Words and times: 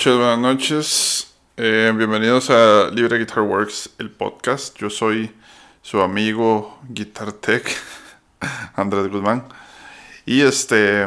Noches, 0.00 0.16
buenas 0.16 0.38
noches. 0.38 1.34
Eh, 1.58 1.92
bienvenidos 1.94 2.48
a 2.48 2.88
Libre 2.90 3.18
Guitar 3.18 3.42
Works, 3.42 3.90
el 3.98 4.10
podcast. 4.10 4.74
Yo 4.78 4.88
soy 4.88 5.30
su 5.82 6.00
amigo 6.00 6.78
Guitar 6.88 7.32
Tech, 7.34 7.70
Andrés 8.76 9.08
Guzmán. 9.08 9.44
Y 10.24 10.40
este, 10.40 11.06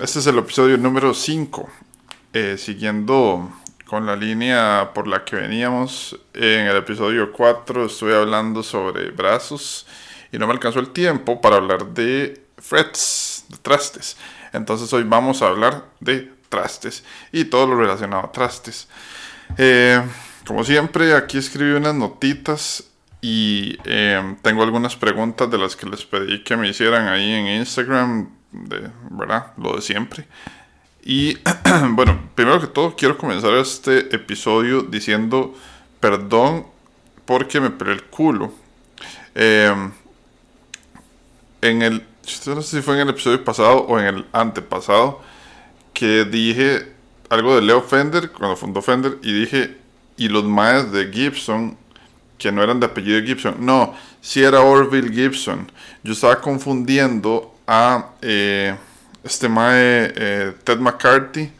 este 0.00 0.18
es 0.18 0.26
el 0.26 0.38
episodio 0.38 0.76
número 0.76 1.14
5. 1.14 1.70
Eh, 2.32 2.56
siguiendo 2.58 3.48
con 3.86 4.06
la 4.06 4.16
línea 4.16 4.90
por 4.92 5.06
la 5.06 5.24
que 5.24 5.36
veníamos, 5.36 6.18
en 6.34 6.66
el 6.66 6.76
episodio 6.76 7.30
4 7.30 7.86
estuve 7.86 8.16
hablando 8.16 8.64
sobre 8.64 9.12
brazos 9.12 9.86
y 10.32 10.38
no 10.38 10.48
me 10.48 10.52
alcanzó 10.52 10.80
el 10.80 10.90
tiempo 10.90 11.40
para 11.40 11.58
hablar 11.58 11.94
de 11.94 12.44
frets, 12.58 13.44
de 13.50 13.58
trastes. 13.58 14.16
Entonces 14.52 14.92
hoy 14.92 15.04
vamos 15.04 15.42
a 15.42 15.46
hablar 15.46 15.84
de 16.00 16.41
trastes 16.52 17.02
y 17.32 17.46
todo 17.46 17.66
lo 17.66 17.76
relacionado 17.76 18.26
a 18.26 18.30
trastes. 18.30 18.88
Eh, 19.56 20.02
como 20.46 20.64
siempre, 20.64 21.14
aquí 21.14 21.38
escribí 21.38 21.72
unas 21.72 21.94
notitas 21.94 22.84
y 23.22 23.78
eh, 23.84 24.36
tengo 24.42 24.62
algunas 24.62 24.96
preguntas 24.96 25.50
de 25.50 25.56
las 25.56 25.76
que 25.76 25.86
les 25.86 26.04
pedí 26.04 26.44
que 26.44 26.56
me 26.58 26.68
hicieran 26.68 27.08
ahí 27.08 27.32
en 27.32 27.46
Instagram, 27.46 28.28
de, 28.50 28.90
¿verdad? 29.10 29.52
Lo 29.56 29.76
de 29.76 29.80
siempre. 29.80 30.26
Y 31.02 31.38
bueno, 31.90 32.20
primero 32.34 32.60
que 32.60 32.66
todo 32.66 32.94
quiero 32.94 33.16
comenzar 33.16 33.54
este 33.54 34.14
episodio 34.14 34.82
diciendo 34.82 35.54
perdón 36.00 36.66
porque 37.24 37.60
me 37.60 37.70
peleé 37.70 37.94
el 37.94 38.04
culo. 38.04 38.52
Eh, 39.34 39.74
en 41.62 41.80
el, 41.80 42.04
no 42.46 42.60
sé 42.60 42.76
si 42.76 42.82
fue 42.82 42.94
en 42.94 43.00
el 43.00 43.08
episodio 43.08 43.42
pasado 43.42 43.86
o 43.86 43.98
en 43.98 44.06
el 44.06 44.26
antepasado, 44.32 45.22
que 45.92 46.24
dije 46.24 46.92
algo 47.28 47.54
de 47.54 47.62
Leo 47.62 47.82
Fender 47.82 48.30
cuando 48.30 48.56
fundó 48.56 48.82
Fender 48.82 49.18
y 49.22 49.32
dije, 49.32 49.76
y 50.16 50.28
los 50.28 50.44
maes 50.44 50.92
de 50.92 51.10
Gibson, 51.10 51.76
que 52.38 52.52
no 52.52 52.62
eran 52.62 52.80
de 52.80 52.86
apellido 52.86 53.22
Gibson, 53.22 53.56
no, 53.58 53.94
si 54.20 54.42
era 54.42 54.60
Orville 54.60 55.10
Gibson. 55.12 55.70
Yo 56.02 56.12
estaba 56.12 56.40
confundiendo 56.40 57.54
a 57.66 58.10
eh, 58.20 58.76
este 59.24 59.48
mae 59.48 60.12
eh, 60.14 60.52
Ted 60.64 60.78
McCarthy 60.78 61.50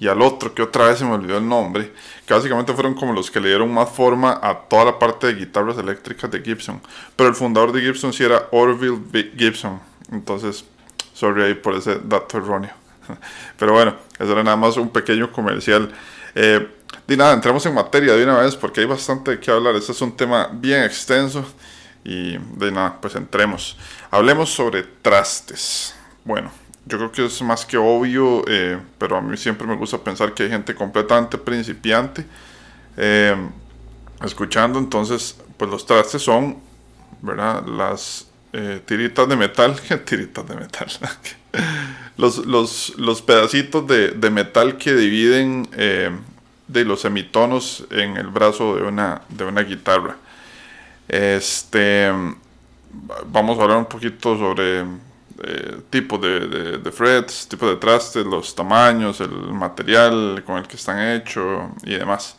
y 0.00 0.08
al 0.08 0.20
otro 0.22 0.54
que 0.54 0.62
otra 0.62 0.88
vez 0.88 0.98
se 0.98 1.04
me 1.04 1.12
olvidó 1.12 1.38
el 1.38 1.48
nombre, 1.48 1.92
que 2.26 2.34
básicamente 2.34 2.72
fueron 2.72 2.94
como 2.94 3.12
los 3.12 3.30
que 3.30 3.40
le 3.40 3.48
dieron 3.48 3.72
más 3.72 3.88
forma 3.90 4.38
a 4.42 4.54
toda 4.68 4.84
la 4.84 4.98
parte 4.98 5.26
de 5.28 5.34
guitarras 5.34 5.78
eléctricas 5.78 6.30
de 6.30 6.40
Gibson. 6.40 6.80
Pero 7.16 7.28
el 7.28 7.34
fundador 7.34 7.72
de 7.72 7.80
Gibson 7.80 8.12
sí 8.12 8.24
era 8.24 8.48
Orville 8.52 9.32
Gibson. 9.36 9.80
Entonces, 10.12 10.64
sorry 11.14 11.42
ahí 11.42 11.54
por 11.54 11.74
ese 11.74 11.98
dato 12.04 12.38
erróneo. 12.38 12.70
Pero 13.58 13.72
bueno, 13.72 13.94
eso 14.18 14.32
era 14.32 14.42
nada 14.42 14.56
más 14.56 14.76
un 14.76 14.90
pequeño 14.90 15.30
comercial. 15.32 15.92
Eh, 16.34 16.68
y 17.06 17.16
nada, 17.16 17.32
entremos 17.32 17.64
en 17.66 17.74
materia 17.74 18.14
de 18.14 18.24
una 18.24 18.38
vez 18.38 18.54
porque 18.54 18.80
hay 18.80 18.86
bastante 18.86 19.38
qué 19.40 19.50
hablar. 19.50 19.74
Este 19.76 19.92
es 19.92 20.00
un 20.00 20.16
tema 20.16 20.48
bien 20.52 20.82
extenso. 20.82 21.44
Y 22.04 22.38
de 22.38 22.70
nada, 22.70 22.98
pues 23.00 23.14
entremos. 23.16 23.76
Hablemos 24.10 24.50
sobre 24.50 24.82
trastes. 24.82 25.94
Bueno, 26.24 26.50
yo 26.86 26.96
creo 26.96 27.12
que 27.12 27.26
es 27.26 27.42
más 27.42 27.66
que 27.66 27.76
obvio, 27.76 28.44
eh, 28.46 28.78
pero 28.98 29.16
a 29.16 29.20
mí 29.20 29.36
siempre 29.36 29.66
me 29.66 29.76
gusta 29.76 29.98
pensar 29.98 30.32
que 30.32 30.44
hay 30.44 30.48
gente 30.48 30.74
completamente 30.74 31.36
principiante 31.36 32.24
eh, 32.96 33.36
escuchando. 34.22 34.78
Entonces, 34.78 35.36
pues 35.56 35.70
los 35.70 35.84
trastes 35.84 36.22
son, 36.22 36.58
¿verdad? 37.20 37.66
Las 37.66 38.27
tiritas 38.84 39.28
de 39.28 39.36
metal. 39.36 39.76
tiritas 40.04 40.46
de 40.48 40.56
metal? 40.56 40.88
los, 42.16 42.44
los, 42.46 42.94
los 42.98 43.22
pedacitos 43.22 43.86
de, 43.86 44.10
de, 44.10 44.30
metal 44.30 44.76
que 44.76 44.94
dividen 44.94 45.68
eh, 45.72 46.10
de 46.66 46.84
los 46.84 47.00
semitonos 47.00 47.84
en 47.90 48.16
el 48.16 48.26
brazo 48.26 48.76
de 48.76 48.82
una, 48.82 49.22
de 49.28 49.44
una 49.44 49.62
guitarra. 49.62 50.16
Este, 51.08 52.10
vamos 53.26 53.58
a 53.58 53.62
hablar 53.62 53.78
un 53.78 53.86
poquito 53.86 54.36
sobre 54.36 54.80
eh, 55.42 55.80
tipo 55.90 56.18
de, 56.18 56.90
frets, 56.92 57.46
tipo 57.48 57.68
de 57.68 57.76
trastes, 57.76 58.26
los 58.26 58.54
tamaños, 58.54 59.20
el 59.20 59.30
material 59.30 60.42
con 60.44 60.58
el 60.58 60.66
que 60.66 60.76
están 60.76 61.00
hechos 61.00 61.70
y 61.84 61.94
demás. 61.94 62.36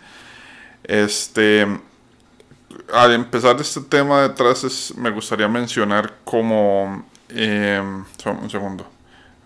Este, 0.84 1.66
al 2.94 3.14
empezar 3.14 3.60
este 3.60 3.82
tema 3.82 4.22
de 4.22 4.30
trastes, 4.30 4.94
me 4.98 5.10
gustaría 5.10 5.48
mencionar 5.48 6.14
como... 6.24 7.06
Eh, 7.30 7.82
un 8.26 8.50
segundo 8.50 8.90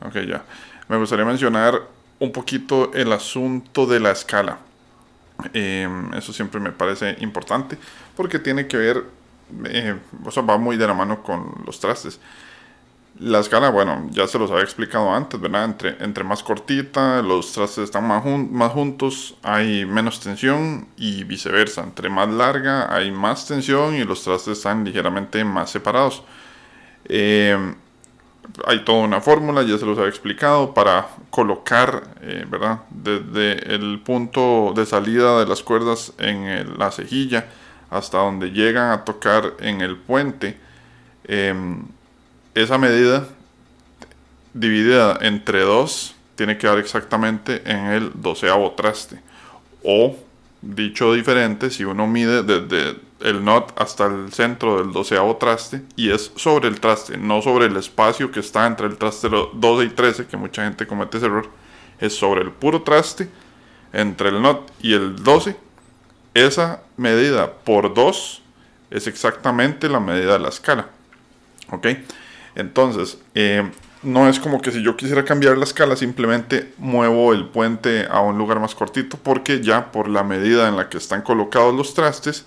Ok, 0.05 0.15
ya. 0.27 0.43
Me 0.87 0.97
gustaría 0.97 1.25
mencionar 1.25 1.81
un 2.19 2.31
poquito 2.31 2.91
el 2.93 3.11
asunto 3.13 3.85
de 3.85 3.99
la 3.99 4.11
escala. 4.11 4.57
Em, 5.53 6.13
eso 6.13 6.31
siempre 6.31 6.59
me 6.59 6.71
parece 6.71 7.17
importante 7.19 7.77
porque 8.15 8.39
tiene 8.39 8.67
que 8.67 8.77
ver, 8.77 9.03
eh, 9.65 9.95
va 10.49 10.57
muy 10.57 10.77
de 10.77 10.87
la 10.87 10.93
mano 10.93 11.23
con 11.23 11.63
los 11.65 11.79
trastes. 11.79 12.19
La 13.19 13.39
escala, 13.39 13.69
bueno, 13.69 14.07
ya 14.11 14.27
se 14.27 14.39
los 14.39 14.49
había 14.49 14.63
explicado 14.63 15.13
antes, 15.13 15.39
¿verdad? 15.39 15.65
Entre, 15.65 16.03
entre 16.03 16.23
más 16.23 16.41
cortita, 16.41 17.21
los 17.21 17.51
trastes 17.53 17.85
están 17.85 18.07
más, 18.07 18.71
juntos, 18.73 19.35
hay 19.43 19.85
menos 19.85 20.19
tensión 20.19 20.87
y 20.97 21.23
viceversa. 21.23 21.83
Entre 21.83 22.09
más 22.09 22.27
larga, 22.29 22.93
hay 22.93 23.11
más 23.11 23.47
tensión 23.47 23.95
y 23.95 24.03
los 24.03 24.23
trastes 24.23 24.57
están 24.57 24.83
ligeramente 24.83 25.43
más 25.45 25.69
separados. 25.69 26.23
Eh, 27.05 27.75
hay 28.65 28.83
toda 28.83 29.03
una 29.03 29.21
fórmula, 29.21 29.61
ya 29.61 29.77
se 29.77 29.85
los 29.85 29.97
había 29.97 30.09
explicado, 30.09 30.73
para 30.73 31.07
colocar, 31.29 32.15
eh, 32.21 32.45
¿verdad? 32.49 32.79
Desde 32.89 33.75
el 33.75 34.01
punto 34.03 34.73
de 34.75 34.85
salida 34.87 35.39
de 35.39 35.45
las 35.45 35.61
cuerdas 35.61 36.13
en 36.17 36.77
la 36.79 36.91
cejilla 36.91 37.45
hasta 37.89 38.17
donde 38.17 38.51
llegan 38.51 38.91
a 38.91 39.05
tocar 39.05 39.53
en 39.59 39.81
el 39.81 39.97
puente. 39.97 40.57
Em, 41.25 41.85
esa 42.55 42.77
medida 42.77 43.27
dividida 44.53 45.17
entre 45.21 45.61
dos 45.61 46.15
tiene 46.35 46.57
que 46.57 46.67
dar 46.67 46.77
exactamente 46.77 47.61
en 47.65 47.85
el 47.87 48.11
doceavo 48.15 48.71
traste. 48.71 49.19
O, 49.83 50.15
dicho 50.61 51.13
diferente, 51.13 51.69
si 51.69 51.83
uno 51.83 52.07
mide 52.07 52.43
desde 52.43 52.99
el 53.21 53.43
NOT 53.43 53.79
hasta 53.79 54.05
el 54.05 54.31
centro 54.33 54.77
del 54.77 54.91
doceavo 54.91 55.37
traste 55.37 55.81
y 55.95 56.11
es 56.11 56.31
sobre 56.35 56.67
el 56.67 56.79
traste, 56.79 57.17
no 57.17 57.41
sobre 57.41 57.65
el 57.65 57.77
espacio 57.77 58.31
que 58.31 58.41
está 58.41 58.67
entre 58.67 58.87
el 58.87 58.97
traste 58.97 59.29
12 59.29 59.85
y 59.85 59.89
13, 59.89 60.27
que 60.27 60.37
mucha 60.37 60.63
gente 60.63 60.87
comete 60.87 61.17
ese 61.17 61.27
error, 61.27 61.49
es 61.99 62.15
sobre 62.15 62.41
el 62.41 62.51
puro 62.51 62.81
traste 62.81 63.29
entre 63.93 64.29
el 64.29 64.41
NOT 64.41 64.71
y 64.81 64.93
el 64.93 65.23
12. 65.23 65.55
Esa 66.33 66.81
medida 66.97 67.51
por 67.51 67.93
2 67.93 68.41
es 68.91 69.07
exactamente 69.07 69.87
la 69.87 69.99
medida 69.99 70.33
de 70.33 70.39
la 70.39 70.49
escala. 70.49 70.89
¿Ok? 71.71 71.87
Entonces, 72.55 73.17
eh, 73.35 73.69
no 74.03 74.27
es 74.27 74.39
como 74.39 74.61
que 74.61 74.71
si 74.71 74.83
yo 74.83 74.97
quisiera 74.97 75.23
cambiar 75.23 75.57
la 75.57 75.63
escala, 75.63 75.95
simplemente 75.95 76.73
muevo 76.77 77.33
el 77.33 77.47
puente 77.47 78.05
a 78.09 78.19
un 78.19 78.37
lugar 78.37 78.59
más 78.59 78.75
cortito, 78.75 79.17
porque 79.21 79.61
ya 79.61 79.91
por 79.91 80.09
la 80.09 80.23
medida 80.23 80.67
en 80.67 80.75
la 80.75 80.89
que 80.89 80.97
están 80.97 81.21
colocados 81.21 81.73
los 81.73 81.93
trastes, 81.93 82.45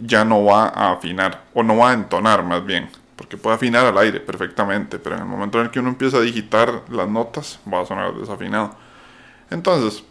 ya 0.00 0.24
no 0.24 0.44
va 0.44 0.68
a 0.68 0.92
afinar, 0.92 1.44
o 1.54 1.62
no 1.62 1.76
va 1.76 1.90
a 1.90 1.94
entonar 1.94 2.44
más 2.44 2.64
bien, 2.64 2.88
porque 3.16 3.36
puede 3.36 3.56
afinar 3.56 3.86
al 3.86 3.98
aire 3.98 4.20
perfectamente, 4.20 4.98
pero 4.98 5.16
en 5.16 5.22
el 5.22 5.28
momento 5.28 5.58
en 5.58 5.66
el 5.66 5.70
que 5.70 5.80
uno 5.80 5.88
empieza 5.88 6.18
a 6.18 6.20
digitar 6.20 6.82
las 6.90 7.08
notas, 7.08 7.58
va 7.72 7.80
a 7.80 7.86
sonar 7.86 8.14
desafinado. 8.14 8.76
Entonces, 9.50 10.04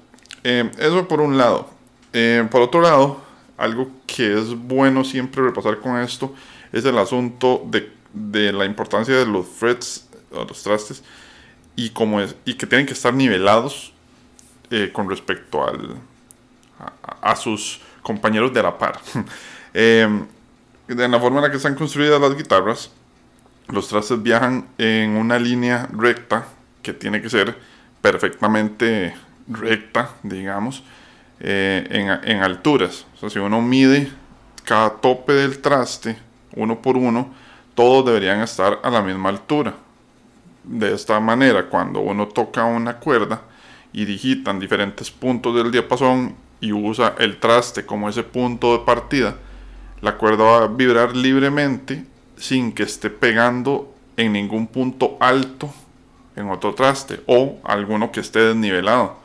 eh, 0.43 0.69
eso 0.77 1.07
por 1.07 1.21
un 1.21 1.37
lado. 1.37 1.69
Eh, 2.13 2.47
por 2.49 2.61
otro 2.61 2.81
lado, 2.81 3.21
algo 3.57 3.89
que 4.05 4.33
es 4.33 4.55
bueno 4.55 5.03
siempre 5.03 5.41
repasar 5.41 5.79
con 5.79 5.97
esto 5.99 6.33
es 6.71 6.83
el 6.85 6.97
asunto 6.97 7.63
de, 7.67 7.91
de 8.15 8.51
la 8.51 8.65
importancia 8.65 9.13
de 9.13 9.25
los 9.25 9.45
frets, 9.45 10.07
los 10.31 10.63
trastes, 10.63 11.03
y, 11.75 11.89
como 11.89 12.21
es, 12.21 12.35
y 12.45 12.55
que 12.55 12.65
tienen 12.65 12.87
que 12.87 12.93
estar 12.93 13.13
nivelados 13.13 13.93
eh, 14.71 14.89
con 14.91 15.09
respecto 15.09 15.67
al, 15.67 15.97
a 17.21 17.35
sus 17.35 17.81
compañeros 18.01 18.53
de 18.53 18.63
la 18.63 18.77
par. 18.77 18.99
Eh, 19.77 20.07
de 20.87 21.07
la 21.09 21.19
forma 21.19 21.39
en 21.39 21.43
la 21.43 21.51
que 21.51 21.57
están 21.57 21.75
construidas 21.75 22.21
las 22.21 22.37
guitarras, 22.37 22.91
los 23.67 23.89
trastes 23.89 24.23
viajan 24.23 24.65
en 24.77 25.17
una 25.17 25.37
línea 25.37 25.89
recta 25.91 26.47
que 26.81 26.93
tiene 26.93 27.21
que 27.21 27.29
ser 27.29 27.57
perfectamente 28.01 29.13
recta, 29.47 30.11
digamos, 30.23 30.83
eh, 31.39 32.19
en, 32.23 32.43
alturas. 32.43 33.05
O 33.15 33.17
sea, 33.17 33.29
si 33.29 33.39
uno 33.39 33.61
mide 33.61 34.09
cada 34.63 34.91
tope 34.91 35.33
del 35.33 35.59
traste, 35.59 36.17
uno 36.55 36.81
por 36.81 36.95
uno, 36.95 37.33
todos 37.75 38.05
deberían 38.05 38.41
estar 38.41 38.79
a 38.81 38.89
la 38.89 39.01
misma 39.01 39.29
altura. 39.29 39.75
De 40.63 40.93
esta 40.93 41.19
manera, 41.19 41.69
cuando 41.69 41.99
uno 41.99 42.27
toca 42.27 42.65
una 42.65 42.97
cuerda 42.97 43.41
y 43.93 44.05
digitan 44.05 44.59
diferentes 44.59 45.11
puntos 45.11 45.55
del 45.55 45.71
diapasón 45.71 46.35
y 46.59 46.71
usa 46.71 47.15
el 47.19 47.39
traste 47.39 47.85
como 47.85 48.09
ese 48.09 48.23
punto 48.23 48.77
de 48.77 48.83
partida, 48.83 49.35
la 50.01 50.17
cuerda 50.17 50.43
va 50.43 50.63
a 50.63 50.67
vibrar 50.67 51.15
libremente 51.15 52.05
sin 52.37 52.71
que 52.73 52.83
esté 52.83 53.09
pegando 53.09 53.93
en 54.17 54.33
ningún 54.33 54.67
punto 54.67 55.17
alto 55.19 55.69
en 56.35 56.49
otro 56.49 56.73
traste 56.73 57.21
o 57.27 57.59
alguno 57.63 58.11
que 58.11 58.19
esté 58.19 58.39
desnivelado. 58.39 59.17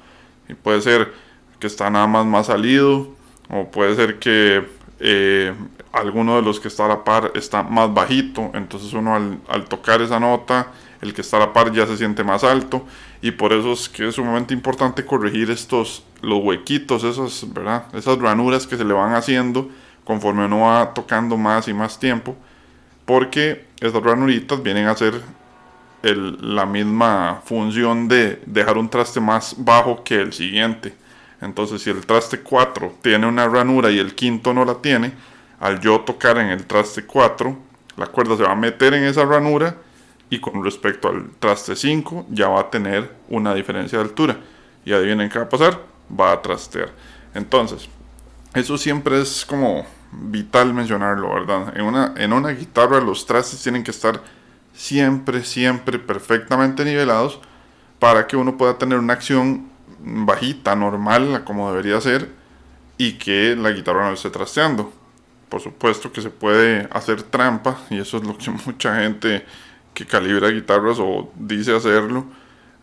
Y 0.49 0.55
puede 0.55 0.81
ser 0.83 1.13
que 1.59 1.67
está 1.67 1.91
nada 1.91 2.07
más 2.07 2.27
más 2.27 2.47
salido, 2.47 3.09
o 3.49 3.71
puede 3.71 3.95
ser 3.97 4.19
que 4.19 4.65
eh, 5.01 5.53
alguno 5.93 6.37
de 6.37 6.43
los 6.43 6.61
que 6.61 6.69
está 6.69 6.85
a 6.85 6.89
la 6.89 7.05
par 7.05 7.33
está 7.35 7.63
más 7.63 7.93
bajito, 7.93 8.51
entonces 8.55 8.93
uno 8.93 9.15
al, 9.15 9.65
tocar 9.65 10.01
esa 10.03 10.21
nota, 10.21 10.69
el 11.01 11.13
que 11.15 11.23
está 11.23 11.37
a 11.39 11.41
la 11.41 11.53
par 11.53 11.73
ya 11.73 11.87
se 11.87 11.97
siente 11.97 12.23
más 12.23 12.45
alto, 12.45 12.85
y 13.23 13.33
por 13.33 13.53
eso 13.53 13.73
es 13.73 13.89
que 13.89 14.09
es 14.09 14.15
sumamente 14.15 14.55
importante 14.55 15.05
corregir 15.05 15.51
estos, 15.51 16.05
los 16.23 16.43
huequitos, 16.43 17.05
esas, 17.05 17.53
¿verdad? 17.53 17.85
esas 17.95 18.19
ranuras 18.19 18.67
que 18.67 18.77
se 18.77 18.85
le 18.85 18.95
van 18.95 19.15
haciendo 19.15 19.69
conforme 20.05 20.47
uno 20.47 20.61
va 20.61 20.95
tocando 20.95 21.37
más 21.37 21.69
y 21.69 21.75
más 21.75 21.99
tiempo, 21.99 22.37
porque 23.05 23.67
estas 23.81 24.03
ranuritas 24.03 24.63
vienen 24.63 24.87
a 24.87 24.97
ser 24.97 25.21
la 26.03 26.65
misma 26.65 27.43
función 27.45 28.09
de 28.09 28.41
dejar 28.47 28.79
un 28.79 28.89
traste 28.89 29.21
más 29.21 29.55
bajo 29.59 30.03
que 30.03 30.17
el 30.17 30.33
siguiente. 30.33 30.95
Entonces, 31.41 31.83
si 31.83 31.91
el 31.91 32.05
traste 32.07 32.41
4 32.41 32.97
tiene 33.03 33.27
una 33.27 33.47
ranura 33.49 33.91
y 33.91 33.99
el 33.99 34.15
quinto 34.15 34.55
no 34.55 34.65
la 34.65 34.77
tiene, 34.77 35.13
al 35.61 35.81
yo 35.81 36.01
tocar 36.01 36.39
en 36.39 36.49
el 36.49 36.67
traste 36.67 37.05
4, 37.05 37.57
la 37.97 38.07
cuerda 38.07 38.37
se 38.37 38.43
va 38.43 38.53
a 38.53 38.57
meter 38.57 38.95
en 38.95 39.05
esa 39.05 39.25
ranura 39.25 39.77
y 40.31 40.41
con 40.41 40.65
respecto 40.65 41.09
al 41.09 41.31
traste 41.39 41.77
5 41.77 42.27
ya 42.31 42.49
va 42.49 42.61
a 42.61 42.71
tener 42.71 43.11
una 43.29 43.55
diferencia 43.55 43.99
de 43.99 44.05
altura. 44.05 44.39
Y 44.85 44.93
adivinen 44.93 45.29
qué 45.29 45.39
va 45.39 45.45
a 45.45 45.49
pasar, 45.49 45.81
va 46.19 46.33
a 46.33 46.41
trastear. 46.41 46.91
Entonces, 47.35 47.89
eso 48.55 48.79
siempre 48.79 49.21
es 49.21 49.45
como 49.45 49.85
vital 50.13 50.73
mencionarlo, 50.73 51.33
¿verdad? 51.35 51.77
En 51.77 51.85
una, 51.85 52.15
en 52.17 52.33
una 52.33 52.51
guitarra 52.51 53.01
los 53.01 53.27
trastes 53.27 53.63
tienen 53.63 53.85
que 53.85 53.91
estar 53.91 54.21
siempre, 54.75 55.45
siempre 55.45 55.99
perfectamente 55.99 56.85
nivelados 56.85 57.39
para 57.99 58.27
que 58.27 58.37
uno 58.37 58.57
pueda 58.57 58.79
tener 58.79 58.99
una 58.99 59.13
acción 59.13 59.69
bajita, 60.01 60.75
normal, 60.75 61.45
como 61.45 61.71
debería 61.71 62.01
ser, 62.01 62.31
y 62.97 63.13
que 63.19 63.55
la 63.57 63.71
guitarra 63.71 64.09
no 64.09 64.15
esté 64.15 64.31
trasteando. 64.31 64.93
Por 65.51 65.61
supuesto 65.61 66.11
que 66.11 66.23
se 66.23 66.31
puede 66.31 66.89
hacer 66.91 67.23
trampa, 67.23 67.79
y 67.91 67.99
eso 67.99 68.17
es 68.17 68.25
lo 68.25 68.39
que 68.39 68.51
mucha 68.67 68.97
gente 69.03 69.45
que 69.93 70.07
calibra 70.07 70.49
guitarras 70.49 70.99
o 70.99 71.31
dice 71.37 71.77
hacerlo, 71.77 72.25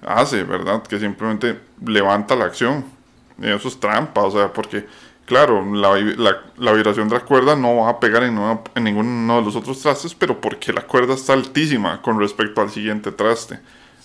hace, 0.05 0.43
¿verdad? 0.43 0.83
Que 0.83 0.99
simplemente 0.99 1.59
levanta 1.83 2.35
la 2.35 2.45
acción. 2.45 2.85
Y 3.39 3.47
eso 3.49 3.67
es 3.67 3.79
trampa, 3.79 4.21
o 4.21 4.31
sea, 4.31 4.53
porque 4.53 4.85
Claro, 5.27 5.61
la, 5.75 6.71
vibración 6.71 7.09
de 7.09 7.15
la 7.15 7.25
cuerda 7.25 7.53
no 7.57 7.75
va 7.75 7.89
a 7.89 7.99
pegar 7.99 8.23
en, 8.23 8.39
en, 8.75 8.83
ninguno 8.85 9.35
de 9.35 9.41
los 9.41 9.57
otros 9.57 9.81
trastes, 9.81 10.15
pero 10.15 10.39
porque 10.39 10.71
la 10.71 10.83
cuerda 10.83 11.15
está 11.15 11.33
altísima 11.33 12.01
con 12.01 12.17
respecto 12.17 12.61
al 12.61 12.69
siguiente 12.69 13.11
traste. 13.11 13.59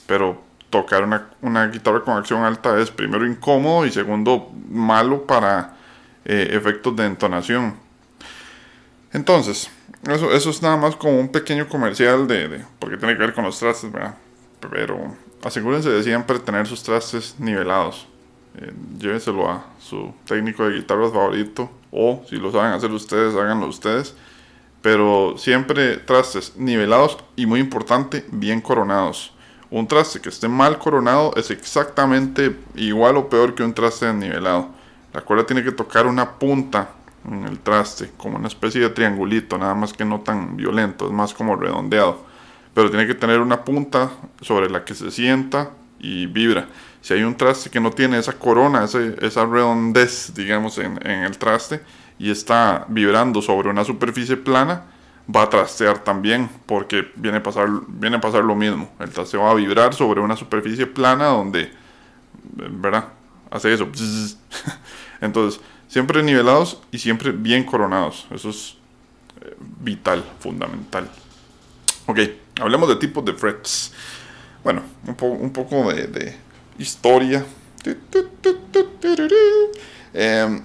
Pero 0.09 0.43
tocar 0.69 1.05
una, 1.41 1.69
guitarra 1.69 2.01
con 2.01 2.17
acción 2.17 2.43
alta 2.43 2.77
es 2.81 2.91
primero 2.91 3.25
incómodo 3.25 3.87
y 3.87 3.93
segundo 3.93 4.51
malo 4.69 5.25
para 5.25 5.77
eh, 6.25 6.49
efectos 6.51 6.97
de 6.97 7.07
entonación. 7.07 7.77
Entonces, 9.13 9.71
eso, 10.09 10.33
es 10.33 10.63
nada 10.63 10.77
más 10.77 10.97
como 10.97 11.21
un 11.21 11.29
pequeño 11.29 11.69
comercial 11.69 12.27
de, 12.27 12.65
porque 12.79 12.97
tiene 12.97 13.15
que 13.15 13.21
ver 13.21 13.35
con 13.35 13.45
los 13.45 13.59
trastes, 13.59 13.93
¿verdad? 13.93 14.17
Pero 14.71 15.17
asegúrense 15.45 15.91
de 15.91 16.03
siempre 16.03 16.39
tener 16.39 16.67
sus 16.67 16.83
trastes 16.83 17.37
nivelados. 17.39 18.09
Eh, 18.59 18.73
llévenselo 18.99 19.49
a 19.49 19.65
su 19.79 20.13
técnico 20.27 20.69
de 20.69 20.77
guitarras 20.77 21.13
favorito 21.13 21.71
o 21.91 22.23
si 22.29 22.37
lo 22.37 22.51
saben 22.51 22.73
hacer 22.73 22.91
ustedes, 22.91 23.35
háganlo 23.35 23.67
ustedes. 23.67 24.15
Pero 24.81 25.35
siempre 25.39 25.99
trastes 25.99 26.57
nivelados 26.57 27.19
y 27.37 27.47
muy 27.47 27.61
importante, 27.61 28.25
bien 28.33 28.61
coronados. 28.61 29.33
Un 29.71 29.87
traste 29.87 30.21
que 30.21 30.31
esté 30.31 30.49
mal 30.49 30.79
coronado 30.79 31.33
es 31.37 31.51
exactamente 31.51 32.57
igual 32.75 33.17
o 33.17 33.29
peor 33.29 33.55
que 33.55 33.63
un 33.63 33.73
traste 33.73 34.13
nivelado. 34.13 34.69
La 35.13 35.21
cuerda 35.21 35.47
tiene 35.47 35.63
que 35.63 35.73
tocar 35.73 36.07
una 36.07 36.39
punta 36.39 36.91
en 37.31 37.45
el 37.45 37.59
traste, 37.59 38.11
como 38.17 38.37
una 38.37 38.49
especie 38.49 38.81
de 38.81 38.91
triangulito, 38.91 39.59
nada 39.59 39.75
más 39.75 39.93
que 39.93 40.05
no 40.05 40.21
tan 40.21 40.57
violento, 40.57 41.07
es 41.07 41.13
más 41.13 41.35
como 41.35 41.57
redondeado. 41.57 42.25
Pero 42.75 42.91
tiene 42.91 43.07
que 43.07 43.15
tener 43.15 43.41
una 43.41 43.65
punta 43.65 44.11
sobre 44.41 44.71
la 44.71 44.85
que 44.85 44.95
se 44.95 45.11
sienta 45.11 45.71
y 46.01 46.27
vibra 46.27 46.67
si 47.03 47.15
hay 47.15 47.25
un 47.25 47.37
traste 47.37 47.69
que 47.69 47.81
no 47.81 47.91
tiene 47.91 48.17
esa 48.19 48.35
corona, 48.35 48.85
esa 48.85 49.45
redondez, 49.45 50.33
digamos, 50.35 50.79
en, 50.79 51.05
el 51.05 51.37
traste 51.37 51.83
y 52.19 52.31
está 52.31 52.87
vibrando 52.89 53.43
sobre 53.43 53.69
una 53.69 53.85
superficie 53.85 54.37
plana, 54.37 54.85
va 55.35 55.43
a 55.43 55.51
trastear 55.51 55.99
también 55.99 56.49
porque 56.65 57.11
viene 57.17 57.39
a 57.39 57.43
pasar, 57.43 57.69
viene 57.89 58.21
pasar 58.21 58.45
lo 58.45 58.55
mismo. 58.55 58.89
El 59.01 59.11
traste 59.11 59.37
va 59.37 59.51
a 59.51 59.55
vibrar 59.55 59.95
sobre 59.95 60.21
una 60.21 60.37
superficie 60.37 60.87
plana 60.87 61.27
donde, 61.27 61.73
¿verdad? 62.55 63.09
Hace 63.51 63.75
eso. 63.75 63.89
Entonces, 65.21 65.61
siempre 65.93 66.23
nivelados 66.23 66.79
y 66.91 66.99
siempre 66.99 67.33
bien 67.33 67.65
coronados. 67.65 68.27
Eso 68.31 68.49
es 68.49 68.77
eh, 69.43 69.55
vital, 69.81 70.25
fundamental. 70.41 71.07
Ok, 72.07 72.19
hablemos 72.59 72.89
de 72.89 72.97
tipos 72.97 73.23
de 73.27 73.35
frets. 73.35 73.93
Bueno, 74.65 74.81
un, 75.07 75.53
poco 75.53 75.93
de 75.93 76.35
historia. 76.79 77.45
Em, 80.15 80.63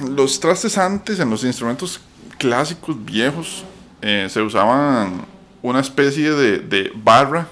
los 0.00 0.40
trastes 0.40 0.76
antes 0.76 1.20
en 1.20 1.30
los 1.30 1.44
instrumentos 1.44 2.00
clásicos 2.36 3.02
viejos 3.04 3.64
eh, 4.02 4.26
se 4.28 4.42
usaban 4.42 5.24
una 5.62 5.80
especie 5.80 6.32
de, 6.32 6.90
barra 6.96 7.46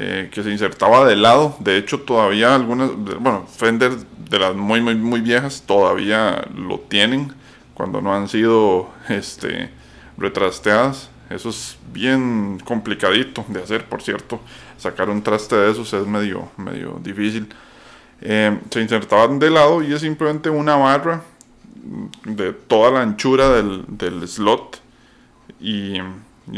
eh, 0.00 0.30
que 0.32 0.44
se 0.44 0.50
insertaba 0.50 1.04
de 1.04 1.16
lado. 1.16 1.56
De 1.58 1.76
hecho, 1.76 2.00
todavía 2.00 2.54
algunas, 2.54 2.90
bueno, 3.18 3.46
Fender 3.48 3.96
de 3.96 4.38
las 4.38 4.54
muy, 4.54 4.80
muy, 4.80 4.94
muy 4.94 5.20
viejas 5.20 5.64
todavía 5.66 6.46
lo 6.54 6.78
tienen 6.78 7.32
cuando 7.74 8.00
no 8.00 8.14
han 8.14 8.28
sido 8.28 8.90
este, 9.08 9.70
retrasteadas. 10.16 11.10
Eso 11.30 11.48
es 11.48 11.78
bien 11.92 12.60
complicadito 12.64 13.44
de 13.48 13.60
hacer, 13.60 13.86
por 13.86 14.00
cierto. 14.00 14.40
Sacar 14.76 15.10
un 15.10 15.20
traste 15.20 15.56
de 15.56 15.72
esos 15.72 15.92
es 15.92 16.06
medio, 16.06 16.48
medio 16.56 17.00
difícil. 17.02 17.48
Eh, 18.20 18.56
se 18.70 18.80
insertaban 18.80 19.40
de 19.40 19.50
lado 19.50 19.82
y 19.82 19.92
es 19.92 20.00
simplemente 20.00 20.48
una 20.48 20.76
barra 20.76 21.22
de 22.24 22.52
toda 22.52 22.92
la 22.92 23.02
anchura 23.02 23.50
del, 23.50 24.28
slot. 24.28 24.80
Y, 25.60 25.98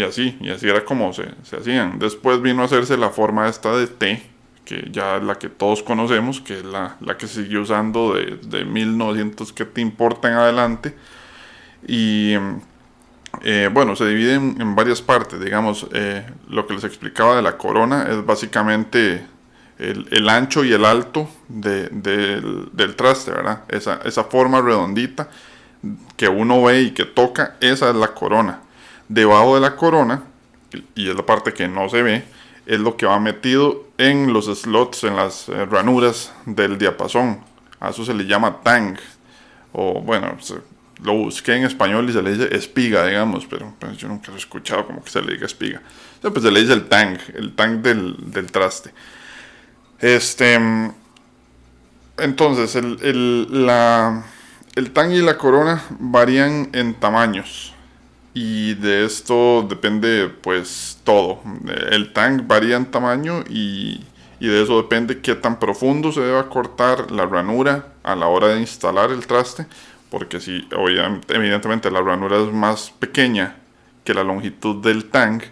así, 0.03 0.37
y 0.41 0.51
así 0.51 0.69
era 0.69 0.85
como 0.85 1.13
se, 1.13 1.35
hacían. 1.57 1.99
Después 1.99 2.41
vino 2.41 2.63
a 2.63 2.67
hacerse 2.67 2.97
la 2.97 3.11
forma 3.11 3.49
esta 3.49 3.77
de 3.77 3.87
T, 3.87 4.23
que 4.65 4.89
ya 4.91 5.17
es 5.17 5.25
la 5.25 5.37
que 5.37 5.49
todos 5.49 5.83
conocemos, 5.83 6.41
que 6.41 6.59
es 6.59 6.65
la, 6.65 6.97
que 7.19 7.27
se 7.27 7.43
siguió 7.43 7.63
usando 7.63 8.15
de, 8.15 8.37
de 8.37 8.65
1900 8.65 9.53
que 9.53 9.65
te 9.65 9.81
importa 9.81 10.29
en 10.29 10.35
adelante. 10.35 10.95
Y 11.87 12.35
eh, 13.43 13.71
bueno, 13.73 13.97
se 13.97 14.07
divide 14.07 14.35
en, 14.35 14.75
varias 14.75 15.01
partes, 15.01 15.41
digamos, 15.41 15.87
eh, 15.93 16.27
lo 16.49 16.67
que 16.67 16.75
les 16.75 16.85
explicaba 16.85 17.37
de 17.37 17.43
la 17.43 17.57
corona 17.57 18.07
es 18.11 18.25
básicamente 18.25 19.25
el, 19.79 20.29
ancho 20.29 20.63
y 20.65 20.73
el 20.73 20.85
alto 20.85 21.29
del, 21.49 22.95
traste, 22.97 23.31
¿verdad? 23.31 23.65
Esa, 23.69 24.01
esa, 24.05 24.25
forma 24.25 24.61
redondita 24.61 25.31
que 26.17 26.29
uno 26.29 26.63
ve 26.63 26.83
y 26.83 26.91
que 26.91 27.07
toca, 27.07 27.57
esa 27.61 27.89
es 27.89 27.97
la 27.97 28.09
corona. 28.09 28.61
Debajo 29.11 29.57
de 29.57 29.61
la 29.61 29.75
corona, 29.75 30.23
y 30.95 31.11
es 31.11 31.17
la 31.17 31.27
parte 31.27 31.53
que 31.53 31.67
no 31.67 31.89
se 31.89 32.01
ve, 32.01 32.25
es 32.65 32.79
lo 32.79 32.97
que 32.97 33.07
va 33.07 33.19
metido 33.19 33.89
en 33.99 34.33
los 34.33 34.47
slots, 34.47 35.03
en 35.03 35.17
las 35.17 35.49
eh, 35.49 35.67
ranuras 35.67 36.33
del 36.47 36.79
diapasón. 36.79 37.41
A 37.81 37.91
eso 37.91 38.05
se 38.05 38.15
le 38.15 38.25
llama 38.25 38.61
tang, 38.63 38.97
o 39.73 40.01
bueno, 40.01 40.37
lo 41.03 41.15
busqué 41.15 41.57
en 41.57 41.65
español 41.65 42.09
y 42.09 42.13
se 42.13 42.23
le 42.23 42.37
dice 42.37 42.55
espiga, 42.55 43.05
digamos, 43.05 43.47
pero 43.47 43.75
pues, 43.81 43.97
yo 43.97 44.07
nunca 44.07 44.29
lo 44.29 44.35
he 44.35 44.39
escuchado 44.39 44.87
como 44.87 45.03
que 45.03 45.11
se 45.11 45.21
le 45.21 45.33
diga 45.33 45.47
espiga. 45.47 45.83
Entonces, 46.15 46.33
pues 46.33 46.45
se 46.45 46.53
le 46.53 46.61
dice 46.61 46.73
el 46.75 46.87
tank, 46.87 47.19
el 47.35 47.57
tank 47.57 47.81
del, 47.81 48.47
traste. 48.53 48.93
Este. 49.99 50.55
Entonces, 52.17 52.77
el, 52.77 52.97
el, 53.03 53.67
la, 53.67 54.23
el 54.77 54.93
tank 54.93 55.11
y 55.11 55.21
la 55.21 55.37
corona 55.37 55.83
varían 55.99 56.69
en 56.75 56.95
tamaños. 56.95 57.75
Y 58.41 58.75
de 58.75 59.05
esto 59.05 59.67
depende, 59.69 60.29
pues, 60.29 60.99
todo. 61.05 61.41
El 61.91 62.13
tank 62.13 62.47
varía 62.47 62.77
en 62.77 62.87
tamaño 62.87 63.45
y, 63.49 64.05
y 64.39 64.47
de 64.47 64.63
eso 64.63 64.77
depende 64.81 65.21
qué 65.21 65.35
tan 65.35 65.59
profundo 65.59 66.13
se 66.13 66.21
deba 66.21 66.49
cortar 66.49 67.11
la 67.11 67.27
ranura 67.27 67.89
a 68.03 68.17
la 68.17 68.29
hora 68.29 68.49
de 68.49 68.61
instalar 68.61 69.11
el 69.11 69.27
traste 69.27 69.67
porque 70.11 70.41
si 70.41 70.69
evidentemente 71.29 71.91
la 71.91 72.03
ranura 72.03 72.39
es 72.43 72.53
más 72.53 72.91
pequeña 72.91 73.57
que 74.05 74.13
la 74.13 74.25
longitud 74.25 74.83
del 74.83 75.09
tank, 75.09 75.45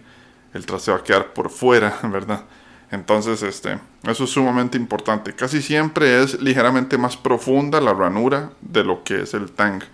el 0.52 0.66
traste 0.66 0.90
va 0.90 0.99
a 0.99 1.04
quedar 1.04 1.33
por 1.33 1.49
fuera, 1.49 1.99
¿verdad? 2.02 2.45
Entonces, 2.90 3.42
este, 3.42 3.78
eso 4.02 4.25
es 4.25 4.30
sumamente 4.30 4.76
importante. 4.76 5.35
Casi 5.35 5.62
siempre 5.62 6.23
es 6.23 6.40
ligeramente 6.40 6.99
más 6.99 7.16
profunda 7.16 7.80
la 7.80 7.95
ranura 7.95 8.50
de 8.61 8.83
lo 8.83 9.04
que 9.04 9.23
es 9.23 9.35
el 9.35 9.52
tank. 9.52 9.85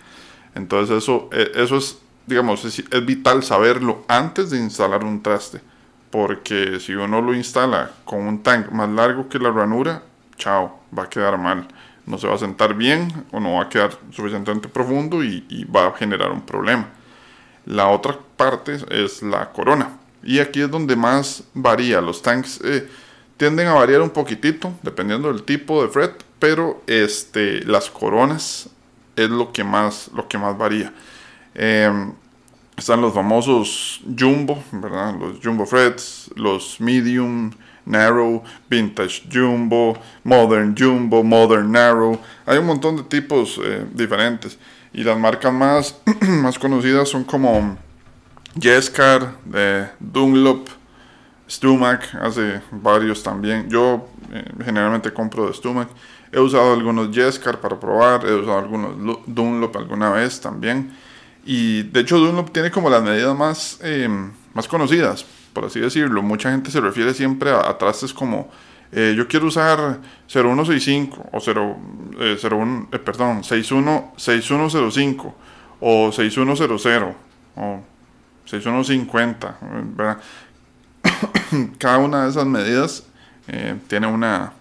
Entonces, 0.55 0.99
eso, 0.99 1.29
e, 1.33 1.51
eso 1.57 1.77
es, 1.77 1.99
digamos, 2.27 2.65
es, 2.65 2.83
vital 3.05 3.43
saberlo 3.43 4.05
antes 4.09 4.51
de 4.51 4.59
instalar 4.59 5.05
un 5.05 5.23
traste. 5.23 5.61
Porque 6.11 6.79
si 6.79 6.95
uno 6.95 7.21
lo 7.21 7.35
instala 7.35 7.91
con 8.05 8.21
un 8.21 8.43
tank 8.43 8.71
más 8.71 8.89
largo 8.89 9.29
que 9.29 9.39
la 9.39 9.51
ranura, 9.51 10.03
chao, 10.37 10.81
va 10.97 11.05
a 11.05 11.09
quedar 11.09 11.39
mal. 11.39 11.67
no 12.07 12.19
se 12.19 12.29
va 12.29 12.35
a 12.35 12.39
sentar 12.39 12.75
bien 12.75 13.25
o 13.33 13.41
no 13.41 13.55
va 13.55 13.63
a 13.63 13.69
quedar 13.69 13.93
suficientemente 14.11 14.69
profundo 14.69 15.25
y, 15.25 15.65
va 15.65 15.87
a 15.87 15.93
generar 15.93 16.31
un 16.31 16.43
problema. 16.43 16.89
La 17.67 17.89
otra 17.89 18.19
parte 18.37 18.77
es 18.91 19.23
la 19.23 19.51
corona. 19.51 19.99
Y 20.23 20.39
aquí 20.39 20.61
es 20.61 20.71
donde 20.71 20.97
más 20.97 21.45
varía. 21.55 22.01
Los 22.01 22.23
tanks 22.23 22.61
eh, 22.63 22.89
tienden 23.37 23.69
a 23.69 23.75
variar 23.75 24.01
un 24.03 24.11
poquitito 24.11 24.73
dependiendo 24.83 25.33
del 25.33 25.43
tipo 25.43 25.83
de 25.83 25.89
fret, 25.89 26.25
pero 26.39 26.83
este, 26.87 27.65
las 27.65 27.91
coronas 27.91 28.69
es 29.17 29.31
lo 29.31 29.53
que 29.53 29.65
más, 29.65 30.11
lo 30.15 30.29
que 30.29 30.39
más 30.39 30.57
varía. 30.57 30.93
Em, 31.55 32.13
están 32.77 33.01
los 33.01 33.15
famosos 33.15 34.01
jumbo, 34.19 34.63
¿verdad? 34.73 35.15
Los 35.19 35.39
jumbo 35.43 35.65
frets, 35.65 36.31
los 36.35 36.81
medium, 36.81 37.53
narrow, 37.87 38.43
vintage 38.69 39.23
jumbo, 39.33 39.97
modern 40.25 40.75
jumbo, 40.77 41.23
modern 41.23 41.71
narrow. 41.71 42.19
Hay 42.47 42.59
un 42.59 42.67
montón 42.67 42.97
de 42.97 43.03
tipos 43.05 43.61
eh, 43.63 43.87
diferentes. 43.93 44.59
Y 44.93 45.05
las 45.05 45.19
marcas 45.19 45.53
más, 45.53 46.01
más 46.21 46.59
conocidas 46.59 47.09
son 47.09 47.25
como 47.25 47.77
Jescar, 48.61 49.37
de 49.45 49.89
Dunlop, 49.99 50.69
Stumac, 51.49 52.15
hace 52.21 52.61
varios 52.71 53.23
también. 53.23 53.69
Yo 53.69 54.09
eh, 54.33 54.45
generalmente 54.65 55.13
compro 55.13 55.47
de 55.47 55.55
Stumac. 55.55 55.89
He 56.33 56.41
usado 56.41 56.73
algunos 56.73 57.15
Jescar 57.15 57.61
para 57.61 57.79
probar, 57.79 58.25
he 58.27 58.35
usado 58.35 58.59
algunos 58.59 59.23
Dunlop 59.27 59.77
alguna 59.77 60.11
vez 60.11 60.41
también. 60.41 60.93
Y 61.45 61.83
de 61.83 62.01
hecho 62.01 62.19
Dunlop 62.19 62.51
tiene 62.51 62.71
como 62.71 62.89
las 62.89 63.03
medidas 63.03 63.37
más, 63.37 63.79
eh, 63.83 64.09
más 64.55 64.67
conocidas, 64.67 65.25
por 65.53 65.67
así 65.67 65.81
decirlo. 65.81 66.23
Mucha 66.23 66.51
gente 66.51 66.71
se 66.71 66.81
refiere 66.81 67.13
siempre 67.15 67.51
a, 67.51 67.77
trastes 67.77 68.13
como 68.13 68.51
eh, 68.97 69.13
yo 69.17 69.27
quiero 69.27 69.47
usar 69.47 69.99
0165 70.29 71.31
o 71.33 71.41
0, 71.41 71.77
eh, 72.21 72.39
01, 72.41 72.89
eh, 72.93 72.99
perdón, 73.01 73.43
61, 73.43 74.13
6105 74.17 75.35
o 75.81 76.13
6100 76.13 77.15
o 77.57 77.83
6150, 78.45 79.59
¿verdad? 79.97 80.19
Cada 81.79 81.99
una 81.99 82.25
de 82.25 82.31
esas 82.31 82.47
medidas 82.47 83.05
tiene 83.89 84.07
una, 84.07 84.53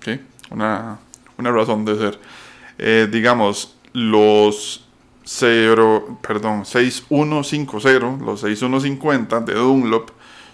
¿qué? 0.00 0.20
una, 0.50 0.98
una 1.38 1.50
razón 1.52 1.84
de 1.84 1.96
ser. 1.96 3.10
digamos, 3.10 3.76
los 3.92 4.89
0, 5.24 6.18
perdón, 6.22 6.64
6150, 6.64 8.24
los 8.24 8.40
6150 8.40 9.40
de 9.40 9.54
Dunlop 9.54 10.10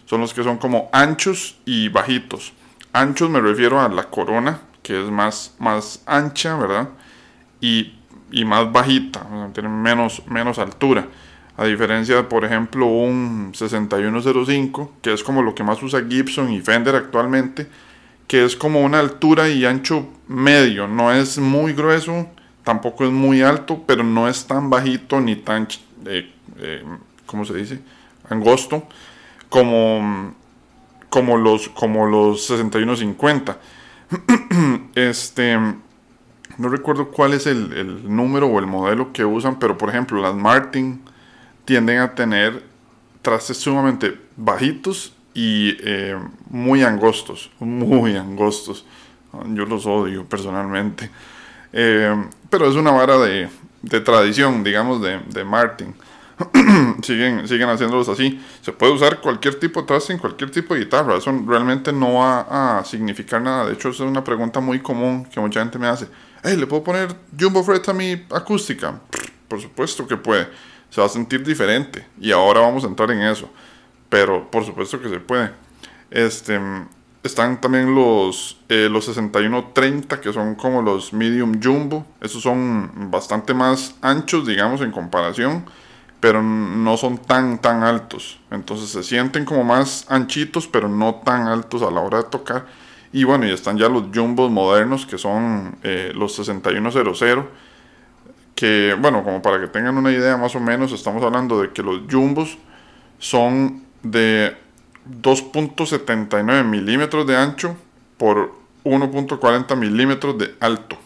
son 0.06 0.20
los 0.20 0.32
que 0.32 0.42
son 0.42 0.58
como 0.58 0.88
anchos 0.92 1.56
y 1.64 1.88
bajitos. 1.88 2.52
Anchos 2.92 3.28
me 3.28 3.40
refiero 3.40 3.80
a 3.80 3.88
la 3.88 4.04
corona, 4.04 4.60
que 4.82 5.02
es 5.02 5.10
más, 5.10 5.54
más 5.58 6.02
ancha, 6.06 6.56
¿verdad? 6.56 6.88
Y, 7.60 7.92
más 8.44 8.70
bajita, 8.70 9.26
tiene 9.52 9.68
menos, 9.68 10.22
menos 10.26 10.58
altura. 10.58 11.06
A 11.56 11.64
diferencia 11.64 12.28
por 12.28 12.44
ejemplo, 12.44 12.86
un 12.86 13.52
6105, 13.54 14.92
que 15.00 15.12
es 15.12 15.22
como 15.22 15.42
lo 15.42 15.54
que 15.54 15.64
más 15.64 15.82
usa 15.82 16.04
Gibson 16.06 16.52
y 16.52 16.60
Fender 16.60 16.94
actualmente, 16.94 17.66
que 18.26 18.44
es 18.44 18.56
como 18.56 18.80
una 18.80 18.98
altura 18.98 19.48
y 19.48 19.64
ancho 19.64 20.06
medio, 20.28 20.86
no 20.86 21.12
es 21.12 21.38
muy 21.38 21.72
grueso, 21.72 22.28
tampoco 22.66 23.04
es 23.04 23.12
muy 23.12 23.42
alto, 23.42 23.84
pero 23.86 24.02
no 24.02 24.28
es 24.28 24.44
tan 24.44 24.70
bajito 24.70 25.20
ni 25.20 25.36
tan, 25.36 25.68
eh, 26.04 26.32
eh, 26.58 26.84
¿cómo 27.24 27.44
se 27.44 27.54
dice? 27.54 27.78
Angosto 28.28 28.88
como, 29.48 30.34
como, 31.08 31.36
los, 31.36 31.68
como 31.68 32.06
los 32.06 32.44
6150. 32.46 33.56
este, 34.96 35.56
no 36.58 36.68
recuerdo 36.68 37.12
cuál 37.12 37.34
es 37.34 37.46
el, 37.46 38.12
número 38.12 38.48
o 38.48 38.58
el 38.58 38.66
modelo 38.66 39.12
que 39.12 39.24
usan, 39.24 39.60
pero 39.60 39.78
por 39.78 39.90
ejemplo 39.90 40.20
las 40.20 40.34
Martin 40.34 41.02
tienden 41.64 42.00
a 42.00 42.16
tener 42.16 42.64
trastes 43.22 43.58
sumamente 43.58 44.18
bajitos 44.36 45.14
y 45.34 45.76
eh, 45.84 46.18
muy 46.50 46.82
angostos, 46.82 47.48
muy 47.60 48.16
angostos. 48.16 48.84
Yo 49.54 49.66
los 49.66 49.86
odio 49.86 50.24
personalmente. 50.24 51.10
Eh, 51.72 52.14
pero 52.50 52.68
es 52.68 52.76
una 52.76 52.90
vara 52.90 53.18
de, 53.18 53.48
tradición, 54.00 54.62
digamos, 54.64 55.02
de, 55.02 55.44
Martin. 55.44 55.94
siguen, 57.02 57.48
siguen 57.48 57.68
haciéndolos 57.68 58.08
así. 58.08 58.40
Se 58.60 58.72
puede 58.72 58.92
usar 58.92 59.20
cualquier 59.20 59.54
tipo 59.58 59.82
de 59.82 59.98
en 60.08 60.18
cualquier 60.18 60.50
tipo 60.50 60.74
de 60.74 60.80
guitarra. 60.80 61.16
Eso 61.16 61.32
realmente 61.46 61.92
no 61.92 62.14
va 62.14 62.78
a 62.78 62.84
significar 62.84 63.40
nada. 63.40 63.66
De 63.66 63.72
hecho, 63.74 63.88
es 63.88 64.00
una 64.00 64.22
pregunta 64.22 64.60
muy 64.60 64.80
común 64.80 65.24
que 65.24 65.40
mucha 65.40 65.60
gente 65.60 65.78
me 65.78 65.86
hace. 65.86 66.08
¿le 66.44 66.66
puedo 66.66 66.84
poner 66.84 67.08
jumbo 67.38 67.64
fret 67.64 67.88
a 67.88 67.92
mi 67.92 68.24
acústica? 68.30 69.00
Por 69.48 69.60
supuesto 69.60 70.06
que 70.06 70.16
puede. 70.16 70.48
Se 70.90 71.00
va 71.00 71.06
a 71.06 71.10
sentir 71.10 71.42
diferente. 71.44 72.06
Y 72.20 72.30
ahora 72.30 72.60
vamos 72.60 72.84
a 72.84 72.86
entrar 72.86 73.10
en 73.10 73.22
eso. 73.22 73.50
Pero 74.08 74.48
por 74.50 74.64
supuesto 74.64 75.00
que 75.00 75.08
se 75.08 75.18
puede. 75.18 75.50
Este, 76.10 76.60
están 77.26 77.60
también 77.60 77.94
los, 77.94 78.58
eh, 78.68 78.88
los 78.90 79.04
6130, 79.06 80.20
que 80.20 80.32
son 80.32 80.54
como 80.54 80.82
los 80.82 81.12
medium 81.12 81.60
jumbo. 81.62 82.06
Esos 82.20 82.42
son 82.42 83.10
bastante 83.10 83.54
más 83.54 83.94
anchos, 84.00 84.46
digamos, 84.46 84.80
en 84.80 84.90
comparación, 84.90 85.64
pero 86.20 86.42
no 86.42 86.96
son 86.96 87.18
tan, 87.18 87.60
tan 87.60 87.82
altos. 87.82 88.40
Entonces 88.50 88.88
se 88.88 89.02
sienten 89.02 89.44
como 89.44 89.64
más 89.64 90.06
anchitos, 90.08 90.66
pero 90.66 90.88
no 90.88 91.16
tan 91.16 91.46
altos 91.46 91.82
a 91.82 91.90
la 91.90 92.00
hora 92.00 92.18
de 92.18 92.24
tocar. 92.24 92.66
Y 93.12 93.24
bueno, 93.24 93.46
y 93.46 93.50
están 93.50 93.78
ya 93.78 93.88
los 93.88 94.04
jumbos 94.14 94.50
modernos, 94.50 95.06
que 95.06 95.18
son 95.18 95.78
eh, 95.82 96.12
los 96.14 96.34
6100. 96.34 97.46
Que, 98.54 98.96
bueno, 98.98 99.22
como 99.22 99.42
para 99.42 99.60
que 99.60 99.68
tengan 99.68 99.96
una 99.96 100.10
idea 100.10 100.36
más 100.36 100.54
o 100.56 100.60
menos, 100.60 100.92
estamos 100.92 101.22
hablando 101.22 101.60
de 101.60 101.72
que 101.72 101.82
los 101.82 102.00
jumbos 102.10 102.58
son 103.18 103.84
de 104.02 104.56
2.79 105.22 106.64
milímetros 106.64 107.26
de 107.26 107.36
ancho 107.36 107.76
por 108.16 108.52
1.40 108.84 109.76
milímetros 109.76 110.38
de 110.38 110.54
alto. 110.60 110.96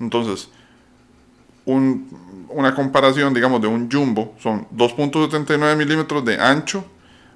Entonces, 0.00 0.50
una 1.64 2.74
comparación, 2.74 3.34
digamos, 3.34 3.60
de 3.60 3.68
un 3.68 3.90
jumbo 3.90 4.34
son 4.40 4.66
2.79 4.68 5.76
milímetros 5.76 6.24
de 6.24 6.40
ancho 6.40 6.84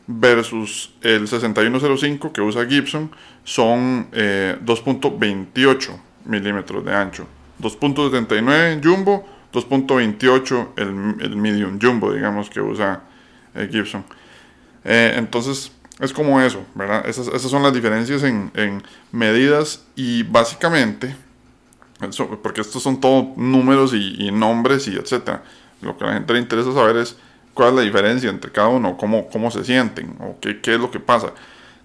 versus 0.06 0.94
el 1.02 1.28
6105 1.28 2.32
que 2.32 2.40
usa 2.40 2.64
Gibson 2.66 3.10
son 3.44 4.10
2.28 4.10 5.90
eh, 5.90 5.96
milímetros 6.24 6.84
de 6.84 6.94
ancho. 6.94 7.26
2.79 7.60 8.82
jumbo, 8.82 9.26
2.28 9.52 10.68
el, 10.76 11.22
el 11.22 11.36
medium 11.36 11.78
jumbo, 11.80 12.12
digamos, 12.12 12.48
que 12.48 12.60
usa 12.60 13.02
eh, 13.54 13.68
Gibson. 13.70 14.04
Eh, 14.84 15.14
entonces, 15.16 15.72
es 16.00 16.12
como 16.12 16.40
eso, 16.40 16.64
¿verdad? 16.74 17.06
Esas, 17.08 17.42
son 17.42 17.62
las 17.62 17.72
diferencias 17.72 18.22
en, 18.22 18.82
medidas 19.10 19.84
y 19.96 20.22
básicamente, 20.22 21.14
porque 22.42 22.60
estos 22.60 22.82
son 22.82 23.00
todos 23.00 23.36
números 23.36 23.92
y, 23.94 24.30
nombres 24.30 24.86
y 24.88 24.96
etcétera. 24.96 25.42
Lo 25.80 25.96
que 25.96 26.04
a 26.04 26.08
la 26.08 26.12
gente 26.14 26.32
le 26.32 26.40
interesa 26.40 26.72
saber 26.72 26.96
es 26.96 27.16
cuál 27.54 27.70
es 27.70 27.74
la 27.74 27.82
diferencia 27.82 28.30
entre 28.30 28.52
cada 28.52 28.68
uno, 28.68 28.96
cómo, 28.96 29.28
cómo 29.28 29.50
se 29.50 29.64
sienten 29.64 30.16
o 30.20 30.36
qué, 30.40 30.60
qué 30.60 30.74
es 30.74 30.80
lo 30.80 30.90
que 30.90 31.00
pasa. 31.00 31.32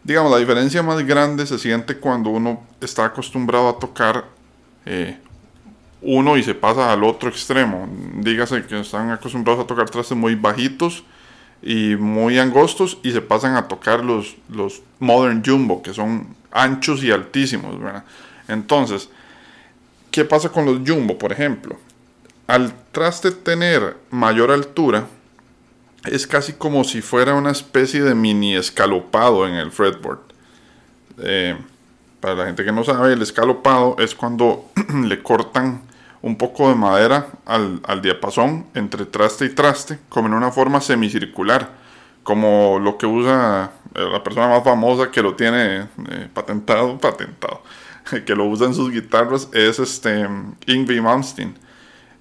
Digamos, 0.03 0.31
la 0.31 0.37
diferencia 0.37 0.83
más 0.83 1.03
grande 1.05 1.45
se 1.45 1.57
siente 1.57 1.97
cuando 1.97 2.29
uno 2.29 2.61
está 2.81 3.05
acostumbrado 3.05 3.69
a 3.69 3.79
tocar 3.79 4.25
eh, 4.85 5.17
uno 6.01 6.37
y 6.37 6.43
se 6.43 6.53
pasa 6.53 6.91
al 6.91 7.03
otro 7.03 7.29
extremo. 7.29 7.87
Dígase 8.17 8.63
que 8.63 8.79
están 8.79 9.09
acostumbrados 9.11 9.63
a 9.63 9.67
tocar 9.67 9.89
trastes 9.89 10.17
muy 10.17 10.35
bajitos 10.35 11.03
y 11.63 11.95
muy 11.95 12.39
angostos 12.39 12.97
y 13.03 13.11
se 13.11 13.21
pasan 13.21 13.55
a 13.55 13.67
tocar 13.67 14.03
los, 14.03 14.35
los 14.49 14.81
Modern 14.99 15.41
Jumbo, 15.45 15.81
que 15.81 15.93
son 15.93 16.35
anchos 16.51 17.03
y 17.03 17.11
altísimos, 17.11 17.75
Entonces, 18.47 19.09
¿qué 20.11 20.25
pasa 20.25 20.49
con 20.49 20.65
los 20.65 20.87
Jumbo, 20.87 21.17
por 21.17 21.31
ejemplo? 21.31 21.77
Al 22.47 22.73
traste 22.91 23.31
tener 23.31 23.97
mayor 24.11 24.51
altura, 24.51 25.07
es 26.05 26.27
casi 26.27 26.53
como 26.53 26.83
si 26.83 27.01
fuera 27.01 27.33
una 27.33 27.51
especie 27.51 28.03
de 28.03 28.13
mini 28.13 28.55
escalopado 28.55 29.47
en 29.47 29.53
el 29.53 29.71
fretboard. 29.71 30.19
Eh, 31.19 31.57
para 32.19 32.35
la 32.35 32.45
gente 32.45 32.65
que 32.65 32.71
no 32.73 32.83
sabe, 32.83 33.13
el 33.13 33.21
escalopado 33.21 33.95
es 33.99 34.13
cuando 34.13 34.69
le 35.05 35.23
cortan 35.23 35.81
un 36.23 36.37
poco 36.37 36.69
de 36.69 36.75
madera 36.75 37.27
al, 37.45 38.01
diapasón 38.01 38.65
entre 38.73 39.05
traste 39.05 39.45
y 39.45 39.49
traste, 39.49 39.99
como 40.09 40.27
en 40.29 40.33
una 40.33 40.51
forma 40.51 40.81
semicircular, 40.81 41.69
como 42.23 42.79
lo 42.79 42.97
que 42.97 43.05
usa 43.05 43.71
eh, 43.93 44.07
la 44.11 44.23
persona 44.23 44.47
más 44.47 44.63
famosa 44.63 45.11
que 45.11 45.21
lo 45.21 45.35
tiene 45.35 45.81
eh, 45.81 46.29
patentado, 46.33 46.97
patentado, 46.99 47.61
que 48.25 48.35
lo 48.35 48.45
usa 48.45 48.67
en 48.67 48.73
sus 48.73 48.89
guitarras, 48.89 49.49
es 49.53 49.77
este 49.77 50.27
Ingve 50.65 51.01
Malmsteen. 51.01 51.55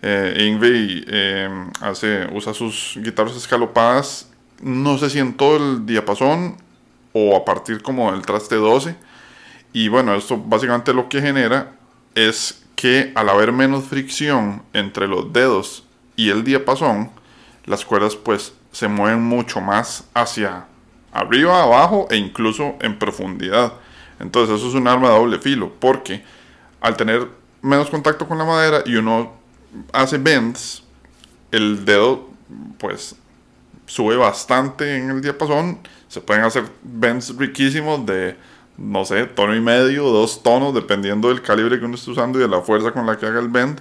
Eh, 0.04 0.58
eh, 0.66 1.48
hace, 1.80 2.26
usa 2.32 2.52
sus 2.52 2.98
guitarras 3.00 3.36
escalopadas, 3.36 4.28
no 4.60 4.98
sé 4.98 5.08
si 5.10 5.20
en 5.20 5.34
todo 5.34 5.56
el 5.56 5.86
diapasón 5.86 6.56
o 7.12 7.36
a 7.36 7.44
partir 7.44 7.82
como 7.82 8.10
del 8.10 8.22
traste 8.22 8.56
12. 8.56 8.96
Y 9.72 9.86
bueno, 9.86 10.14
esto 10.16 10.36
básicamente 10.36 10.92
lo 10.92 11.08
que 11.08 11.20
genera 11.20 11.76
es 12.16 12.61
que 12.76 13.12
al 13.14 13.28
haber 13.28 13.52
menos 13.52 13.84
fricción 13.84 14.62
entre 14.72 15.06
los 15.06 15.32
dedos 15.32 15.84
y 16.16 16.30
el 16.30 16.44
diapasón, 16.44 17.10
las 17.64 17.84
cuerdas 17.84 18.16
pues 18.16 18.54
se 18.72 18.88
mueven 18.88 19.22
mucho 19.22 19.60
más 19.60 20.04
hacia 20.14 20.66
arriba, 21.12 21.62
abajo 21.62 22.08
e 22.10 22.16
incluso 22.16 22.76
en 22.80 22.98
profundidad. 22.98 23.74
Entonces 24.18 24.56
eso 24.56 24.68
es 24.68 24.74
un 24.74 24.88
arma 24.88 25.08
de 25.10 25.14
doble 25.14 25.38
filo, 25.38 25.72
porque 25.78 26.24
al 26.80 26.96
tener 26.96 27.28
menos 27.60 27.90
contacto 27.90 28.26
con 28.26 28.38
la 28.38 28.44
madera 28.44 28.82
y 28.84 28.96
uno 28.96 29.32
hace 29.92 30.18
bends, 30.18 30.82
el 31.50 31.84
dedo 31.84 32.28
pues 32.78 33.16
sube 33.86 34.16
bastante 34.16 34.96
en 34.96 35.10
el 35.10 35.22
diapasón. 35.22 35.78
Se 36.08 36.20
pueden 36.20 36.44
hacer 36.44 36.64
bends 36.82 37.36
riquísimos 37.36 38.04
de, 38.06 38.36
no 38.76 39.04
sé, 39.04 39.26
tono 39.26 39.54
y 39.54 39.60
medio, 39.60 40.04
dos 40.04 40.42
tonos, 40.42 40.74
dependiendo 40.74 41.28
del 41.28 41.42
calibre 41.42 41.78
que 41.78 41.84
uno 41.84 41.94
esté 41.94 42.10
usando 42.10 42.38
y 42.38 42.42
de 42.42 42.48
la 42.48 42.60
fuerza 42.60 42.92
con 42.92 43.06
la 43.06 43.18
que 43.18 43.26
haga 43.26 43.40
el 43.40 43.48
bend. 43.48 43.80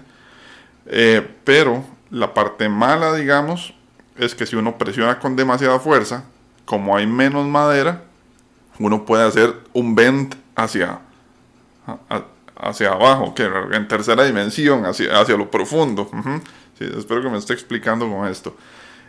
Eh, 0.85 1.27
pero 1.43 1.83
la 2.09 2.33
parte 2.33 2.67
mala, 2.69 3.13
digamos, 3.15 3.73
es 4.17 4.35
que 4.35 4.45
si 4.45 4.55
uno 4.55 4.77
presiona 4.77 5.19
con 5.19 5.35
demasiada 5.35 5.79
fuerza, 5.79 6.25
como 6.65 6.95
hay 6.95 7.07
menos 7.07 7.47
madera, 7.47 8.03
uno 8.79 9.05
puede 9.05 9.23
hacer 9.23 9.55
un 9.73 9.95
bend 9.95 10.35
hacia, 10.55 10.99
hacia 12.55 12.91
abajo, 12.91 13.33
que 13.33 13.49
en 13.71 13.87
tercera 13.87 14.23
dimensión, 14.23 14.85
hacia, 14.85 15.19
hacia 15.19 15.37
lo 15.37 15.49
profundo. 15.49 16.09
espero 16.79 17.21
que 17.21 17.29
me 17.29 17.37
esté 17.37 17.53
explicando 17.53 18.09
con 18.09 18.27
esto. 18.27 18.55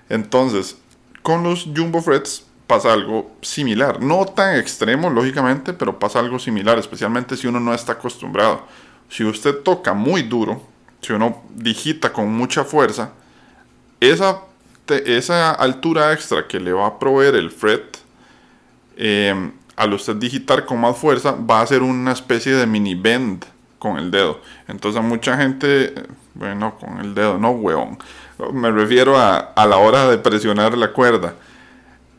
Entonces, 0.09 0.79
con 1.23 1.43
los 1.43 1.65
Jumbo 1.65 2.03
Frets 2.03 2.47
pasa 2.66 2.92
algo 2.92 3.31
similar. 3.42 4.00
No 4.00 4.25
tan 4.25 4.57
extremo, 4.57 5.11
lógicamente, 5.11 5.73
pero 5.73 5.99
pasa 5.99 6.19
algo 6.19 6.38
similar, 6.38 6.78
especialmente 6.78 7.37
si 7.37 7.47
uno 7.47 7.61
no 7.61 7.75
está 7.75 7.92
acostumbrado. 7.92 8.62
Si 9.09 9.25
usted 9.25 9.57
toca 9.62 9.92
muy 9.92 10.23
duro, 10.23 10.62
si 11.00 11.12
uno 11.12 11.42
digita 11.54 12.12
con 12.12 12.33
mucha 12.33 12.64
fuerza, 12.64 13.12
esa, 14.00 14.40
esa 14.88 15.52
altura 15.52 16.12
extra 16.12 16.47
que 16.47 16.59
le 16.59 16.73
va 16.73 16.87
a 16.87 16.99
proveer 16.99 17.35
el 17.35 17.50
fret, 17.50 17.99
eh, 18.97 19.52
al 19.76 19.92
usted 19.95 20.16
digitar 20.16 20.64
con 20.64 20.81
más 20.81 20.97
fuerza, 20.97 21.33
va 21.33 21.61
a 21.61 21.62
hacer 21.62 21.83
una 21.83 22.12
especie 22.12 22.52
de 22.54 22.66
mini 22.66 22.95
bend 22.95 23.45
con 23.78 23.99
el 23.99 24.11
dedo. 24.11 24.40
Entonces 24.69 24.99
a 24.99 25.02
mucha 25.02 25.37
gente, 25.37 25.92
bueno, 26.35 26.76
con 26.78 27.00
el 27.00 27.14
dedo, 27.14 27.38
no 27.38 27.50
huevón. 27.50 27.99
Me 28.52 28.71
refiero 28.71 29.16
a, 29.19 29.38
a 29.38 29.66
la 29.66 29.76
hora 29.76 30.09
de 30.09 30.19
presionar 30.19 30.76
la 30.76 30.92
cuerda. 30.92 31.35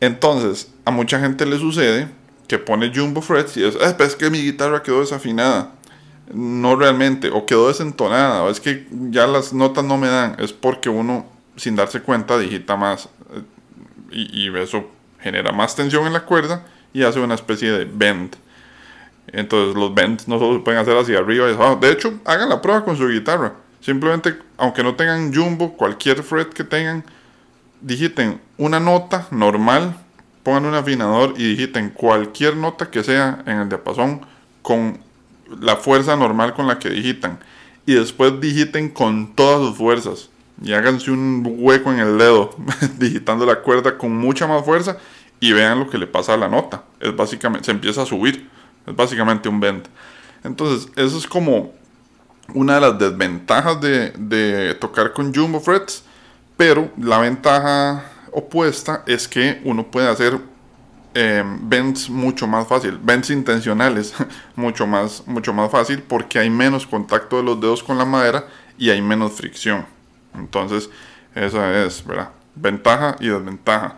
Entonces, 0.04 0.70
a 0.84 0.92
mucha 0.92 1.18
gente 1.18 1.46
le 1.46 1.58
sucede 1.58 2.10
que 2.50 2.60
pone 2.60 2.92
jumbo 2.94 3.22
frets 3.22 3.56
y 3.56 3.64
es, 3.64 3.78
ah, 3.82 3.96
es 3.98 4.18
que 4.18 4.30
mi 4.30 4.42
guitarra 4.42 4.84
quedó 4.84 5.00
desafinada. 5.00 5.72
No 6.34 6.76
realmente, 6.76 7.30
o 7.32 7.46
quedó 7.46 7.70
desentonada, 7.70 8.44
o 8.44 8.50
es 8.50 8.60
que 8.60 8.86
ya 8.92 9.28
las 9.28 9.54
notas 9.54 9.86
no 9.86 9.98
me 9.98 10.10
dan. 10.10 10.36
Es 10.40 10.52
porque 10.52 10.90
uno, 10.90 11.26
sin 11.56 11.78
darse 11.78 12.02
cuenta, 12.02 12.38
digita 12.38 12.76
más. 12.76 13.08
Eh, 14.12 14.12
y, 14.12 14.58
eso 14.58 14.90
genera 15.22 15.54
más 15.54 15.74
tensión 15.74 16.06
en 16.06 16.12
la 16.12 16.26
cuerda 16.26 16.66
y 16.92 17.04
hace 17.04 17.22
una 17.22 17.36
especie 17.36 17.72
de 17.72 17.86
bend. 17.86 18.36
Entonces 19.28 19.74
los 19.74 19.96
bends 19.96 20.28
no 20.28 20.38
solo 20.38 20.56
se 20.56 20.66
pueden 20.66 20.82
hacer 20.82 20.98
hacia 20.98 21.20
arriba 21.20 21.50
y 21.50 21.54
abajo. 21.54 21.78
De 21.78 21.90
hecho, 21.90 22.20
hagan 22.26 22.50
la 22.50 22.62
prueba 22.62 22.84
con 22.84 22.98
su 22.98 23.08
guitarra. 23.08 23.54
Simplemente, 23.80 24.38
aunque 24.58 24.84
no 24.84 24.96
tengan 24.96 25.34
jumbo, 25.34 25.78
cualquier 25.78 26.24
fret 26.24 26.52
que 26.52 26.66
tengan, 26.66 27.06
digiten 27.80 28.42
una 28.58 28.82
nota 28.82 29.28
normal, 29.32 30.03
pongan 30.44 30.66
un 30.66 30.76
afinador 30.76 31.34
y 31.38 31.56
digiten 31.56 31.90
cualquier 31.90 32.56
nota 32.56 32.92
que 32.92 33.04
sea 33.04 33.44
en 33.46 33.60
el 33.60 33.70
diapasón 33.70 34.22
con 34.62 35.00
la 35.60 35.76
fuerza 35.76 36.16
normal 36.16 36.54
con 36.54 36.68
la 36.68 36.80
que 36.80 36.90
digitan. 36.90 37.40
Y 37.86 37.96
después 37.96 38.40
digiten 38.40 38.90
con 38.90 39.34
todas 39.36 39.68
sus 39.68 39.78
fuerzas. 39.78 40.30
Y 40.62 40.74
háganse 40.74 41.12
un 41.12 41.44
hueco 41.60 41.92
en 41.92 42.00
el 42.00 42.18
dedo, 42.18 42.56
digitando 42.98 43.46
la 43.46 43.62
cuerda 43.62 43.98
con 43.98 44.16
mucha 44.16 44.48
más 44.48 44.64
fuerza 44.64 44.98
y 45.40 45.52
vean 45.52 45.80
lo 45.80 45.90
que 45.90 45.98
le 45.98 46.08
pasa 46.08 46.36
a 46.36 46.38
la 46.38 46.48
nota. 46.48 46.84
Es 47.02 47.14
básicamente, 47.14 47.66
se 47.66 47.72
empieza 47.72 48.04
a 48.04 48.06
subir. 48.06 48.50
Es 48.88 48.96
básicamente 48.96 49.50
un 49.50 49.60
bend. 49.60 49.88
Entonces, 50.44 50.90
eso 50.96 51.18
es 51.18 51.28
como 51.28 51.74
una 52.54 52.76
de 52.76 52.82
las 52.82 52.98
desventajas 52.98 53.82
de, 53.82 54.78
tocar 54.80 55.12
con 55.12 55.34
jumbo 55.34 55.60
frets. 55.60 56.04
Pero 56.56 56.90
la 56.98 57.18
ventaja 57.18 58.06
opuesta 58.34 59.04
es 59.06 59.28
que 59.28 59.62
uno 59.64 59.86
puede 59.86 60.10
hacer 60.10 60.40
em, 61.14 61.70
bends 61.70 62.10
mucho 62.10 62.48
más 62.48 62.68
fácil, 62.68 63.00
bends 63.02 63.30
intencionales 63.30 64.14
mucho 64.56 64.88
más, 64.88 65.24
mucho 65.28 65.54
más 65.54 65.72
fácil 65.72 66.02
porque 66.02 66.40
hay 66.40 66.50
menos 66.50 66.88
contacto 66.88 67.38
de 67.38 67.44
los 67.44 67.60
dedos 67.62 67.84
con 67.84 67.98
la 67.98 68.06
madera 68.06 68.48
y 68.78 68.90
hay 68.90 69.02
menos 69.02 69.34
fricción. 69.34 69.86
Entonces, 70.36 70.90
esa 71.36 71.84
es, 71.84 72.06
¿verdad? 72.06 72.30
Ventaja 72.56 73.16
y 73.20 73.28
desventaja. 73.28 73.98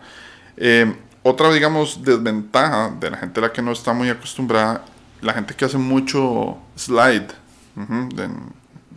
Eh, 0.57 0.93
otra, 1.23 1.51
digamos, 1.51 2.03
desventaja 2.03 2.93
de 2.99 3.09
la 3.09 3.17
gente 3.17 3.39
a 3.39 3.43
la 3.43 3.51
que 3.51 3.61
no 3.61 3.71
está 3.71 3.93
muy 3.93 4.09
acostumbrada, 4.09 4.85
la 5.21 5.33
gente 5.33 5.55
que 5.55 5.65
hace 5.65 5.77
mucho 5.77 6.57
slide, 6.75 7.27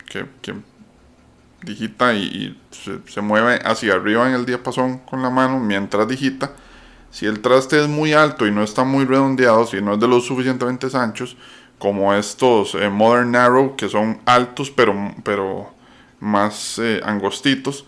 que, 0.07 0.55
digita 1.63 2.15
y, 2.15 2.59
se, 2.71 3.21
mueve 3.21 3.61
hacia 3.65 3.95
arriba 3.95 4.29
en 4.29 4.35
el 4.35 4.47
diapasón 4.47 4.99
con 4.99 5.23
la 5.23 5.31
mano 5.31 5.59
mientras 5.59 6.07
digita. 6.09 6.53
Si 7.11 7.27
el 7.27 7.41
traste 7.41 7.81
es 7.81 7.89
muy 7.89 8.13
alto 8.13 8.47
y 8.47 8.51
no 8.51 8.63
está 8.63 8.85
muy 8.85 9.05
redondeado, 9.05 9.67
si 9.67 9.81
no 9.81 9.95
es 9.95 10.01
de 10.01 10.09
los 10.09 10.27
suficientemente 10.27 10.87
anchos, 10.95 11.37
como 11.79 12.13
estos 12.15 12.75
eh, 12.75 12.89
Modern 12.91 13.33
Narrow, 13.33 13.77
que 13.77 13.89
son 13.89 14.21
altos 14.27 14.71
pero, 14.71 14.95
pero 15.23 15.73
más 16.21 16.79
eh, 16.79 17.01
angostitos, 17.05 17.87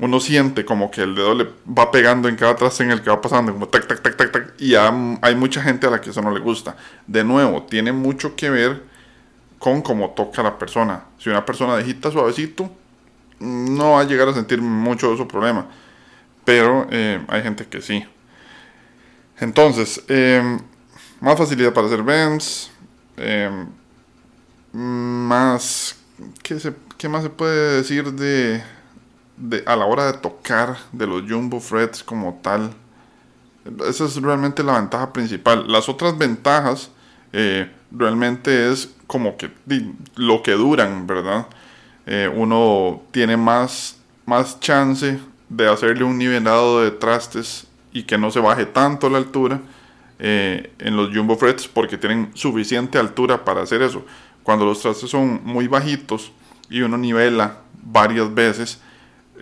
uno 0.00 0.20
siente 0.20 0.64
como 0.64 0.90
que 0.90 1.02
el 1.02 1.14
dedo 1.14 1.34
le 1.34 1.48
va 1.66 1.90
pegando 1.90 2.28
en 2.28 2.36
cada 2.36 2.54
traste 2.54 2.84
en 2.84 2.92
el 2.92 3.02
que 3.02 3.10
va 3.10 3.20
pasando, 3.20 3.52
como 3.52 3.68
tac, 3.68 3.86
tac, 3.86 4.00
tac, 4.00 4.16
tac, 4.16 4.30
tac, 4.32 4.54
y 4.60 4.74
hay 4.76 5.34
mucha 5.34 5.60
gente 5.60 5.86
a 5.86 5.90
la 5.90 6.00
que 6.00 6.10
eso 6.10 6.22
no 6.22 6.30
le 6.30 6.40
gusta. 6.40 6.76
De 7.06 7.24
nuevo, 7.24 7.64
tiene 7.64 7.92
mucho 7.92 8.36
que 8.36 8.48
ver 8.48 8.82
con 9.58 9.82
cómo 9.82 10.10
toca 10.10 10.42
la 10.42 10.56
persona. 10.56 11.04
Si 11.18 11.28
una 11.28 11.44
persona 11.44 11.76
digita 11.76 12.12
suavecito, 12.12 12.70
no 13.40 13.92
va 13.92 14.00
a 14.00 14.04
llegar 14.04 14.28
a 14.28 14.34
sentir 14.34 14.60
mucho 14.60 15.10
de 15.10 15.16
su 15.16 15.28
problema, 15.28 15.66
pero 16.44 16.86
eh, 16.90 17.24
hay 17.28 17.42
gente 17.42 17.66
que 17.66 17.80
sí. 17.80 18.04
Entonces, 19.38 20.02
em, 20.08 20.58
más 21.20 21.38
facilidad 21.38 21.72
para 21.72 21.86
hacer 21.86 22.02
bends, 22.02 22.70
em, 23.16 23.68
más, 24.72 25.96
¿qué, 26.42 26.58
se, 26.58 26.74
¿qué 26.96 27.08
más 27.08 27.22
se 27.22 27.30
puede 27.30 27.76
decir 27.76 28.12
de 28.12 28.62
a 29.66 29.76
la 29.76 29.86
hora 29.86 30.12
de 30.12 30.18
tocar 30.18 30.76
de 30.92 31.06
los 31.06 31.22
jumbo 31.22 31.60
frets 31.60 32.02
como 32.02 32.40
tal. 32.42 32.72
Esa 33.86 34.06
es 34.06 34.20
realmente 34.20 34.62
la 34.62 34.78
ventaja 34.78 35.12
principal. 35.12 35.70
Las 35.70 35.88
otras 35.88 36.16
ventajas 36.16 36.90
eh, 37.32 37.70
realmente 37.90 38.72
es 38.72 38.90
como 39.06 39.36
que 39.36 39.50
lo 40.16 40.42
que 40.42 40.52
duran, 40.52 41.06
¿verdad? 41.06 41.46
Eh, 42.10 42.26
uno 42.34 43.02
tiene 43.10 43.36
más, 43.36 43.98
más 44.24 44.58
chance 44.60 45.18
de 45.50 45.68
hacerle 45.68 46.04
un 46.04 46.16
nivelado 46.16 46.80
de 46.80 46.90
trastes 46.90 47.66
y 47.92 48.04
que 48.04 48.16
no 48.16 48.30
se 48.30 48.40
baje 48.40 48.64
tanto 48.64 49.10
la 49.10 49.18
altura 49.18 49.60
eh, 50.18 50.72
en 50.78 50.96
los 50.96 51.14
jumbo 51.14 51.36
frets 51.36 51.68
porque 51.68 51.98
tienen 51.98 52.30
suficiente 52.32 52.96
altura 52.96 53.44
para 53.44 53.60
hacer 53.60 53.82
eso. 53.82 54.06
Cuando 54.42 54.64
los 54.64 54.80
trastes 54.80 55.10
son 55.10 55.42
muy 55.44 55.68
bajitos 55.68 56.32
y 56.70 56.80
uno 56.80 56.96
nivela 56.96 57.58
varias 57.84 58.32
veces, 58.32 58.80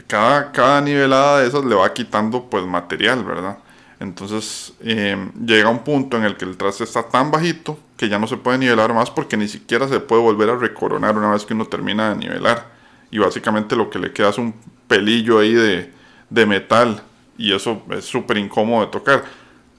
cada, 0.09 0.51
cada 0.51 0.81
nivelada 0.81 1.43
de 1.43 1.47
esas 1.47 1.65
le 1.65 1.77
va 1.77 1.95
quitando 1.95 2.51
pues 2.51 2.67
material, 2.67 3.23
¿verdad? 3.23 3.59
Entonces 3.99 4.75
em, 4.81 5.33
llega 5.45 5.71
un 5.71 5.81
punto 5.81 6.17
en 6.17 6.25
el 6.25 6.37
que 6.37 6.45
el 6.45 6.57
traste 6.57 6.85
está 6.85 7.03
tan 7.09 7.31
bajito 7.31 7.79
que 7.97 8.09
ya 8.09 8.19
no 8.19 8.27
se 8.27 8.37
puede 8.37 8.59
nivelar 8.59 8.93
más 8.93 9.11
porque 9.11 9.37
ni 9.37 9.49
siquiera 9.49 9.89
se 9.89 10.01
puede 10.01 10.21
volver 10.21 10.51
a 10.51 10.57
recoronar 10.57 11.17
una 11.17 11.31
vez 11.31 11.47
que 11.47 11.55
uno 11.55 11.67
termina 11.67 12.11
de 12.11 12.17
nivelar. 12.17 12.67
Y 13.11 13.19
básicamente 13.19 13.77
lo 13.77 13.89
que 13.89 13.99
le 13.99 14.13
queda 14.13 14.31
es 14.31 14.39
un 14.39 14.55
pelillo 14.87 15.39
ahí 15.39 15.55
de, 15.55 15.93
de 16.29 16.47
metal 16.47 17.03
y 17.39 17.53
eso 17.55 17.83
es 17.91 18.05
súper 18.05 18.37
incómodo 18.39 18.85
de 18.85 18.91
tocar. 18.91 19.25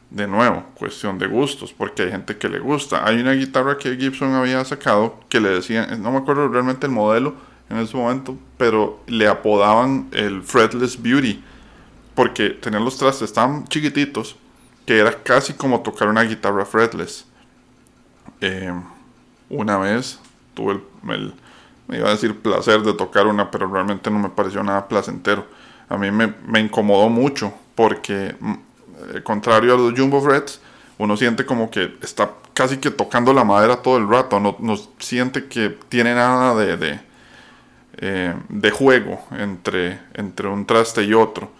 De 0.09 0.25
nuevo, 0.25 0.63
cuestión 0.73 1.19
de 1.19 1.27
gustos, 1.27 1.73
porque 1.73 2.03
hay 2.03 2.11
gente 2.11 2.37
que 2.37 2.47
le 2.47 2.59
gusta. 2.59 3.05
Hay 3.05 3.19
una 3.19 3.33
guitarra 3.33 3.77
que 3.77 3.97
Gibson 3.97 4.33
había 4.35 4.63
sacado 4.63 5.19
que 5.27 5.41
le 5.41 5.49
decían, 5.49 6.01
no 6.01 6.11
me 6.11 6.19
acuerdo 6.19 6.47
realmente 6.47 6.85
el 6.85 6.93
modelo, 6.93 7.35
en 7.69 7.77
ese 7.77 7.97
momento, 7.97 8.37
pero 8.57 9.01
le 9.07 9.27
apodaban 9.27 10.07
el 10.13 10.43
Fretless 10.43 11.01
Beauty, 11.01 11.43
porque 12.17 12.49
tenían 12.49 12.83
los 12.83 12.97
trastes 12.97 13.31
tan 13.31 13.67
chiquititos 13.67 14.35
que 14.87 14.97
era 14.97 15.21
casi 15.21 15.53
como 15.53 15.81
tocar 15.81 16.07
una 16.07 16.23
guitarra 16.23 16.65
fretless. 16.65 17.27
Eh, 18.41 18.73
una 19.49 19.77
vez 19.77 20.17
tuve 20.55 20.81
el, 21.09 21.35
me 21.87 21.99
iba 21.99 22.07
a 22.07 22.13
decir 22.13 22.35
placer 22.39 22.81
de 22.81 22.95
tocar 22.95 23.27
una, 23.27 23.51
pero 23.51 23.71
realmente 23.71 24.09
no 24.09 24.17
me 24.17 24.29
pareció 24.29 24.63
nada 24.63 24.87
placentero. 24.87 25.45
A 25.89 25.97
mí 25.99 26.09
me, 26.09 26.59
incomodó 26.59 27.07
mucho 27.07 27.53
porque, 27.75 28.35
mm, 28.39 28.53
eh, 29.13 29.21
contrario 29.21 29.75
a 29.75 29.77
los 29.77 29.93
Jumbo 29.93 30.19
Frets, 30.19 30.59
uno 30.97 31.17
siente 31.17 31.45
como 31.45 31.69
que 31.69 31.99
está 32.01 32.31
casi 32.55 32.77
que 32.77 32.89
tocando 32.89 33.31
la 33.31 33.43
madera 33.43 33.83
todo 33.83 33.97
el 33.97 34.09
rato, 34.09 34.39
no, 34.39 34.57
siente 34.97 35.45
que 35.45 35.77
tiene 35.87 36.15
nada 36.15 36.55
de, 36.55 36.77
de, 36.77 36.99
eh, 37.97 38.33
de 38.49 38.71
juego 38.71 39.23
entre, 39.37 39.99
entre 40.15 40.47
un 40.47 40.65
traste 40.65 41.03
y 41.03 41.13
otro. 41.13 41.55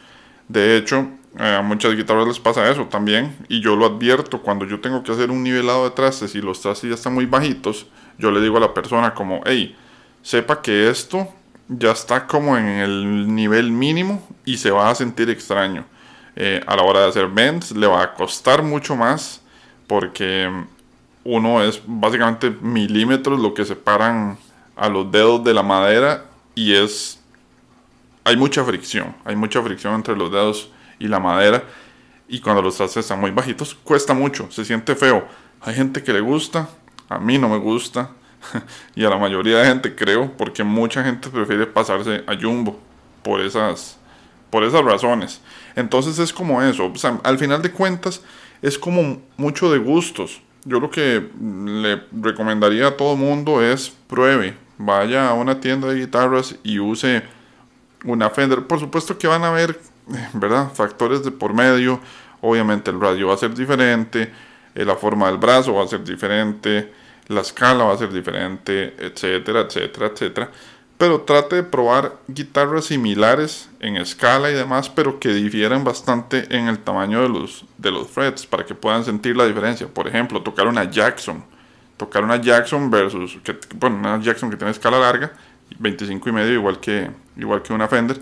De 0.47 0.77
hecho, 0.77 1.07
a 1.37 1.61
muchas 1.61 1.95
guitarras 1.95 2.27
les 2.27 2.39
pasa 2.39 2.69
eso 2.69 2.85
también, 2.85 3.35
y 3.47 3.61
yo 3.61 3.75
lo 3.75 3.85
advierto 3.85 4.41
cuando 4.41 4.65
yo 4.65 4.79
tengo 4.79 5.03
que 5.03 5.11
hacer 5.11 5.29
un 5.29 5.43
nivelado 5.43 5.83
de 5.83 5.91
trastes 5.91 6.35
y 6.35 6.41
los 6.41 6.61
trastes 6.61 6.89
ya 6.89 6.95
están 6.95 7.13
muy 7.13 7.25
bajitos, 7.25 7.85
yo 8.17 8.31
le 8.31 8.41
digo 8.41 8.57
a 8.57 8.61
la 8.61 8.73
persona 8.73 9.13
como, 9.13 9.41
hey, 9.45 9.75
sepa 10.21 10.61
que 10.61 10.89
esto 10.89 11.27
ya 11.69 11.91
está 11.91 12.25
como 12.27 12.57
en 12.57 12.65
el 12.65 13.33
nivel 13.33 13.71
mínimo 13.71 14.25
y 14.45 14.57
se 14.57 14.71
va 14.71 14.89
a 14.89 14.95
sentir 14.95 15.29
extraño. 15.29 15.85
Eh, 16.35 16.61
a 16.67 16.75
la 16.75 16.83
hora 16.83 17.01
de 17.01 17.07
hacer 17.07 17.27
bends 17.27 17.71
le 17.71 17.87
va 17.87 18.03
a 18.03 18.13
costar 18.13 18.61
mucho 18.61 18.95
más 18.95 19.41
porque 19.87 20.51
uno 21.23 21.63
es 21.63 21.81
básicamente 21.85 22.51
milímetros 22.61 23.39
lo 23.39 23.53
que 23.53 23.65
separan 23.65 24.37
a 24.75 24.87
los 24.87 25.11
dedos 25.11 25.43
de 25.43 25.53
la 25.53 25.63
madera 25.63 26.25
y 26.53 26.73
es 26.73 27.16
hay 28.27 28.35
mucha 28.35 28.61
fricción, 28.65 29.15
hay 29.23 29.37
mucha 29.37 29.61
fricción 29.61 29.95
entre 29.95 30.13
los 30.13 30.29
dedos 30.29 30.69
y 30.99 31.07
la 31.07 31.17
madera 31.17 31.63
y 32.27 32.41
cuando 32.41 32.61
los 32.61 32.75
trastes 32.75 33.05
están 33.05 33.21
muy 33.21 33.31
bajitos 33.31 33.73
cuesta 33.73 34.13
mucho, 34.13 34.51
se 34.51 34.65
siente 34.65 34.95
feo. 34.95 35.25
Hay 35.61 35.73
gente 35.75 36.03
que 36.03 36.11
le 36.11 36.19
gusta, 36.19 36.67
a 37.07 37.19
mí 37.19 37.37
no 37.37 37.47
me 37.47 37.57
gusta 37.57 38.11
y 38.95 39.05
a 39.05 39.09
la 39.09 39.17
mayoría 39.17 39.59
de 39.59 39.67
gente 39.67 39.95
creo 39.95 40.29
porque 40.35 40.61
mucha 40.65 41.05
gente 41.05 41.29
prefiere 41.29 41.67
pasarse 41.67 42.25
a 42.27 42.35
jumbo 42.35 42.77
por 43.23 43.39
esas 43.39 43.97
por 44.49 44.65
esas 44.65 44.83
razones. 44.83 45.39
Entonces 45.77 46.19
es 46.19 46.33
como 46.33 46.61
eso, 46.61 46.91
al 47.23 47.37
final 47.37 47.61
de 47.61 47.71
cuentas 47.71 48.21
es 48.61 48.77
como 48.77 49.21
mucho 49.37 49.71
de 49.71 49.77
gustos. 49.77 50.41
Yo 50.65 50.81
lo 50.81 50.89
que 50.89 51.29
le 51.65 52.03
recomendaría 52.11 52.87
a 52.87 52.97
todo 52.97 53.15
mundo 53.15 53.61
es 53.61 53.89
pruebe, 54.07 54.57
vaya 54.77 55.29
a 55.29 55.33
una 55.33 55.61
tienda 55.61 55.87
de 55.87 56.01
guitarras 56.01 56.57
y 56.63 56.79
use 56.79 57.23
una 58.03 58.29
Fender. 58.29 58.65
Por 58.65 58.79
supuesto 58.79 59.17
que 59.17 59.27
van 59.27 59.43
a 59.43 59.49
haber, 59.49 59.79
¿verdad? 60.33 60.71
Factores 60.73 61.23
de 61.23 61.31
por 61.31 61.53
medio. 61.53 61.99
Obviamente 62.41 62.91
el 62.91 63.01
radio 63.01 63.27
va 63.27 63.33
a 63.33 63.37
ser 63.37 63.53
diferente, 63.55 64.31
eh, 64.75 64.85
la 64.85 64.95
forma 64.95 65.27
del 65.27 65.37
brazo 65.37 65.73
va 65.73 65.83
a 65.83 65.87
ser 65.87 66.03
diferente, 66.03 66.93
la 67.29 67.41
escala 67.41 67.85
va 67.85 67.93
a 67.93 67.97
ser 67.97 68.13
diferente, 68.13 68.95
etcétera, 68.99 69.61
etcétera, 69.61 70.07
etcétera 70.07 70.51
pero 70.97 71.21
trate 71.21 71.57
de 71.57 71.63
probar 71.63 72.17
guitarras 72.27 72.85
similares 72.85 73.69
en 73.79 73.97
escala 73.97 74.49
y 74.49 74.55
demás, 74.55 74.89
pero 74.89 75.19
que 75.19 75.29
difieran 75.29 75.83
bastante 75.83 76.47
en 76.55 76.67
el 76.67 76.79
tamaño 76.79 77.21
de 77.21 77.29
los, 77.29 77.65
de 77.77 77.91
los 77.91 78.07
frets 78.07 78.47
para 78.47 78.65
que 78.65 78.73
puedan 78.73 79.03
sentir 79.03 79.37
la 79.37 79.45
diferencia. 79.45 79.87
Por 79.87 80.07
ejemplo, 80.07 80.41
tocar 80.41 80.67
una 80.67 80.89
Jackson, 80.89 81.43
tocar 81.97 82.23
una 82.23 82.37
Jackson 82.37 82.89
versus, 82.89 83.37
bueno, 83.75 83.97
una 83.97 84.19
Jackson 84.19 84.49
que 84.49 84.57
tiene 84.57 84.71
escala 84.71 84.99
larga, 84.99 85.33
25 85.79 86.29
y 86.29 86.31
medio, 86.31 86.53
igual 86.53 86.79
que, 86.79 87.09
igual 87.35 87.61
que 87.61 87.73
una 87.73 87.87
Fender, 87.87 88.19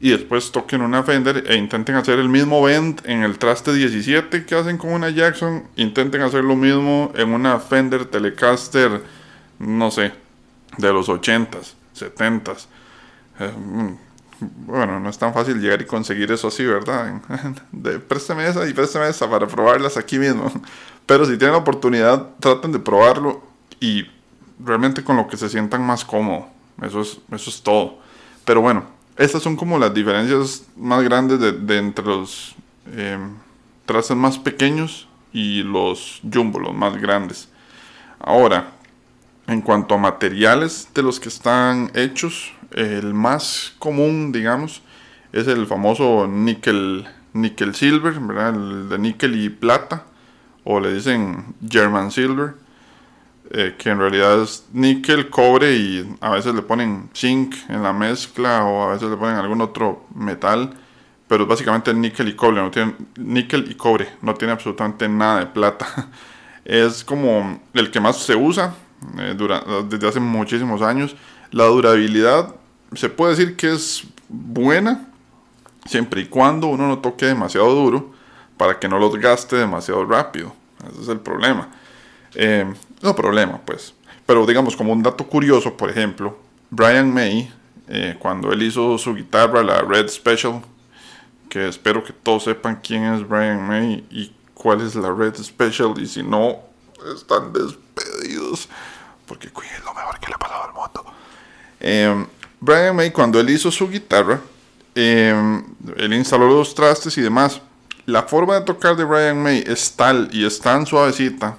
y 0.00 0.10
después 0.10 0.50
toquen 0.50 0.82
una 0.82 1.02
Fender 1.02 1.44
e 1.46 1.56
intenten 1.56 1.94
hacer 1.94 2.18
el 2.18 2.28
mismo 2.28 2.62
bend 2.62 3.00
en 3.04 3.22
el 3.22 3.38
traste 3.38 3.72
17 3.72 4.44
que 4.44 4.54
hacen 4.54 4.78
con 4.78 4.92
una 4.92 5.10
Jackson, 5.10 5.64
intenten 5.76 6.22
hacer 6.22 6.44
lo 6.44 6.56
mismo 6.56 7.12
en 7.14 7.32
una 7.32 7.58
Fender 7.60 8.06
Telecaster, 8.06 9.02
no 9.58 9.90
sé, 9.90 10.12
de 10.78 10.92
los 10.92 11.08
80s 11.08 11.74
70 11.92 12.52
eh, 13.38 13.52
mm, 13.56 13.96
bueno, 14.66 14.98
no 14.98 15.08
es 15.08 15.18
tan 15.18 15.32
fácil 15.32 15.60
llegar 15.60 15.80
y 15.82 15.86
conseguir 15.86 16.32
eso 16.32 16.48
así, 16.48 16.64
¿verdad? 16.64 17.20
De, 17.72 17.96
esa 17.96 18.68
y 18.68 18.72
préstame 18.72 19.08
esa 19.08 19.30
para 19.30 19.46
probarlas 19.46 19.96
aquí 19.96 20.18
mismo. 20.18 20.50
Pero 21.06 21.24
si 21.24 21.36
tienen 21.36 21.52
la 21.52 21.58
oportunidad, 21.58 22.28
traten 22.40 22.72
de 22.72 22.78
probarlo 22.78 23.42
y 23.80 24.06
realmente 24.58 25.02
con 25.02 25.16
lo 25.16 25.26
que 25.26 25.36
se 25.36 25.48
sientan 25.48 25.84
más 25.84 26.04
cómodo. 26.04 26.46
Eso 26.80 27.00
es, 27.00 27.20
eso 27.30 27.50
es 27.50 27.62
todo. 27.62 27.98
Pero 28.44 28.60
bueno, 28.60 28.84
estas 29.16 29.42
son 29.42 29.56
como 29.56 29.78
las 29.78 29.92
diferencias 29.92 30.66
más 30.76 31.02
grandes 31.02 31.38
de, 31.38 31.78
entre 31.78 32.04
los 32.04 32.54
eh, 32.86 33.18
más 34.16 34.38
pequeños 34.38 35.08
y 35.32 35.62
los 35.62 36.20
jumbo, 36.32 36.58
los 36.58 36.74
más 36.74 36.96
grandes. 37.00 37.48
Ahora, 38.18 38.72
en 39.46 39.60
cuanto 39.60 39.94
a 39.94 39.98
materiales 39.98 40.88
de 40.94 41.02
los 41.02 41.20
que 41.20 41.28
están 41.28 41.90
hechos, 41.94 42.52
el 42.70 43.12
más 43.14 43.74
común, 43.78 44.32
digamos, 44.32 44.82
es 45.32 45.46
el 45.48 45.66
famoso 45.66 46.26
níquel, 46.26 47.06
níquel 47.32 47.74
silver. 47.74 48.14
El 48.14 48.88
de 48.88 48.98
níquel 48.98 49.36
y 49.36 49.48
plata, 49.50 50.04
o 50.64 50.80
le 50.80 50.94
dicen 50.94 51.54
German 51.68 52.10
silver, 52.10 52.54
eh, 53.54 53.74
que 53.76 53.90
en 53.90 53.98
realidad 53.98 54.42
es 54.42 54.64
níquel, 54.72 55.28
cobre 55.28 55.74
y 55.74 56.16
a 56.22 56.30
veces 56.30 56.54
le 56.54 56.62
ponen 56.62 57.10
zinc 57.14 57.54
en 57.68 57.82
la 57.82 57.92
mezcla 57.92 58.64
o 58.64 58.84
a 58.88 58.92
veces 58.94 59.10
le 59.10 59.16
ponen 59.18 59.36
algún 59.36 59.60
otro 59.60 60.06
metal, 60.14 60.72
pero 61.28 61.46
básicamente 61.46 61.92
níquel 61.92 62.28
y 62.28 62.34
cobre, 62.34 62.62
no 62.62 62.70
tiene 62.70 62.94
níquel 63.16 63.70
y 63.70 63.74
cobre, 63.74 64.08
no 64.22 64.32
tiene 64.32 64.52
absolutamente 64.54 65.06
nada 65.06 65.40
de 65.40 65.46
plata. 65.46 65.86
Es 66.64 67.04
como 67.04 67.60
el 67.74 67.90
que 67.90 68.00
más 68.00 68.18
se 68.18 68.36
usa, 68.36 68.72
eh, 69.18 69.36
desde 69.88 70.08
hace 70.08 70.20
muchísimos 70.20 70.80
años. 70.80 71.14
La 71.50 71.64
durabilidad 71.64 72.54
se 72.94 73.08
puede 73.08 73.32
decir 73.32 73.56
que 73.56 73.72
es 73.72 74.04
buena 74.28 75.08
siempre 75.84 76.22
y 76.22 76.26
cuando 76.26 76.68
uno 76.68 76.86
no 76.86 77.00
toque 77.00 77.26
demasiado 77.26 77.74
duro 77.74 78.12
para 78.56 78.78
que 78.78 78.88
no 78.88 78.98
los 78.98 79.14
gaste 79.16 79.56
demasiado 79.56 80.06
rápido. 80.06 80.54
Ese 80.88 81.02
es 81.02 81.08
el 81.08 81.20
problema. 81.20 81.68
Eh, 82.34 82.72
no 83.02 83.14
problema, 83.14 83.60
pues. 83.64 83.94
Pero 84.26 84.46
digamos, 84.46 84.76
como 84.76 84.92
un 84.92 85.02
dato 85.02 85.26
curioso, 85.26 85.76
por 85.76 85.90
ejemplo, 85.90 86.38
Brian 86.70 87.12
May, 87.12 87.52
eh, 87.88 88.16
cuando 88.18 88.52
él 88.52 88.62
hizo 88.62 88.96
su 88.98 89.14
guitarra, 89.14 89.62
la 89.62 89.82
Red 89.82 90.08
Special, 90.08 90.62
que 91.48 91.68
espero 91.68 92.02
que 92.02 92.12
todos 92.12 92.44
sepan 92.44 92.80
quién 92.82 93.04
es 93.04 93.28
Brian 93.28 93.66
May 93.66 94.06
y 94.10 94.32
cuál 94.54 94.80
es 94.80 94.94
la 94.94 95.12
Red 95.12 95.36
Special, 95.36 95.94
y 95.98 96.06
si 96.06 96.22
no, 96.22 96.60
están 97.14 97.52
despedidos 97.52 98.68
porque 99.26 99.50
cuide 99.50 99.78
lo 99.84 99.92
mejor 99.94 100.18
que 100.20 100.28
le 100.28 100.34
ha 100.34 100.38
pasado 100.38 100.64
al 100.64 100.72
mundo. 100.72 101.04
Em, 101.80 102.26
Brian 102.60 102.94
May, 102.94 103.10
cuando 103.10 103.40
él 103.40 103.50
hizo 103.50 103.70
su 103.70 103.88
guitarra, 103.88 104.40
em, 104.94 105.64
él 105.96 106.12
instaló 106.14 106.48
los 106.48 106.74
trastes 106.74 107.16
y 107.18 107.22
demás. 107.22 107.60
La 108.06 108.22
forma 108.22 108.54
de 108.54 108.62
tocar 108.62 108.96
de 108.96 109.04
Brian 109.04 109.42
May 109.42 109.64
es 109.66 109.94
tal 109.94 110.28
y 110.32 110.44
es 110.44 110.60
tan 110.60 110.86
suavecita 110.86 111.58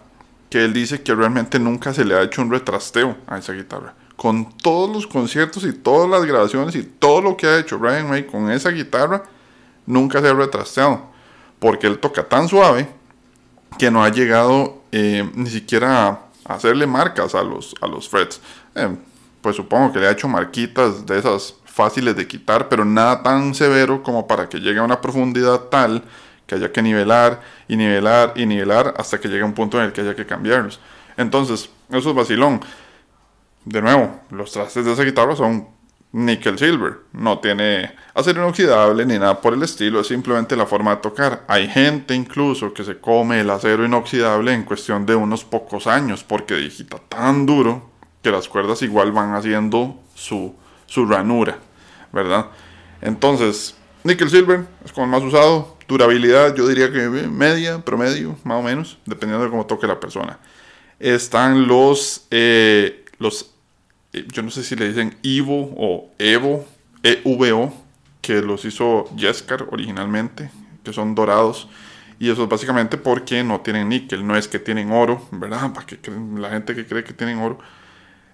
que 0.54 0.63
él 0.63 0.72
dice 0.72 1.02
que 1.02 1.16
realmente 1.16 1.58
nunca 1.58 1.96
se 1.96 2.06
le 2.06 2.13
ha 2.13 2.22
hecho 2.22 2.44
un 2.44 2.52
retrasteo 2.52 3.18
a 3.26 3.39
esa 3.39 3.54
guitarra. 3.54 3.96
Con 4.16 4.56
todos 4.56 4.88
los 4.88 5.08
conciertos 5.08 5.63
y 5.63 5.74
todas 5.74 6.08
las 6.08 6.24
grabaciones 6.28 6.76
y 6.76 6.84
todo 6.84 7.24
lo 7.24 7.36
que 7.36 7.48
ha 7.48 7.58
hecho 7.58 7.80
Brian 7.80 8.08
May 8.08 8.28
con 8.28 8.52
esa 8.52 8.70
guitarra, 8.70 9.24
nunca 9.88 10.22
se 10.22 10.28
ha 10.28 10.34
retrasteado. 10.36 11.08
Porque 11.58 11.88
él 11.88 11.98
toca 11.98 12.30
tan 12.30 12.48
suave 12.48 12.88
que 13.80 13.89
no 13.89 14.04
ha 14.04 14.10
llegado 14.10 14.84
eh, 14.92 15.28
ni 15.34 15.50
siquiera 15.50 16.08
a 16.08 16.20
hacerle 16.46 16.86
marcas 16.86 17.34
a 17.34 17.42
los, 17.42 17.74
a 17.82 17.88
los 17.88 18.08
frets. 18.08 18.39
Eh, 18.76 18.96
pues 19.42 19.56
supongo 19.56 19.92
que 19.92 19.98
le 19.98 20.08
ha 20.08 20.12
hecho 20.12 20.28
marquitas 20.28 21.04
de 21.04 21.18
esas 21.18 21.56
fáciles 21.66 22.16
de 22.16 22.28
quitar, 22.28 22.70
pero 22.70 22.86
nada 22.86 23.24
tan 23.24 23.56
severo 23.56 24.04
como 24.04 24.28
para 24.28 24.48
que 24.48 24.60
llegue 24.60 24.78
a 24.78 24.84
una 24.84 25.02
profundidad 25.02 25.62
tal 25.72 26.04
que 26.54 26.60
haya 26.60 26.72
que 26.72 26.82
nivelar 26.82 27.42
y 27.68 27.76
nivelar 27.76 28.34
y 28.36 28.46
nivelar 28.46 28.94
hasta 28.98 29.20
que 29.20 29.28
llegue 29.28 29.44
un 29.44 29.54
punto 29.54 29.80
en 29.80 29.86
el 29.86 29.94
que 29.94 30.02
haya 30.02 30.16
que 30.16 30.26
cambiarlos. 30.26 30.80
Entonces, 31.18 31.70
eso 31.89 32.10
es 32.10 32.16
vacilón. 32.16 32.62
De 33.66 33.82
nuevo, 33.82 34.22
los 34.32 34.52
trastes 34.52 34.86
de 34.86 34.94
esa 34.94 35.04
guitarra 35.04 35.36
son 35.36 35.68
nickel 36.12 36.60
silver. 36.60 37.00
No 37.13 37.39
tiene 37.39 37.92
acero 38.13 38.44
inoxidable 38.44 39.06
ni 39.06 39.18
nada 39.18 39.42
por 39.42 39.54
el 39.54 39.63
estilo, 39.63 40.00
es 40.00 40.08
simplemente 40.08 40.56
la 40.56 40.66
forma 40.66 40.96
de 40.96 41.02
tocar. 41.02 41.44
Hay 41.48 41.68
gente 41.68 42.13
incluso 42.13 42.74
que 42.74 42.84
se 42.84 43.00
come 43.00 43.42
el 43.42 43.50
acero 43.50 43.86
inoxidable 43.86 44.54
en 44.54 44.63
cuestión 44.63 45.06
de 45.06 45.16
unos 45.16 45.44
pocos 45.44 45.88
años 45.88 46.24
porque 46.24 46.56
digita 46.56 46.98
tan 47.10 47.46
duro 47.46 47.89
que 48.22 48.32
las 48.32 48.48
cuerdas 48.48 48.82
igual 48.82 49.12
van 49.12 49.34
haciendo 49.34 50.00
su, 50.13 50.56
su 50.86 51.06
ranura, 51.06 51.58
¿verdad? 52.12 52.48
Entonces, 53.02 53.76
nickel 54.04 54.30
silver 54.30 54.66
es 54.86 54.94
como 54.94 55.06
el 55.06 55.12
más 55.12 55.24
usado. 55.24 55.72
Durabilidad, 55.88 56.56
yo 56.56 56.67
diría 56.67 56.91
que 56.91 57.08
media, 57.10 57.80
promedio, 57.80 58.38
más 58.43 58.60
o 58.60 58.63
menos, 58.63 58.98
dependiendo 59.06 59.43
de 59.43 59.52
cómo 59.52 59.65
toque 59.65 59.88
la 59.88 60.00
persona. 60.00 60.39
Están 61.00 61.67
los, 61.67 62.26
eh, 62.32 63.04
los 63.19 63.54
eh, 64.13 64.26
yo 64.32 64.43
no 64.43 64.52
sé 64.52 64.63
si 64.63 64.76
le 64.76 64.88
dicen 64.88 65.15
Evo 65.24 65.74
o 65.76 66.12
Evo, 66.19 66.65
EVO, 67.02 67.74
que 68.22 68.41
los 68.41 68.63
hizo 68.63 69.10
Jeskar 69.17 69.67
originalmente, 69.72 70.50
que 70.84 70.93
son 70.93 71.15
dorados. 71.15 71.67
Y 72.19 72.30
eso 72.30 72.43
es 72.43 72.50
básicamente 72.50 72.98
porque 72.98 73.43
no 73.43 73.62
tienen 73.62 73.89
níquel, 73.89 74.26
no 74.26 74.38
es 74.38 74.48
que 74.48 74.60
tienen 74.60 74.91
oro, 74.91 75.28
¿verdad? 75.32 75.74
Para 75.74 75.86
que 75.86 76.00
la 76.38 76.52
gente 76.52 76.76
que 76.76 76.86
cree 76.86 77.04
que 77.04 77.13
tienen 77.13 77.39
oro, 77.39 77.58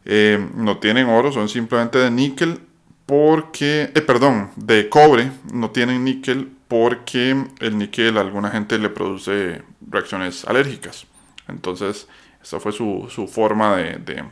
eh, 0.06 0.48
no 0.56 0.78
tienen 0.78 1.08
oro, 1.08 1.32
son 1.32 1.50
simplemente 1.50 1.98
de 1.98 2.12
níquel 2.12 2.60
porque, 3.06 3.92
perdón, 4.06 4.52
de 4.56 4.88
cobre, 4.90 5.32
no 5.52 5.72
tienen 5.72 6.04
níquel 6.04 6.52
porque 6.70 7.36
el 7.60 7.78
níquel 7.78 8.18
a 8.18 8.22
alguna 8.22 8.52
gente 8.52 8.78
le 8.78 8.90
produce 8.90 9.64
reacciones 9.82 10.46
alérgicas. 10.46 11.06
Entonces, 11.50 12.08
esa 12.42 12.60
fue 12.60 12.72
su, 12.72 13.10
su 13.14 13.28
forma 13.28 13.76
de, 13.76 14.24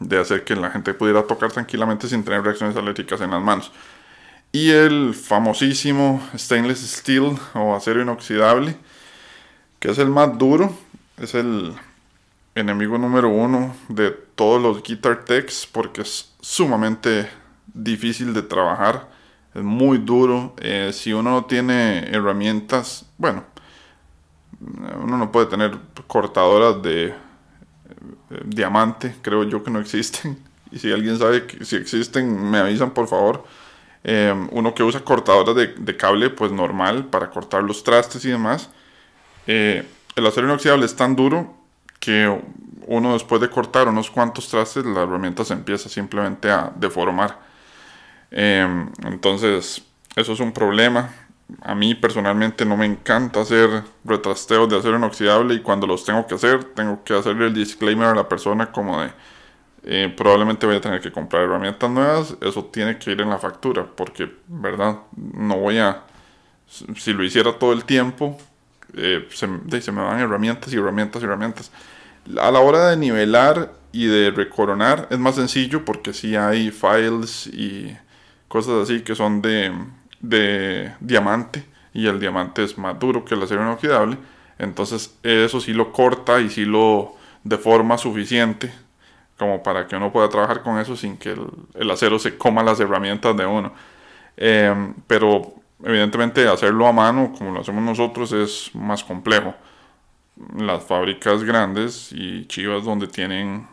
de, 0.00 0.18
hacer 0.18 0.44
que 0.44 0.56
la 0.56 0.70
gente 0.70 0.92
pudiera 0.92 1.22
tocar 1.22 1.52
tranquilamente 1.52 2.08
sin 2.08 2.24
tener 2.24 2.42
reacciones 2.42 2.76
alérgicas 2.76 3.20
en 3.20 3.30
las 3.30 3.40
manos. 3.40 3.72
Y 4.50 4.70
el 4.70 5.14
famosísimo 5.14 6.20
stainless 6.36 6.80
steel 6.80 7.38
o 7.54 7.74
acero 7.74 8.02
inoxidable, 8.02 8.76
que 9.78 9.90
es 9.90 9.98
el 9.98 10.08
más 10.08 10.36
duro, 10.36 10.76
es 11.18 11.34
el 11.34 11.72
enemigo 12.56 12.98
número 12.98 13.28
uno 13.28 13.76
de 13.88 14.10
todos 14.10 14.60
los 14.60 14.82
guitar 14.82 15.24
techs 15.24 15.68
porque 15.70 16.02
es 16.02 16.32
sumamente 16.40 17.28
difícil 17.72 18.34
de 18.34 18.42
trabajar, 18.42 19.08
es 19.54 19.62
muy 19.62 19.98
duro. 19.98 20.54
Eh, 20.60 20.90
si 20.92 21.12
uno 21.12 21.30
no 21.30 21.44
tiene 21.44 22.08
herramientas, 22.10 23.06
bueno, 23.16 23.44
uno 25.02 25.16
no 25.16 25.30
puede 25.30 25.46
tener 25.46 25.76
cortadoras 26.06 26.82
de 26.82 27.06
eh, 27.06 27.14
diamante, 28.44 29.14
creo 29.22 29.44
yo 29.44 29.62
que 29.62 29.70
no 29.70 29.80
existen. 29.80 30.38
Y 30.72 30.80
si 30.80 30.90
alguien 30.90 31.16
sabe 31.16 31.46
si 31.60 31.76
existen, 31.76 32.50
me 32.50 32.58
avisan 32.58 32.90
por 32.90 33.06
favor. 33.06 33.44
Eh, 34.02 34.34
uno 34.50 34.74
que 34.74 34.82
usa 34.82 35.04
cortadoras 35.04 35.54
de, 35.54 35.68
de, 35.68 35.96
cable, 35.96 36.30
pues 36.30 36.50
normal, 36.50 37.04
para 37.04 37.30
cortar 37.30 37.62
los 37.62 37.84
trastes 37.84 38.24
y 38.24 38.30
demás. 38.30 38.70
el 39.46 39.86
acero 40.26 40.48
inoxidable 40.48 40.84
es 40.86 40.96
tan 40.96 41.14
duro 41.14 41.54
que 42.00 42.26
uno 42.88 43.12
después 43.12 43.40
de 43.40 43.48
cortar 43.50 43.86
unos 43.86 44.10
cuantos 44.10 44.48
trastes, 44.48 44.84
la 44.84 45.02
herramienta 45.04 45.44
se 45.44 45.52
empieza 45.52 45.88
simplemente 45.88 46.50
a 46.50 46.72
deformar. 46.74 47.38
Em, 48.36 48.90
entonces, 49.04 49.84
eso 50.16 50.32
es 50.32 50.40
un 50.40 50.52
problema. 50.52 51.10
A 51.62 51.74
mí 51.76 51.94
personalmente 51.94 52.64
no 52.64 52.76
me 52.76 52.84
encanta 52.84 53.42
hacer 53.42 53.84
retrasteos 54.04 54.68
de 54.68 54.76
acero 54.76 54.96
inoxidable 54.96 55.54
y 55.54 55.60
cuando 55.60 55.86
los 55.86 56.04
tengo 56.04 56.26
que 56.26 56.34
hacer, 56.34 56.64
tengo 56.64 57.04
que 57.04 57.14
hacerle 57.14 57.46
el 57.46 57.54
disclaimer 57.54 58.08
a 58.08 58.14
la 58.14 58.28
persona 58.28 58.72
como 58.72 59.00
de 59.00 59.10
eh, 59.84 60.12
probablemente 60.16 60.66
voy 60.66 60.76
a 60.76 60.80
tener 60.80 61.00
que 61.00 61.12
comprar 61.12 61.44
herramientas 61.44 61.88
nuevas. 61.90 62.36
Eso 62.40 62.64
tiene 62.64 62.98
que 62.98 63.12
ir 63.12 63.20
en 63.20 63.30
la 63.30 63.38
factura 63.38 63.86
porque, 63.86 64.32
¿verdad? 64.48 64.98
No 65.16 65.58
voy 65.58 65.78
a... 65.78 66.02
Si 66.66 67.12
lo 67.12 67.22
hiciera 67.22 67.56
todo 67.56 67.72
el 67.72 67.84
tiempo, 67.84 68.36
eh, 68.94 69.28
se, 69.30 69.46
se 69.80 69.92
me 69.92 70.02
van 70.02 70.18
herramientas 70.18 70.72
y 70.72 70.76
herramientas 70.76 71.22
y 71.22 71.26
herramientas. 71.26 71.70
A 72.40 72.50
la 72.50 72.58
hora 72.58 72.88
de 72.90 72.96
nivelar 72.96 73.74
y 73.92 74.06
de 74.06 74.32
recoronar 74.32 75.06
es 75.10 75.18
más 75.18 75.36
sencillo 75.36 75.84
porque 75.84 76.12
si 76.12 76.34
hay 76.34 76.72
files 76.72 77.46
y 77.46 77.96
cosas 78.54 78.84
así 78.84 79.00
que 79.00 79.16
son 79.16 79.42
de, 79.42 79.72
de 80.20 80.92
diamante 81.00 81.64
y 81.92 82.06
el 82.06 82.20
diamante 82.20 82.62
es 82.62 82.78
más 82.78 82.96
duro 83.00 83.24
que 83.24 83.34
el 83.34 83.42
acero 83.42 83.62
inoxidable. 83.62 84.16
Entonces 84.60 85.18
eso 85.24 85.60
sí 85.60 85.72
lo 85.72 85.90
corta 85.90 86.40
y 86.40 86.48
sí 86.48 86.64
lo 86.64 87.16
deforma 87.42 87.98
suficiente 87.98 88.72
como 89.36 89.60
para 89.60 89.88
que 89.88 89.96
uno 89.96 90.12
pueda 90.12 90.28
trabajar 90.28 90.62
con 90.62 90.78
eso 90.78 90.94
sin 90.94 91.16
que 91.16 91.34
el, 91.74 91.90
acero 91.90 92.20
se 92.20 92.38
coma 92.38 92.62
las 92.62 92.78
herramientas 92.78 93.36
de 93.36 93.44
uno. 93.44 93.72
Em, 94.36 94.94
pero 95.08 95.54
evidentemente 95.82 96.46
hacerlo 96.46 96.86
a 96.86 96.92
mano 96.92 97.32
como 97.36 97.50
lo 97.50 97.60
hacemos 97.60 97.82
nosotros 97.82 98.30
es 98.30 98.70
más 98.72 99.02
complejo 99.02 99.52
las 100.56 100.84
fábricas 100.84 101.42
grandes 101.42 102.12
y 102.12 102.46
chivas 102.46 102.84
donde 102.84 103.08
tienen 103.08 103.66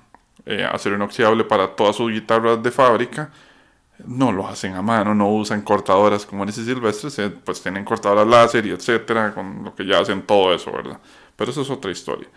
eh, 0.48 0.68
acero 0.72 0.96
inoxidable 0.96 1.44
para 1.44 1.68
todas 1.76 1.96
sus 1.98 2.12
guitarras 2.12 2.64
de 2.64 2.72
fábrica, 2.72 3.32
no 4.06 4.32
lo 4.32 4.48
hacen 4.48 4.76
a 4.76 4.82
mano, 4.82 5.14
no 5.14 5.30
usan 5.30 5.62
cortadoras 5.62 6.26
como 6.26 6.44
en 6.44 6.50
ese 6.50 6.66
silvestre, 6.66 7.30
pues 7.30 7.62
tienen 7.62 7.86
cortadoras 7.86 8.28
láser 8.28 8.66
y 8.66 8.72
etcétera, 8.72 9.34
con 9.34 9.64
lo 9.64 9.76
que 9.76 9.86
ya 9.86 10.00
hacen 10.00 10.24
todo 10.24 10.54
eso, 10.54 10.72
¿verdad? 10.72 11.00
Pero 11.36 11.52
eso 11.52 11.62
es 11.62 11.70
otra 11.70 11.92
historia. 11.92 12.28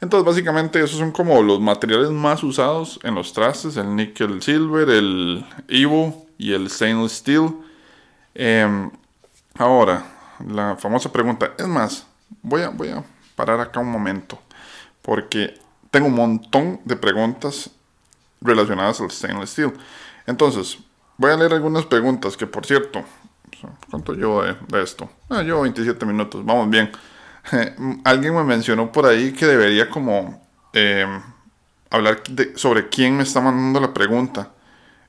Entonces, 0.00 0.26
básicamente, 0.26 0.82
esos 0.82 0.98
son 0.98 1.12
como 1.12 1.40
los 1.42 1.60
materiales 1.60 2.10
más 2.10 2.42
usados 2.42 2.98
en 3.04 3.14
los 3.14 3.32
trastes: 3.32 3.76
el 3.76 3.94
nickel 3.94 4.42
silver, 4.42 4.88
el 4.90 5.46
Evo 5.68 6.26
y 6.38 6.52
el 6.52 6.68
stainless 6.68 7.12
steel. 7.12 7.54
Em, 8.34 8.90
ahora, 9.56 10.04
la 10.46 10.76
famosa 10.76 11.12
pregunta: 11.12 11.52
es 11.56 11.68
más, 11.68 12.06
voy 12.42 12.62
a, 12.62 12.70
voy 12.70 12.88
a 12.88 13.04
parar 13.36 13.60
acá 13.60 13.80
un 13.80 13.90
momento, 13.90 14.38
porque 15.02 15.54
tengo 15.90 16.08
un 16.08 16.14
montón 16.14 16.80
de 16.84 16.96
preguntas 16.96 17.70
relacionadas 18.40 19.00
al 19.00 19.10
stainless 19.10 19.50
steel. 19.50 19.72
Entonces, 20.26 20.78
voy 21.22 21.30
a 21.30 21.36
leer 21.36 21.54
algunas 21.54 21.86
preguntas 21.86 22.36
que, 22.36 22.48
por 22.48 22.66
cierto, 22.66 23.04
¿cuánto 23.88 24.12
llevo 24.12 24.42
de, 24.42 24.82
esto? 24.82 25.08
Ah, 25.30 25.42
llevo 25.42 25.62
27 25.62 26.04
minutos, 26.04 26.44
vamos 26.44 26.68
bien. 26.68 26.90
alguien 28.04 28.34
me 28.34 28.42
mencionó 28.42 28.90
por 28.90 29.06
ahí 29.06 29.32
que 29.32 29.46
debería 29.46 29.88
como 29.88 30.44
eh, 30.72 31.06
hablar 31.90 32.22
sobre 32.56 32.88
quién 32.88 33.16
me 33.16 33.22
está 33.22 33.40
mandando 33.40 33.80
la 33.80 33.94
pregunta. 33.94 34.50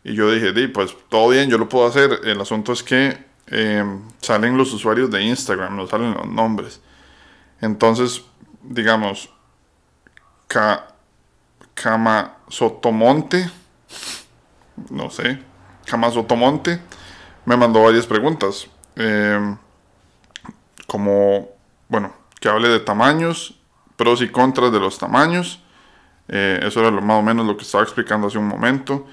Y 0.03 0.13
yo 0.13 0.31
dije, 0.31 0.53
di, 0.53 0.67
pues 0.67 0.95
todo 1.09 1.29
bien, 1.29 1.49
yo 1.49 1.57
lo 1.57 1.67
puedo 1.67 1.87
hacer. 1.87 2.19
El 2.25 2.39
asunto 2.39 2.73
es 2.73 2.83
que 2.83 3.17
eh, 3.47 3.83
salen 4.21 4.55
los 4.55 4.71
usuarios 4.71 5.09
de 5.09 5.23
Instagram, 5.23 5.75
no 5.75 5.87
salen 5.87 6.13
los 6.13 6.27
nombres. 6.27 6.79
Entonces, 7.59 8.23
digamos, 8.61 9.31
Cama 11.73 12.37
Sotomonte, 12.49 13.49
no 14.91 15.09
sé, 15.09 15.41
Cama 15.85 16.11
Sotomonte, 16.11 16.79
me 17.45 17.57
mandó 17.57 17.83
varias 17.83 18.05
preguntas. 18.05 18.67
Em, 18.95 19.57
como, 20.87 21.49
bueno, 21.89 22.13
que 22.39 22.49
hable 22.49 22.69
de 22.69 22.79
tamaños, 22.79 23.59
pros 23.95 24.21
y 24.21 24.29
contras 24.29 24.71
de 24.71 24.79
los 24.79 24.97
tamaños. 24.97 25.59
Eh, 26.27 26.59
eso 26.63 26.79
era 26.79 26.91
lo, 26.91 27.01
más 27.01 27.19
o 27.19 27.21
menos 27.21 27.45
lo 27.45 27.57
que 27.57 27.63
estaba 27.63 27.83
explicando 27.83 28.27
hace 28.27 28.37
un 28.37 28.47
momento. 28.47 29.05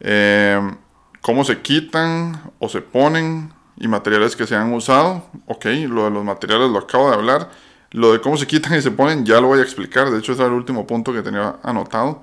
Em, 0.00 0.76
cómo 1.20 1.44
se 1.44 1.60
quitan 1.60 2.40
o 2.58 2.68
se 2.68 2.80
ponen 2.80 3.52
y 3.76 3.88
materiales 3.88 4.36
que 4.36 4.46
se 4.46 4.56
han 4.56 4.72
usado. 4.72 5.26
Ok, 5.46 5.66
lo 5.88 6.04
de 6.04 6.10
los 6.10 6.24
materiales 6.24 6.70
lo 6.70 6.78
acabo 6.78 7.10
de 7.10 7.16
hablar. 7.16 7.50
Lo 7.92 8.12
de 8.12 8.20
cómo 8.20 8.36
se 8.36 8.46
quitan 8.46 8.78
y 8.78 8.82
se 8.82 8.90
ponen 8.90 9.24
ya 9.24 9.40
lo 9.40 9.48
voy 9.48 9.60
a 9.60 9.62
explicar. 9.62 10.10
De 10.10 10.18
hecho, 10.18 10.32
ese 10.32 10.42
era 10.42 10.50
el 10.50 10.56
último 10.56 10.86
punto 10.86 11.12
que 11.12 11.22
tenía 11.22 11.56
anotado. 11.62 12.22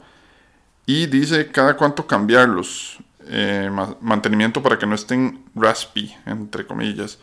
Y 0.85 1.07
dice 1.07 1.51
cada 1.51 1.75
cuánto 1.75 2.07
cambiarlos. 2.07 2.99
Eh, 3.29 3.69
mantenimiento 4.01 4.61
para 4.61 4.77
que 4.77 4.85
no 4.85 4.95
estén 4.95 5.43
raspy, 5.55 6.15
entre 6.25 6.65
comillas. 6.65 7.19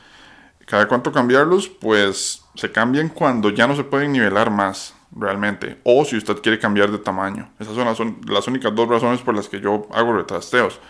Cada 0.67 0.89
cuánto 0.89 1.13
cambiarlos, 1.13 1.69
pues 1.69 2.43
se 2.55 2.71
cambian 2.71 3.09
cuando 3.09 3.51
ya 3.51 3.67
no 3.67 3.77
se 3.77 3.85
pueden 3.85 4.13
nivelar 4.13 4.51
más 4.51 4.95
realmente. 5.15 5.79
O 5.85 6.05
si 6.05 6.17
usted 6.17 6.37
quiere 6.39 6.59
cambiar 6.59 6.91
de 6.91 6.99
tamaño. 6.99 7.51
Esas 7.59 7.75
son 7.75 8.19
las, 8.27 8.47
únicas 8.49 8.75
dos 8.75 8.89
razones 8.89 9.21
por 9.21 9.35
las 9.35 9.49
que 9.49 9.61
yo 9.61 9.87
hago 9.93 10.15
retrasteos. 10.15 10.81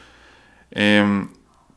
Em, 0.70 1.28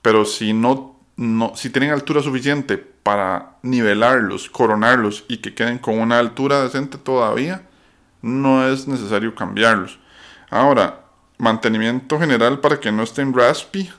pero 0.01 0.25
si 0.25 0.53
no, 0.53 0.99
no, 1.15 1.53
si 1.55 1.69
tienen 1.69 1.91
altura 1.91 2.21
suficiente 2.21 2.77
para 2.77 3.57
nivelarlos, 3.63 4.49
coronarlos 4.49 5.25
y 5.27 5.37
que 5.37 5.53
queden 5.53 5.79
con 5.79 5.99
una 5.99 6.19
altura 6.19 6.63
decente 6.63 6.97
todavía, 6.97 7.63
no 8.21 8.67
es 8.67 8.87
necesario 8.87 9.33
cambiarlos. 9.35 9.99
Ahora, 10.49 11.06
mantenimiento 11.37 12.19
general 12.19 12.59
para 12.59 12.79
que 12.79 12.91
no 12.91 13.03
estén 13.03 13.33
raspy. 13.33 13.89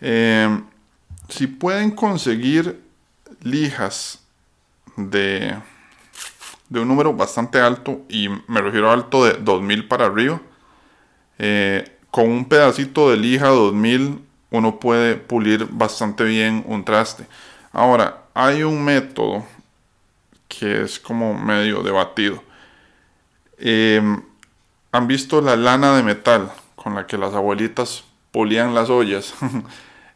Em, 0.00 0.64
si 1.28 1.46
pueden 1.46 1.90
conseguir 1.90 2.80
lijas 3.42 4.20
de, 4.96 5.56
de 6.68 6.80
un 6.80 6.88
número 6.88 7.12
bastante 7.12 7.60
alto, 7.60 8.02
y 8.08 8.28
me 8.48 8.60
refiero 8.60 8.90
a 8.90 8.94
alto 8.94 9.24
de 9.24 9.34
2000 9.34 9.88
para 9.88 10.06
arriba, 10.06 10.40
eh, 11.38 11.96
con 12.10 12.28
un 12.28 12.44
pedacito 12.44 13.10
de 13.10 13.16
lija 13.16 13.48
2000 13.48 14.20
uno 14.50 14.80
puede 14.80 15.14
pulir 15.14 15.66
bastante 15.70 16.24
bien 16.24 16.64
un 16.66 16.84
traste. 16.84 17.26
Ahora, 17.72 18.24
hay 18.34 18.62
un 18.62 18.84
método 18.84 19.46
que 20.48 20.82
es 20.82 20.98
como 20.98 21.34
medio 21.34 21.82
debatido. 21.82 22.42
Em, 23.58 24.22
¿Han 24.92 25.06
visto 25.06 25.40
la 25.40 25.56
lana 25.56 25.96
de 25.96 26.02
metal 26.02 26.50
con 26.74 26.94
la 26.94 27.06
que 27.06 27.16
las 27.16 27.34
abuelitas 27.34 28.04
pulían 28.30 28.74
las 28.74 28.90
ollas? 28.90 29.34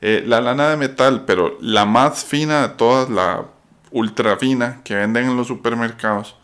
Eh, 0.06 0.22
la 0.26 0.42
lana 0.42 0.68
de 0.68 0.76
metal, 0.76 1.24
pero 1.24 1.56
la 1.62 1.86
más 1.86 2.26
fina 2.26 2.60
de 2.60 2.74
todas, 2.74 3.08
la 3.08 3.46
ultra 3.90 4.36
fina 4.36 4.82
que 4.84 4.94
venden 4.94 5.30
en 5.30 5.36
los 5.38 5.46
supermercados, 5.46 6.36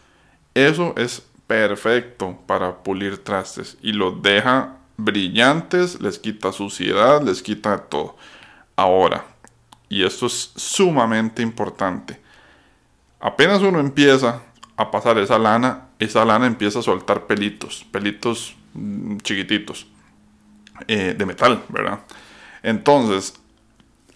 eso 0.55 0.95
es 0.97 1.27
perfecto 1.47 2.38
para 2.47 2.83
pulir 2.83 3.23
trastes 3.23 3.77
y 3.83 3.93
los 3.93 4.23
deja 4.23 4.77
brillantes, 4.97 6.01
les 6.01 6.19
quita 6.19 6.53
suciedad, 6.53 7.21
les 7.23 7.43
quita 7.43 7.77
todo. 7.77 8.16
Ahora, 8.77 9.27
y 9.90 10.05
esto 10.05 10.25
es 10.27 10.53
sumamente 10.57 11.43
importante. 11.43 12.19
Apenas 13.21 13.61
uno 13.61 13.79
empieza 13.79 14.40
a 14.81 14.90
pasar 14.90 15.19
esa 15.19 15.38
lana, 15.38 15.88
esa 15.99 16.25
lana 16.25 16.47
empieza 16.47 16.79
a 16.79 16.83
soltar 16.83 17.27
pelitos, 17.27 17.85
pelitos 17.90 18.57
mm, 18.73 19.19
chiquititos 19.19 19.87
eh, 20.88 21.14
de 21.16 21.27
metal, 21.27 21.62
¿verdad? 21.69 22.01
Entonces, 22.62 23.35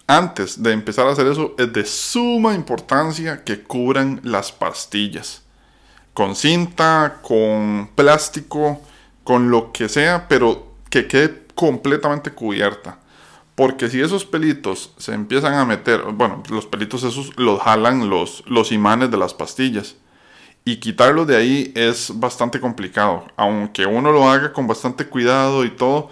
antes 0.07 0.61
de 0.61 0.71
empezar 0.71 1.07
a 1.07 1.11
hacer 1.11 1.27
eso, 1.27 1.53
es 1.57 1.71
de 1.71 1.85
suma 1.85 2.55
importancia 2.55 3.43
que 3.43 3.61
cubran 3.61 4.21
las 4.23 4.51
pastillas. 4.51 5.43
Con 6.13 6.35
cinta, 6.35 7.19
con 7.21 7.89
plástico, 7.93 8.81
con 9.23 9.51
lo 9.51 9.71
que 9.71 9.87
sea, 9.87 10.27
pero 10.27 10.75
que 10.89 11.07
quede 11.07 11.45
completamente 11.53 12.31
cubierta. 12.31 12.99
Porque 13.55 13.89
si 13.89 14.01
esos 14.01 14.25
pelitos 14.25 14.93
se 14.97 15.13
empiezan 15.13 15.53
a 15.53 15.65
meter, 15.65 16.01
bueno, 16.13 16.41
los 16.49 16.65
pelitos 16.65 17.03
esos 17.03 17.37
los 17.37 17.61
jalan 17.61 18.09
los, 18.09 18.43
los 18.47 18.71
imanes 18.71 19.11
de 19.11 19.17
las 19.17 19.33
pastillas. 19.33 19.95
Y 20.67 20.77
quitarlos 20.77 21.27
de 21.27 21.37
ahí 21.37 21.71
es 21.75 22.11
bastante 22.19 22.59
complicado. 22.59 23.27
Aunque 23.37 23.85
uno 23.85 24.11
lo 24.11 24.27
haga 24.27 24.51
con 24.51 24.65
bastante 24.65 25.05
cuidado 25.05 25.63
y 25.63 25.69
todo, 25.69 26.09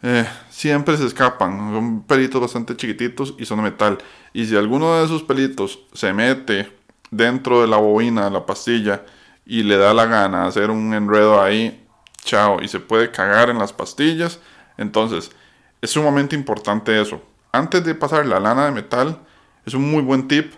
eh, 0.00 0.24
siempre 0.48 0.96
se 0.96 1.06
escapan. 1.06 1.72
Son 1.72 2.02
pelitos 2.04 2.40
bastante 2.40 2.76
chiquititos 2.76 3.34
y 3.36 3.44
son 3.44 3.58
de 3.58 3.64
metal. 3.64 3.98
Y 4.32 4.46
si 4.46 4.56
alguno 4.56 4.96
de 4.96 5.04
esos 5.06 5.24
pelitos 5.24 5.80
se 5.92 6.12
mete 6.12 6.72
dentro 7.10 7.60
de 7.60 7.66
la 7.66 7.78
bobina 7.78 8.26
de 8.26 8.30
la 8.30 8.46
pastilla 8.46 9.04
y 9.44 9.64
le 9.64 9.76
da 9.76 9.92
la 9.92 10.06
gana 10.06 10.46
hacer 10.46 10.70
un 10.70 10.94
enredo 10.94 11.42
ahí, 11.42 11.84
chao. 12.22 12.62
Y 12.62 12.68
se 12.68 12.78
puede 12.78 13.10
cagar 13.10 13.50
en 13.50 13.58
las 13.58 13.72
pastillas. 13.72 14.38
Entonces, 14.78 15.32
es 15.80 15.90
sumamente 15.90 16.36
importante 16.36 17.00
eso. 17.00 17.20
Antes 17.50 17.84
de 17.84 17.96
pasar 17.96 18.24
la 18.26 18.38
lana 18.38 18.66
de 18.66 18.70
metal, 18.70 19.18
es 19.64 19.74
un 19.74 19.90
muy 19.90 20.02
buen 20.02 20.28
tip, 20.28 20.52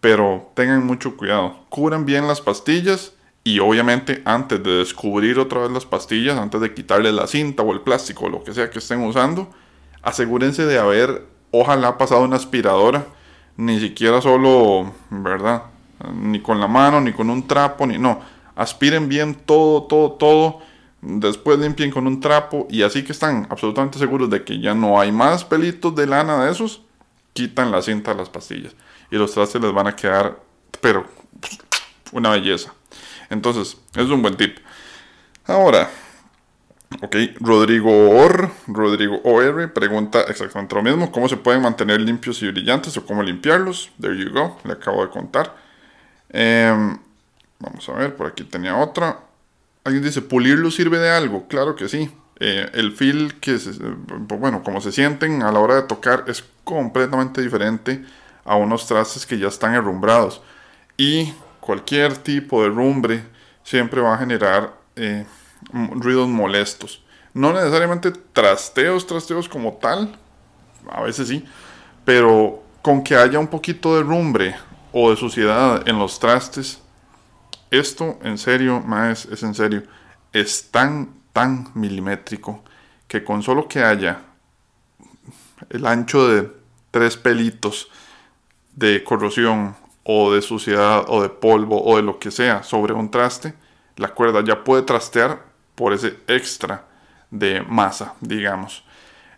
pero 0.00 0.50
tengan 0.54 0.86
mucho 0.86 1.16
cuidado. 1.16 1.56
Cubran 1.68 2.04
bien 2.04 2.26
las 2.28 2.40
pastillas 2.40 3.12
y 3.44 3.58
obviamente 3.60 4.22
antes 4.24 4.62
de 4.62 4.78
descubrir 4.78 5.38
otra 5.38 5.60
vez 5.60 5.70
las 5.70 5.86
pastillas, 5.86 6.38
antes 6.38 6.60
de 6.60 6.74
quitarle 6.74 7.12
la 7.12 7.26
cinta 7.26 7.62
o 7.62 7.72
el 7.72 7.80
plástico 7.80 8.26
o 8.26 8.28
lo 8.28 8.44
que 8.44 8.54
sea 8.54 8.70
que 8.70 8.78
estén 8.78 9.02
usando, 9.02 9.48
asegúrense 10.02 10.66
de 10.66 10.78
haber, 10.78 11.26
ojalá 11.50 11.98
pasado 11.98 12.22
una 12.22 12.36
aspiradora, 12.36 13.06
ni 13.56 13.80
siquiera 13.80 14.20
solo, 14.20 14.92
¿verdad? 15.10 15.64
Ni 16.14 16.40
con 16.40 16.60
la 16.60 16.68
mano, 16.68 17.00
ni 17.00 17.12
con 17.12 17.28
un 17.30 17.46
trapo, 17.46 17.86
ni 17.86 17.98
no. 17.98 18.20
Aspiren 18.54 19.08
bien 19.08 19.34
todo, 19.34 19.84
todo, 19.84 20.12
todo 20.12 20.68
Después 21.00 21.60
limpien 21.60 21.92
con 21.92 22.08
un 22.08 22.20
trapo 22.20 22.66
y 22.68 22.82
así 22.82 23.04
que 23.04 23.12
están 23.12 23.46
absolutamente 23.50 24.00
seguros 24.00 24.30
de 24.30 24.42
que 24.42 24.58
ya 24.58 24.74
no 24.74 25.00
hay 25.00 25.12
más 25.12 25.44
pelitos 25.44 25.94
de 25.94 26.08
lana 26.08 26.44
de 26.44 26.50
esos, 26.50 26.82
quitan 27.34 27.70
la 27.70 27.82
cinta 27.82 28.10
de 28.10 28.16
las 28.16 28.28
pastillas 28.28 28.74
y 29.10 29.16
los 29.16 29.32
trastes 29.32 29.60
les 29.60 29.72
van 29.72 29.86
a 29.86 29.96
quedar, 29.96 30.38
pero 30.80 31.06
una 32.12 32.30
belleza. 32.30 32.72
Entonces, 33.30 33.76
es 33.94 34.08
un 34.08 34.22
buen 34.22 34.36
tip. 34.36 34.58
Ahora, 35.46 35.90
ok, 37.02 37.16
Rodrigo 37.40 38.10
Or, 38.10 38.50
Rodrigo 38.66 39.20
OR 39.24 39.72
pregunta 39.72 40.22
exactamente 40.22 40.74
lo 40.74 40.82
mismo: 40.82 41.12
¿Cómo 41.12 41.28
se 41.28 41.36
pueden 41.36 41.62
mantener 41.62 42.00
limpios 42.00 42.42
y 42.42 42.50
brillantes 42.50 42.96
o 42.96 43.06
cómo 43.06 43.22
limpiarlos? 43.22 43.90
There 44.00 44.16
you 44.16 44.30
go, 44.30 44.58
le 44.64 44.72
acabo 44.72 45.04
de 45.04 45.10
contar. 45.10 45.54
Em, 46.30 46.98
vamos 47.58 47.88
a 47.88 47.92
ver, 47.92 48.16
por 48.16 48.26
aquí 48.26 48.44
tenía 48.44 48.76
otra. 48.76 49.20
Alguien 49.84 50.04
dice, 50.04 50.22
¿pulirlo 50.22 50.70
sirve 50.70 50.98
de 50.98 51.10
algo? 51.10 51.48
Claro 51.48 51.74
que 51.74 51.88
sí. 51.88 52.10
Eh, 52.40 52.70
el 52.74 52.92
feel 52.92 53.34
que, 53.40 53.58
bueno, 54.28 54.62
como 54.62 54.80
se 54.80 54.92
sienten 54.92 55.42
a 55.42 55.50
la 55.50 55.58
hora 55.58 55.74
de 55.74 55.82
tocar 55.82 56.24
es 56.28 56.44
completamente 56.62 57.42
diferente 57.42 58.04
a 58.48 58.56
unos 58.56 58.86
trastes 58.86 59.26
que 59.26 59.38
ya 59.38 59.48
están 59.48 59.74
herrumbrados. 59.74 60.40
Y 60.96 61.32
cualquier 61.60 62.16
tipo 62.16 62.62
de 62.62 62.70
rumbre 62.70 63.22
siempre 63.62 64.00
va 64.00 64.14
a 64.14 64.18
generar 64.18 64.74
eh, 64.96 65.26
ruidos 65.72 66.28
molestos. 66.28 67.04
No 67.34 67.52
necesariamente 67.52 68.10
trasteos, 68.10 69.06
trasteos 69.06 69.48
como 69.48 69.74
tal, 69.74 70.16
a 70.90 71.02
veces 71.02 71.28
sí, 71.28 71.44
pero 72.04 72.62
con 72.80 73.04
que 73.04 73.14
haya 73.14 73.38
un 73.38 73.48
poquito 73.48 73.96
de 73.96 74.02
rumbre 74.02 74.56
o 74.92 75.10
de 75.10 75.16
suciedad 75.16 75.86
en 75.86 75.98
los 75.98 76.18
trastes, 76.18 76.80
esto, 77.70 78.18
en 78.22 78.38
serio, 78.38 78.80
más 78.80 79.26
es 79.26 79.42
en 79.42 79.54
serio, 79.54 79.82
es 80.32 80.70
tan, 80.70 81.14
tan 81.34 81.68
milimétrico 81.74 82.64
que 83.06 83.22
con 83.22 83.42
solo 83.42 83.68
que 83.68 83.84
haya 83.84 84.22
el 85.68 85.86
ancho 85.86 86.28
de 86.28 86.50
tres 86.90 87.16
pelitos 87.16 87.90
de 88.78 89.02
corrosión 89.02 89.74
o 90.04 90.32
de 90.32 90.40
suciedad 90.40 91.04
o 91.08 91.20
de 91.22 91.28
polvo 91.28 91.82
o 91.84 91.96
de 91.96 92.02
lo 92.02 92.18
que 92.18 92.30
sea 92.30 92.62
sobre 92.62 92.94
un 92.94 93.10
traste, 93.10 93.54
la 93.96 94.08
cuerda 94.08 94.42
ya 94.44 94.62
puede 94.62 94.82
trastear 94.82 95.42
por 95.74 95.92
ese 95.92 96.16
extra 96.28 96.84
de 97.30 97.62
masa, 97.62 98.14
digamos. 98.20 98.84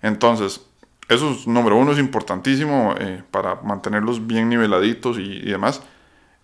Entonces, 0.03 0.61
eso 1.09 1.31
es 1.31 1.47
número 1.47 1.77
uno, 1.77 1.93
es 1.93 1.99
importantísimo 1.99 2.95
eh, 2.99 3.23
para 3.31 3.57
mantenerlos 3.57 4.27
bien 4.27 4.49
niveladitos 4.49 5.19
y, 5.19 5.41
demás. 5.41 5.83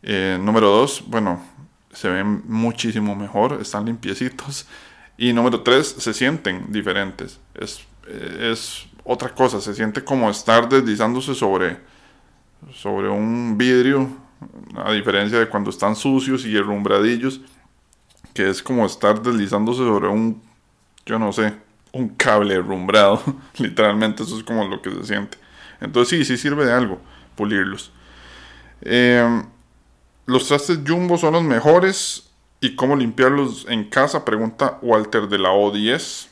Eh, 0.02 0.38
número 0.40 0.70
dos, 0.70 1.04
bueno, 1.06 1.40
se 1.92 2.08
ven 2.08 2.42
muchísimo 2.46 3.14
mejor, 3.14 3.58
están 3.60 3.84
limpiecitos. 3.84 4.66
Y 5.18 5.32
número 5.32 5.62
tres, 5.62 5.96
se 5.98 6.12
sienten 6.12 6.70
diferentes. 6.70 7.40
Es, 7.54 7.86
es 8.06 8.86
otra 9.02 9.30
cosa, 9.30 9.62
se 9.62 9.74
siente 9.74 10.04
como 10.04 10.28
estar 10.28 10.68
deslizándose 10.68 11.34
sobre, 11.34 11.78
sobre 12.72 13.08
un 13.08 13.56
vidrio, 13.56 14.08
a 14.76 14.92
diferencia 14.92 15.38
de 15.38 15.48
cuando 15.48 15.70
están 15.70 15.96
sucios 15.96 16.44
y 16.44 16.56
herrumbradillos, 16.56 17.40
que 18.34 18.48
es 18.48 18.62
como 18.62 18.84
estar 18.84 19.22
deslizándose 19.22 19.78
sobre 19.78 20.08
un, 20.08 20.42
yo 21.06 21.18
no 21.18 21.32
sé, 21.32 21.54
un 21.92 22.08
cable 22.10 22.54
herrumbrado. 22.54 23.22
Literalmente 23.58 24.22
eso 24.22 24.36
es 24.36 24.44
como 24.44 24.66
lo 24.66 24.82
que 24.82 24.90
se 24.90 25.04
siente. 25.04 25.38
Entonces 25.80 26.18
sí, 26.18 26.24
sí 26.24 26.36
sirve 26.36 26.66
de 26.66 26.72
algo 26.72 27.00
pulirlos. 27.34 27.92
Eh, 28.82 29.42
los 30.26 30.48
trastes 30.48 30.80
Jumbo 30.86 31.16
son 31.18 31.34
los 31.34 31.42
mejores. 31.42 32.30
¿Y 32.60 32.74
cómo 32.74 32.96
limpiarlos 32.96 33.66
en 33.68 33.84
casa? 33.84 34.24
Pregunta 34.24 34.78
Walter 34.82 35.28
de 35.28 35.38
la 35.38 35.50
O10. 35.50 36.28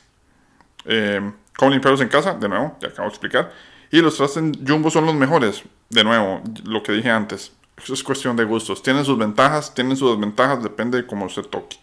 Eh, 0.87 1.33
¿Cómo 1.57 1.71
limpiarlos 1.71 2.01
en 2.01 2.09
casa? 2.09 2.35
De 2.35 2.49
nuevo, 2.49 2.77
ya 2.81 2.89
acabo 2.89 3.09
de 3.09 3.13
explicar. 3.13 3.53
Y 3.95 4.03
los 4.03 4.17
trastes 4.17 4.43
Jumbo 4.67 4.91
son 4.91 5.07
los 5.07 5.15
mejores. 5.15 5.63
De 5.89 6.03
nuevo, 6.03 6.43
lo 6.65 6.83
que 6.83 6.93
dije 6.93 7.11
antes. 7.11 7.53
Es 7.89 8.03
cuestión 8.03 8.37
de 8.37 8.45
gustos. 8.45 8.83
Tienen 8.83 9.05
sus 9.05 9.17
ventajas, 9.17 9.73
tienen 9.73 9.97
sus 9.97 10.11
desventajas, 10.11 10.63
depende 10.63 10.99
de 10.99 11.07
cómo 11.07 11.29
se 11.29 11.43
toque. 11.43 11.77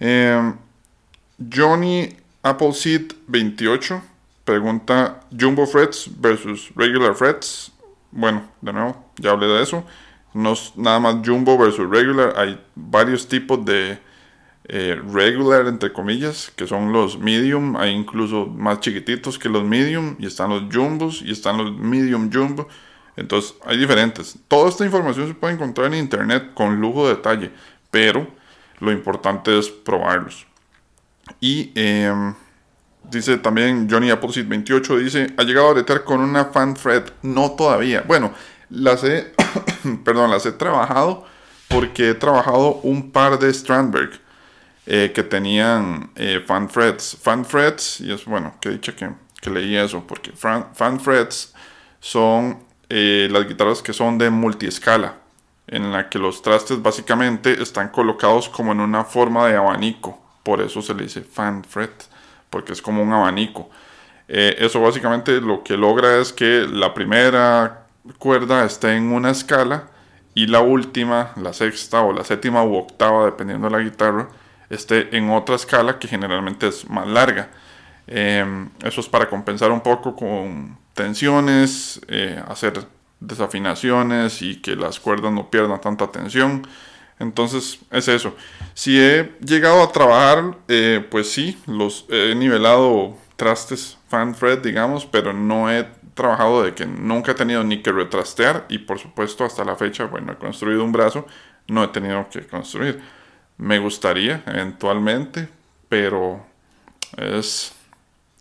Eh, 0.00 0.52
Johnny 1.54 2.16
Appleseed 2.42 3.12
28 3.28 4.02
pregunta 4.44 5.20
Jumbo 5.38 5.66
Frets 5.66 6.10
versus 6.18 6.72
Regular 6.74 7.14
Frets. 7.14 7.70
Bueno, 8.10 8.42
de 8.60 8.72
nuevo, 8.72 9.04
ya 9.16 9.30
hablé 9.30 9.46
de 9.46 9.62
eso 9.62 9.84
no 10.34 10.52
es 10.52 10.72
nada 10.76 10.98
más 10.98 11.16
jumbo 11.24 11.58
versus 11.58 11.88
regular, 11.88 12.34
hay 12.36 12.58
varios 12.74 13.28
tipos 13.28 13.64
de 13.64 13.98
eh, 14.74 14.98
regular, 15.12 15.66
entre 15.66 15.92
comillas, 15.92 16.50
que 16.56 16.66
son 16.66 16.94
los 16.94 17.18
medium, 17.18 17.76
hay 17.76 17.90
incluso 17.90 18.46
más 18.46 18.80
chiquititos 18.80 19.38
que 19.38 19.50
los 19.50 19.62
medium, 19.62 20.16
y 20.18 20.24
están 20.24 20.48
los 20.48 20.62
jumbos, 20.74 21.20
y 21.20 21.30
están 21.30 21.58
los 21.58 21.76
medium 21.76 22.30
jumbo. 22.32 22.66
Entonces, 23.14 23.54
hay 23.66 23.76
diferentes. 23.76 24.38
Toda 24.48 24.70
esta 24.70 24.86
información 24.86 25.28
se 25.28 25.34
puede 25.34 25.52
encontrar 25.52 25.88
en 25.88 25.98
internet 25.98 26.54
con 26.54 26.80
lujo 26.80 27.06
de 27.06 27.16
detalle, 27.16 27.50
pero 27.90 28.26
lo 28.80 28.90
importante 28.90 29.58
es 29.58 29.68
probarlos. 29.68 30.46
Y 31.38 31.70
em, 31.74 32.32
dice 33.10 33.36
también 33.36 33.86
Johnny 33.90 34.08
Appleseed 34.08 34.48
28, 34.48 34.96
dice, 34.96 35.34
ha 35.36 35.42
llegado 35.42 35.68
a 35.68 35.72
bretear 35.74 36.02
con 36.02 36.20
una 36.20 36.46
fan 36.46 36.72
thread, 36.72 37.12
no 37.20 37.50
todavía. 37.50 38.04
Bueno, 38.08 38.32
las 38.70 39.04
he, 39.04 39.34
perdón, 40.02 40.30
las 40.30 40.46
he 40.46 40.52
trabajado 40.52 41.26
porque 41.68 42.08
he 42.08 42.14
trabajado 42.14 42.80
un 42.82 43.10
par 43.10 43.38
de 43.38 43.52
Strandberg 43.52 44.21
eh, 44.84 45.12
que 45.14 45.22
tenían 45.22 46.10
eh, 46.16 46.42
fan 46.44 46.68
frets. 46.68 47.16
Fan 47.20 47.44
frets, 47.44 48.00
y 48.00 48.12
es 48.12 48.24
bueno, 48.24 48.54
que 48.60 48.70
dicho 48.70 48.96
que, 48.96 49.10
que 49.40 49.50
leí 49.50 49.76
eso, 49.76 50.04
porque 50.06 50.32
fan, 50.32 51.00
frets 51.00 51.54
son 52.00 52.64
eh, 52.88 53.28
las 53.30 53.46
guitarras 53.46 53.80
que 53.80 53.92
son 53.92 54.18
de 54.18 54.28
multiescala, 54.30 55.14
en 55.68 55.92
la 55.92 56.08
que 56.08 56.18
los 56.18 56.42
trastes 56.42 56.82
básicamente 56.82 57.62
están 57.62 57.90
colocados 57.90 58.48
como 58.48 58.72
en 58.72 58.80
una 58.80 59.04
forma 59.04 59.46
de 59.46 59.56
abanico. 59.56 60.20
Por 60.42 60.60
eso 60.60 60.82
se 60.82 60.94
le 60.94 61.04
dice 61.04 61.22
fan 61.22 61.62
fret, 61.62 62.08
porque 62.50 62.72
es 62.72 62.82
como 62.82 63.02
un 63.02 63.12
abanico. 63.12 63.70
eso 64.26 64.80
básicamente 64.80 65.40
lo 65.40 65.62
que 65.62 65.76
logra 65.76 66.18
es 66.18 66.32
que 66.32 66.66
la 66.68 66.92
primera 66.92 67.86
cuerda 68.18 68.64
esté 68.64 68.96
en 68.96 69.12
una 69.12 69.30
escala 69.30 69.88
y 70.34 70.46
la 70.46 70.60
última, 70.60 71.32
la 71.36 71.52
sexta 71.52 72.02
o 72.02 72.12
la 72.12 72.24
séptima 72.24 72.64
u 72.64 72.74
octava, 72.76 73.26
dependiendo 73.26 73.68
de 73.68 73.76
la 73.76 73.82
guitarra, 73.82 74.28
esté 74.74 75.16
en 75.16 75.30
otra 75.30 75.56
escala 75.56 75.98
que 75.98 76.08
generalmente 76.08 76.68
es 76.68 76.88
más 76.88 77.06
larga. 77.06 77.50
Em, 78.06 78.70
eso 78.82 79.00
es 79.00 79.08
para 79.08 79.28
compensar 79.28 79.70
un 79.70 79.80
poco 79.80 80.16
con 80.16 80.78
tensiones, 80.94 82.00
eh, 82.08 82.42
hacer 82.48 82.84
desafinaciones 83.20 84.42
y 84.42 84.60
que 84.60 84.74
las 84.76 84.98
cuerdas 84.98 85.32
no 85.32 85.50
pierdan 85.50 85.80
tanta 85.80 86.10
tensión. 86.10 86.66
Entonces 87.18 87.78
es 87.90 88.08
eso. 88.08 88.34
Si 88.74 88.98
he 88.98 89.36
llegado 89.44 89.82
a 89.82 89.92
trabajar, 89.92 90.56
eh, 90.68 91.06
pues 91.10 91.30
sí, 91.30 91.58
los 91.66 92.06
he 92.08 92.34
nivelado 92.34 93.16
trastes 93.36 93.98
fan 94.08 94.34
fret, 94.34 94.62
digamos, 94.62 95.06
pero 95.06 95.32
no 95.32 95.70
he 95.70 95.86
trabajado 96.14 96.62
de 96.62 96.74
que 96.74 96.86
nunca 96.86 97.32
he 97.32 97.34
tenido 97.34 97.62
ni 97.64 97.82
que 97.82 97.92
retrastear 97.92 98.66
y 98.68 98.78
por 98.78 98.98
supuesto 98.98 99.44
hasta 99.44 99.64
la 99.64 99.76
fecha, 99.76 100.04
bueno, 100.04 100.32
he 100.32 100.36
construido 100.36 100.84
un 100.84 100.92
brazo, 100.92 101.26
no 101.68 101.84
he 101.84 101.88
tenido 101.88 102.28
que 102.28 102.46
construir. 102.46 103.00
Me 103.58 103.78
gustaría 103.78 104.42
eventualmente, 104.46 105.48
pero 105.88 106.44
es 107.16 107.72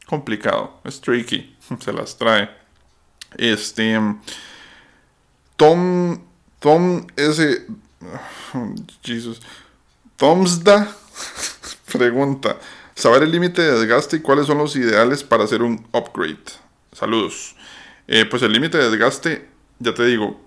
complicado, 0.05 0.79
es 0.83 0.99
tricky, 0.99 1.55
se 1.79 1.93
las 1.93 2.17
trae. 2.17 2.49
Este 3.37 3.97
Tom 5.55 6.19
Tom 6.59 7.07
ese 7.15 7.65
Jesus 9.03 9.41
Tomsda 10.17 10.95
pregunta 11.91 12.57
saber 13.01 13.23
el 13.23 13.31
límite 13.31 13.61
de 13.61 13.79
desgaste 13.79 14.17
y 14.17 14.19
cuáles 14.19 14.47
son 14.47 14.59
los 14.59 14.75
ideales 14.75 15.23
para 15.23 15.43
hacer 15.43 15.61
un 15.61 15.87
upgrade. 15.91 16.37
Saludos. 16.91 17.55
Eh, 18.07 18.25
pues 18.25 18.43
el 18.43 18.51
límite 18.51 18.77
de 18.77 18.89
desgaste, 18.89 19.47
ya 19.79 19.93
te 19.93 20.05
digo, 20.05 20.39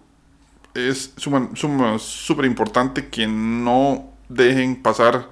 es 0.74 1.12
súper 1.16 2.44
importante 2.44 3.08
que 3.08 3.26
no 3.26 4.13
dejen 4.28 4.82
pasar, 4.82 5.28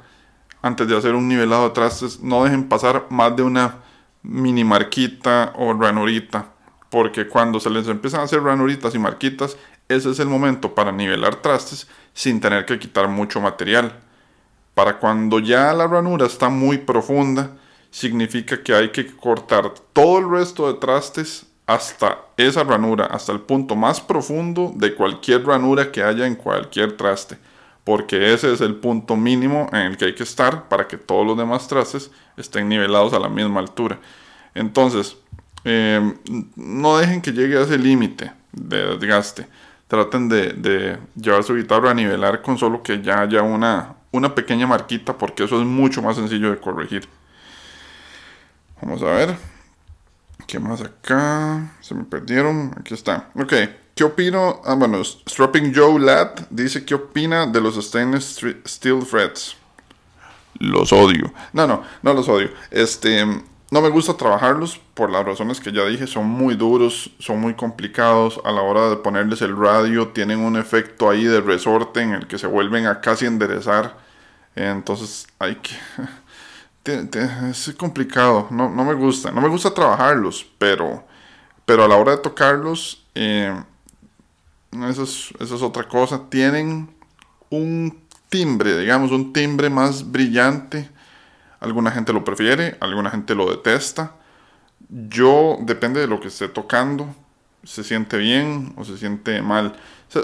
antes 0.63 0.87
de 0.87 0.97
hacer 0.97 1.15
un 1.15 1.29
nivelado 1.29 1.69
de 1.69 1.75
trastes, 1.75 2.21
no 2.21 2.45
dejen 2.45 2.69
pasar 2.69 3.07
más 3.11 3.35
de 3.37 3.43
una 3.43 3.79
mini 4.23 4.65
marquita 4.65 5.53
o 5.57 5.73
ranurita. 5.75 6.47
Porque 6.91 7.27
cuando 7.27 7.59
se 7.59 7.71
les 7.71 7.89
empiezan 7.89 8.21
a 8.21 8.25
hacer 8.25 8.43
ranuritas 8.43 8.95
y 8.95 8.99
marquitas, 8.99 9.57
ese 9.89 10.11
es 10.11 10.19
el 10.19 10.29
momento 10.29 10.75
para 10.75 10.93
nivelar 10.93 11.37
trastes 11.37 11.89
sin 12.13 12.41
tener 12.41 12.65
que 12.67 12.79
quitar 12.79 13.09
mucho 13.09 13.41
material. 13.41 14.01
Para 14.75 14.99
cuando 14.99 15.39
ya 15.39 15.73
la 15.73 15.87
ranura 15.87 16.27
está 16.27 16.49
muy 16.49 16.79
profunda, 16.79 17.57
significa 17.91 18.63
que 18.63 18.75
hay 18.75 18.91
que 18.91 19.07
cortar 19.17 19.73
todo 19.93 20.19
el 20.19 20.31
resto 20.31 20.73
de 20.73 20.79
trastes 20.79 21.47
hasta 21.67 22.19
esa 22.37 22.65
ranura, 22.65 23.07
hasta 23.07 23.33
el 23.33 23.41
punto 23.41 23.77
más 23.77 24.01
profundo 24.01 24.73
de 24.75 24.95
cualquier 24.95 25.45
ranura 25.45 25.93
que 25.93 26.03
haya 26.03 26.27
en 26.27 26.35
cualquier 26.35 26.97
traste. 26.97 27.39
Porque 27.85 28.33
ese 28.33 28.53
es 28.53 28.61
el 28.61 28.77
punto 28.77 29.17
mínimo 29.17 29.69
en 29.73 29.81
el 29.81 29.97
que 29.97 30.05
hay 30.07 30.15
que 30.15 30.23
estar 30.23 30.69
para 30.69 30.87
que 30.87 30.97
todos 30.97 31.27
los 31.27 31.37
demás 31.37 31.67
trastes 31.67 32.11
estén 32.37 32.69
nivelados 32.69 33.13
a 33.13 33.19
la 33.19 33.29
misma 33.29 33.61
altura. 33.61 33.99
Entonces, 34.55 35.17
em, 35.65 36.15
no 36.57 36.99
dejen 36.99 37.21
que 37.21 37.33
llegue 37.33 37.59
a 37.59 37.63
ese 37.63 37.79
límite 37.79 38.33
de 38.53 38.97
desgaste. 38.99 39.49
Traten 39.89 40.29
de, 40.29 40.99
llevar 41.17 41.43
su 41.43 41.55
guitarra 41.55 41.91
a 41.91 41.95
nivelar 41.95 42.41
con 42.41 42.57
solo 42.57 42.83
que 42.83 43.03
ya 43.03 43.21
haya 43.21 43.43
una, 43.43 43.95
una 44.11 44.35
pequeña 44.35 44.67
marquita 44.67 45.19
porque 45.19 45.45
eso 45.45 45.61
es 45.61 45.67
mucho 45.67 46.01
más 46.03 46.17
sencillo 46.17 46.51
de 46.51 46.59
corregir. 46.59 47.09
Vamos 48.81 49.03
a 49.03 49.07
ver. 49.07 49.37
¿Qué 50.47 50.59
más 50.59 50.81
acá? 50.81 51.73
Se 51.81 51.95
me 51.95 52.05
perdieron. 52.05 52.75
Aquí 52.79 52.95
está. 52.95 53.31
Ok. 53.35 53.53
¿Qué 54.03 54.07
opino? 54.07 54.61
Ah, 54.65 54.75
bueno, 54.75 55.01
Strapping 55.05 55.73
Joe 55.73 56.01
Lat 56.01 56.49
dice 56.51 56.85
qué 56.85 56.97
opina 56.97 57.47
de 57.47 57.61
los 57.61 57.77
stainless 57.77 58.45
steel 58.67 59.07
threads. 59.09 59.57
Los 60.59 60.93
odio. 60.93 61.33
No, 61.53 61.69
no, 61.69 61.85
no 62.03 62.13
los 62.13 62.29
odio. 62.29 62.51
Este, 62.73 63.25
no 63.25 63.81
me 63.81 63.91
gusta 63.91 64.17
trabajarlos 64.17 64.81
por 64.95 65.09
las 65.09 65.25
razones 65.25 65.61
que 65.61 65.71
ya 65.71 65.85
dije. 65.85 66.09
Son 66.09 66.27
muy 66.27 66.57
duros, 66.57 67.13
son 67.21 67.41
muy 67.41 67.55
complicados. 67.55 68.41
A 68.45 68.51
la 68.51 68.63
hora 68.63 68.91
de 68.91 68.97
ponerles 68.97 69.41
el 69.41 69.57
radio, 69.57 70.09
tienen 70.09 70.41
un 70.41 70.57
efecto 70.57 71.09
ahí 71.09 71.23
de 71.23 71.41
resorte 71.41 72.01
en 72.01 72.15
el 72.15 72.27
que 72.27 72.39
se 72.39 72.49
vuelven 72.49 72.87
a 72.87 73.01
casi 73.01 73.27
enderezar. 73.27 73.97
Entonces 74.57 75.29
hay 75.39 75.55
que... 75.55 75.77
Es 77.53 77.73
complicado, 77.79 78.49
no, 78.51 78.69
me 78.69 78.95
gusta. 78.95 79.31
No 79.31 79.41
me 79.41 79.49
gusta 79.49 79.73
trabajarlos, 79.73 80.45
pero, 80.59 81.05
pero 81.65 81.85
a 81.85 81.89
la 81.89 81.95
hora 81.95 82.17
de 82.17 82.19
tocarlos, 82.19 83.07
eh, 83.15 83.55
eso, 84.89 85.03
es, 85.05 85.53
otra 85.63 85.87
cosa. 85.89 86.29
Tienen 86.29 86.95
un 87.51 87.99
timbre, 88.29 88.79
digamos, 88.79 89.11
un 89.11 89.33
timbre 89.33 89.71
más 89.71 90.11
brillante. 90.11 90.89
Alguna 91.61 91.91
gente 91.91 92.13
lo 92.13 92.25
prefiere, 92.25 92.77
alguna 92.81 93.11
gente 93.11 93.35
lo 93.35 93.51
detesta. 93.51 94.17
Yo, 94.89 95.59
depende 95.61 96.01
de 96.01 96.07
lo 96.07 96.21
que 96.21 96.29
esté 96.29 96.49
tocando, 96.49 97.15
se 97.63 97.85
siente 97.85 98.17
bien 98.17 98.73
o 98.77 98.85
se 98.85 98.97
siente 98.97 99.43
mal. 99.43 99.77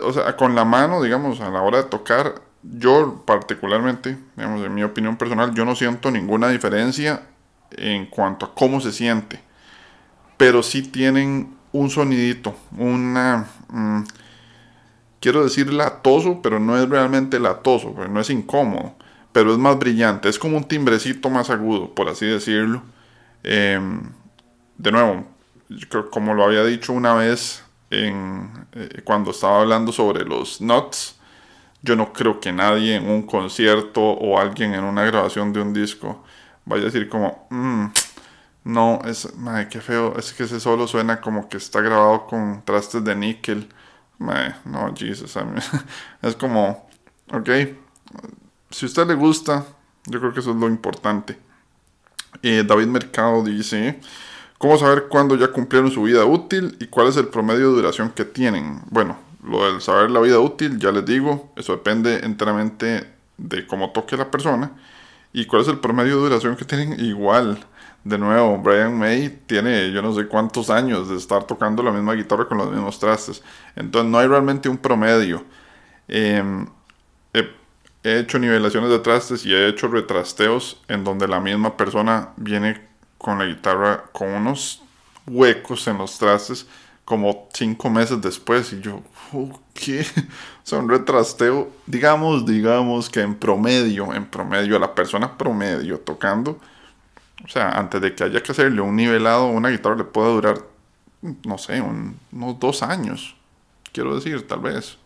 O 0.03 0.13
sea, 0.13 0.37
con 0.37 0.55
la 0.55 0.65
mano, 0.65 1.03
digamos, 1.03 1.41
a 1.41 1.51
la 1.51 1.63
hora 1.63 1.79
de 1.79 1.85
tocar, 1.85 2.43
yo 2.63 3.23
particularmente, 3.25 4.19
digamos, 4.37 4.65
en 4.65 4.75
mi 4.75 4.83
opinión 4.83 5.17
personal, 5.17 5.55
yo 5.55 5.65
no 5.65 5.77
siento 5.77 6.11
ninguna 6.11 6.49
diferencia 6.49 7.23
en 7.71 8.07
cuanto 8.07 8.47
a 8.47 8.55
cómo 8.55 8.81
se 8.81 8.93
siente. 8.93 9.41
Pero 10.37 10.63
sí 10.63 10.83
tienen 10.83 11.57
un 11.73 11.91
sonidito, 11.91 12.57
una... 12.77 13.47
Mm, 13.69 14.03
quiero 15.21 15.43
decir 15.45 15.73
latoso, 15.73 16.41
pero 16.43 16.61
no 16.61 16.77
es 16.77 16.89
realmente 16.89 17.41
latoso, 17.41 17.95
no 18.09 18.21
es 18.21 18.31
incómodo, 18.31 18.95
pero 19.33 19.53
es 19.53 19.59
más 19.59 19.79
brillante, 19.79 20.29
es 20.29 20.39
como 20.39 20.57
un 20.57 20.65
timbrecito 20.65 21.31
más 21.31 21.51
agudo, 21.51 21.95
por 21.95 22.09
así 22.09 22.27
decirlo. 22.27 22.83
Em, 23.45 24.01
de 24.77 24.93
nuevo, 24.93 25.25
como 26.11 26.35
lo 26.35 26.45
había 26.45 26.65
dicho 26.65 26.93
una 26.93 27.15
vez 27.15 27.65
en, 27.91 28.51
eh, 28.73 29.03
cuando 29.05 29.31
estaba 29.33 29.61
hablando 29.61 29.93
sobre 29.93 30.25
los 30.25 30.61
nuts, 30.61 31.17
yo 31.83 31.97
no 31.97 32.13
creo 32.13 32.41
que 32.41 32.53
nadie 32.53 32.97
en 32.97 33.09
un 33.09 33.23
concierto 33.23 34.01
o 34.03 34.39
alguien 34.39 34.75
en 34.75 34.85
una 34.85 35.05
grabación 35.05 35.53
de 35.53 35.61
un 35.61 35.73
disco 35.73 36.25
vaya 36.69 36.83
a 36.83 36.87
decir 36.87 37.09
como, 37.09 37.47
mm, 37.51 37.87
no, 38.65 39.01
es, 39.07 39.35
madre, 39.37 39.69
qué 39.69 39.81
feo, 39.81 40.17
es 40.19 40.33
que 40.33 40.45
ese 40.45 40.61
solo 40.61 40.87
suena 40.87 41.21
como 41.21 41.49
que 41.49 41.57
está 41.57 41.81
grabado 41.81 42.27
con 42.27 42.63
trastes 42.65 43.03
de 43.05 43.17
níquel. 43.17 43.69
No, 44.19 44.95
Jesus, 44.97 45.37
es 46.23 46.37
como, 46.37 46.89
ok, 47.33 47.49
si 48.71 48.85
a 48.85 48.89
usted 48.89 49.07
le 49.07 49.15
gusta, 49.15 49.65
yo 50.07 50.19
creo 50.21 50.33
que 50.33 50.41
eso 50.41 50.51
es 50.51 50.57
lo 50.57 50.67
importante. 50.67 51.39
Eh, 52.43 52.65
David 52.67 52.87
Mercado 52.87 53.43
dice, 53.43 54.01
¿cómo 54.59 54.77
saber 54.79 55.07
cuándo 55.09 55.37
ya 55.37 55.49
cumplieron 55.49 55.91
su 55.91 56.03
vida 56.03 56.25
útil 56.25 56.77
y 56.81 56.87
cuál 56.87 57.09
es 57.09 57.17
el 57.17 57.29
promedio 57.29 57.71
de 57.71 57.77
duración 57.77 58.11
que 58.11 58.25
tienen? 58.25 58.83
Bueno, 58.91 59.17
lo 59.43 59.65
del 59.71 59.81
saber 59.81 60.11
la 60.11 60.21
vida 60.21 60.39
útil, 60.39 60.79
ya 60.79 60.93
les 60.93 61.05
digo, 61.05 61.53
eso 61.57 61.73
depende 61.73 62.21
enteramente 62.25 63.09
de 63.37 63.67
cómo 63.67 63.91
toque 63.91 64.17
la 64.17 64.31
persona 64.31 64.73
y 65.33 65.47
cuál 65.47 65.63
es 65.63 65.69
el 65.69 65.79
promedio 65.79 66.17
de 66.17 66.29
duración 66.29 66.57
que 66.57 66.65
tienen. 66.65 66.99
Igual, 67.01 67.59
de 68.09 68.19
nuevo, 68.19 68.59
Brian 68.59 68.99
May 68.99 69.29
tiene 69.47 69.91
yo 69.93 70.03
no 70.03 70.15
sé 70.15 70.27
cuántos 70.27 70.71
años 70.71 71.09
de 71.09 71.17
estar 71.17 71.45
tocando 71.45 71.83
la 71.83 71.91
misma 71.91 72.15
guitarra 72.15 72.47
con 72.47 72.59
los 72.59 72.71
mismos 72.71 72.99
trastes. 72.99 73.43
Entonces 73.77 74.11
no 74.11 74.19
hay 74.19 74.27
realmente 74.27 74.69
un 74.69 74.79
promedio. 74.79 75.45
Em, 76.09 76.67
he, 77.33 77.49
he 78.03 78.19
hecho 78.21 78.39
nivelaciones 78.39 78.91
de 78.91 78.99
trastes 79.01 79.45
y 79.45 79.53
he 79.55 79.69
hecho 79.69 79.89
retrasteos 79.89 80.81
en 80.89 81.05
donde 81.05 81.29
la 81.29 81.41
misma 81.41 81.77
persona 81.77 82.31
viene 82.37 82.81
con 83.19 83.39
la 83.39 83.45
guitarra 83.45 84.05
con 84.13 84.29
unos 84.29 84.83
huecos 85.27 85.87
en 85.89 85.99
los 85.99 86.19
trastes 86.19 86.67
como 87.09 87.49
cinco 87.55 87.89
meses 87.89 88.21
después 88.21 88.71
y 88.75 88.81
yo, 88.81 89.03
¿qué? 89.73 90.05
O 90.65 90.71
sea, 90.71 90.81
un 90.81 90.91
retrasteo, 90.91 91.71
digamos, 91.87 92.45
digamos 92.45 93.09
que 93.09 93.23
en 93.23 93.35
promedio, 93.35 94.13
en 94.13 94.27
promedio, 94.27 94.79
la 94.79 94.95
persona 94.95 95.39
promedio 95.39 95.99
tocando, 96.01 96.61
o 97.45 97.49
sea, 97.49 97.71
antes 97.71 98.01
de 98.01 98.15
que 98.15 98.25
haya 98.25 98.43
que 98.43 98.53
hacerle 98.53 98.81
un 98.81 98.97
nivelado, 98.97 99.47
una 99.47 99.69
guitarra 99.69 99.97
le 99.97 100.05
puede 100.05 100.33
durar, 100.33 100.59
no 101.45 101.59
sé, 101.59 101.81
unos 101.81 102.59
dos 102.59 102.83
años, 102.83 103.37
quiero 103.93 104.15
decir, 104.15 104.47
tal 104.47 104.61
vez. 104.61 104.99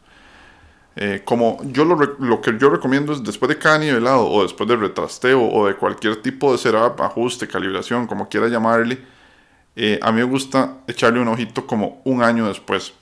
Eh, 0.94 1.22
como 1.24 1.58
yo 1.64 1.86
lo, 1.86 1.96
lo, 1.96 2.40
que 2.42 2.58
yo 2.58 2.68
recomiendo 2.68 3.14
es 3.14 3.24
después 3.24 3.48
de 3.48 3.56
cada 3.56 3.78
nivelado 3.78 4.28
o 4.28 4.42
después 4.42 4.68
de 4.68 4.76
retrasteo 4.76 5.42
o 5.42 5.66
de 5.66 5.74
cualquier 5.74 6.20
tipo 6.20 6.52
de 6.52 6.58
setup, 6.58 7.00
ajuste, 7.00 7.48
calibración, 7.48 8.06
como 8.06 8.28
quiera 8.28 8.48
llamarle, 8.48 8.98
eh, 9.74 9.98
a 10.02 10.12
mí 10.12 10.18
me 10.18 10.24
gusta 10.24 10.78
echarle 10.86 11.20
un 11.20 11.28
ojito 11.28 11.66
como 11.66 12.02
un 12.04 12.22
año 12.22 12.46
después, 12.46 12.92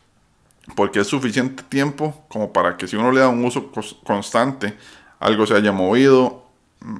porque 0.76 1.00
es 1.00 1.08
suficiente 1.08 1.64
tiempo 1.64 2.24
como 2.28 2.52
para 2.52 2.76
que 2.76 2.86
si 2.86 2.94
uno 2.94 3.10
le 3.10 3.20
da 3.20 3.28
un 3.28 3.44
uso 3.44 3.72
constante, 4.04 4.76
algo 5.18 5.46
se 5.46 5.54
haya 5.54 5.72
movido, 5.72 6.39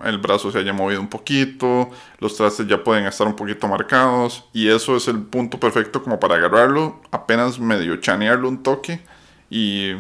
el 0.05 0.19
brazo 0.19 0.51
se 0.51 0.59
haya 0.59 0.73
movido 0.73 1.01
un 1.01 1.09
poquito, 1.09 1.91
los 2.19 2.37
trastes 2.37 2.67
ya 2.67 2.83
pueden 2.83 3.07
estar 3.07 3.27
un 3.27 3.37
poquito 3.37 3.67
marcados 3.69 4.45
y 4.53 4.69
eso 4.69 4.97
es 4.97 5.09
el 5.09 5.21
punto 5.21 5.59
perfecto 5.59 6.03
como 6.03 6.21
para 6.21 6.37
agarrarlo, 6.37 7.01
apenas 7.11 7.59
medio 7.59 7.97
chanearlo 7.97 8.49
un 8.49 8.63
toque 8.63 9.01
y, 9.49 9.93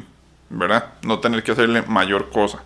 ¿verdad? 0.50 0.92
No 1.02 1.18
tener 1.20 1.42
que 1.42 1.52
hacerle 1.52 1.82
mayor 1.82 2.30
cosa. 2.30 2.62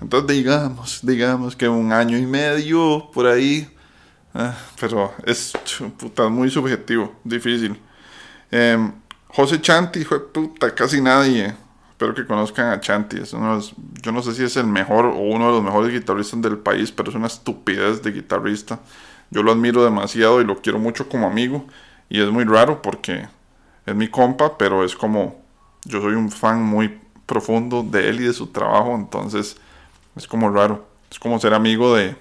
Entonces 0.00 0.36
digamos, 0.36 1.00
digamos 1.02 1.56
que 1.56 1.68
un 1.68 1.92
año 1.92 2.18
y 2.18 2.26
medio 2.26 3.10
por 3.12 3.26
ahí 3.26 3.68
Ah, 4.34 4.56
pero 4.80 5.12
es 5.26 5.52
puta, 5.98 6.28
muy 6.28 6.50
subjetivo, 6.50 7.14
difícil. 7.22 7.78
Em, 8.50 8.92
José 9.28 9.60
Chanti, 9.60 10.04
fue 10.04 10.32
puta, 10.32 10.74
casi 10.74 11.00
nadie. 11.00 11.54
Espero 12.02 12.16
que 12.16 12.26
conozcan 12.26 12.66
a 12.72 12.80
Chanti. 12.80 13.18
yo 14.02 14.10
no 14.10 14.22
sé 14.22 14.34
si 14.34 14.42
es 14.42 14.56
el 14.56 14.66
mejor 14.66 15.04
o 15.04 15.18
uno 15.18 15.46
de 15.46 15.52
los 15.52 15.62
mejores 15.62 15.92
guitarristas 15.92 16.42
del 16.42 16.58
país, 16.58 16.90
pero 16.90 17.10
es 17.10 17.14
una 17.14 17.28
estupidez 17.28 18.02
de 18.02 18.10
guitarrista. 18.10 18.80
Yo 19.30 19.44
lo 19.44 19.52
admiro 19.52 19.84
demasiado 19.84 20.40
y 20.40 20.44
lo 20.44 20.60
quiero 20.60 20.80
mucho 20.80 21.08
como 21.08 21.28
amigo. 21.28 21.64
Y 22.08 22.20
es 22.20 22.28
muy 22.28 22.42
raro 22.42 22.82
porque 22.82 23.28
es 23.86 23.94
mi 23.94 24.08
compa, 24.08 24.58
pero 24.58 24.84
es 24.84 24.96
como 24.96 25.44
yo 25.84 26.02
soy 26.02 26.14
un 26.14 26.32
fan 26.32 26.60
muy 26.60 27.00
profundo 27.24 27.84
de 27.84 28.08
él 28.08 28.20
y 28.20 28.24
de 28.24 28.32
su 28.32 28.48
trabajo, 28.48 28.96
entonces 28.96 29.56
es 30.16 30.26
como 30.26 30.50
raro. 30.50 30.84
Es 31.08 31.20
como 31.20 31.38
ser 31.38 31.54
amigo 31.54 31.94
de, 31.94 32.16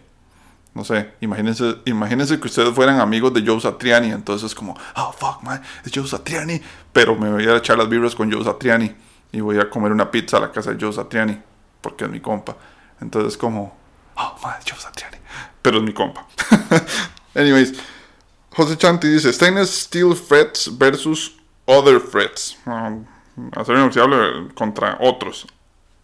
no 0.75 0.83
sé, 0.83 1.09
imagínense, 1.21 1.77
imagínense 1.85 2.39
que 2.39 2.47
ustedes 2.47 2.71
fueran 2.75 2.99
amigos 2.99 3.33
de 3.33 3.43
Joe 3.43 3.59
Satriani, 3.59 4.11
entonces 4.11 4.51
es 4.51 4.53
como, 4.53 4.77
oh 4.95 5.11
fuck 5.11 5.41
man, 5.41 5.59
es 5.83 5.91
Joe 5.91 6.07
Satriani, 6.07 6.61
pero 6.93 7.15
me 7.15 7.31
voy 7.31 7.47
a 7.47 7.57
echar 7.57 7.79
las 7.79 7.89
vibras 7.89 8.13
con 8.13 8.31
Joe 8.31 8.43
Satriani 8.43 8.93
y 9.31 9.39
voy 9.39 9.59
a 9.59 9.69
comer 9.69 9.91
una 9.91 10.09
pizza 10.09 10.37
a 10.37 10.41
la 10.41 10.51
casa 10.51 10.73
de 10.73 10.83
Joe 10.83 10.93
Satriani, 10.93 11.39
porque 11.81 12.05
es 12.05 12.11
mi 12.11 12.19
compa. 12.19 12.57
Entonces 12.99 13.37
como, 13.37 13.75
oh 14.15 14.35
es 14.59 14.69
Joe 14.69 14.79
Satriani, 14.79 15.17
pero 15.61 15.77
es 15.77 15.83
mi 15.83 15.93
compa. 15.93 16.27
Anyways, 17.35 17.73
José 18.51 18.77
Chanti 18.77 19.07
dice, 19.07 19.31
Stainless 19.31 19.83
Steel 19.83 20.15
Frets 20.15 20.77
versus 20.77 21.37
Other 21.65 21.99
Frets. 21.99 22.57
Um, 22.65 23.05
acero 23.55 23.79
inoxidable 23.79 24.53
contra 24.53 24.97
otros. 24.99 25.47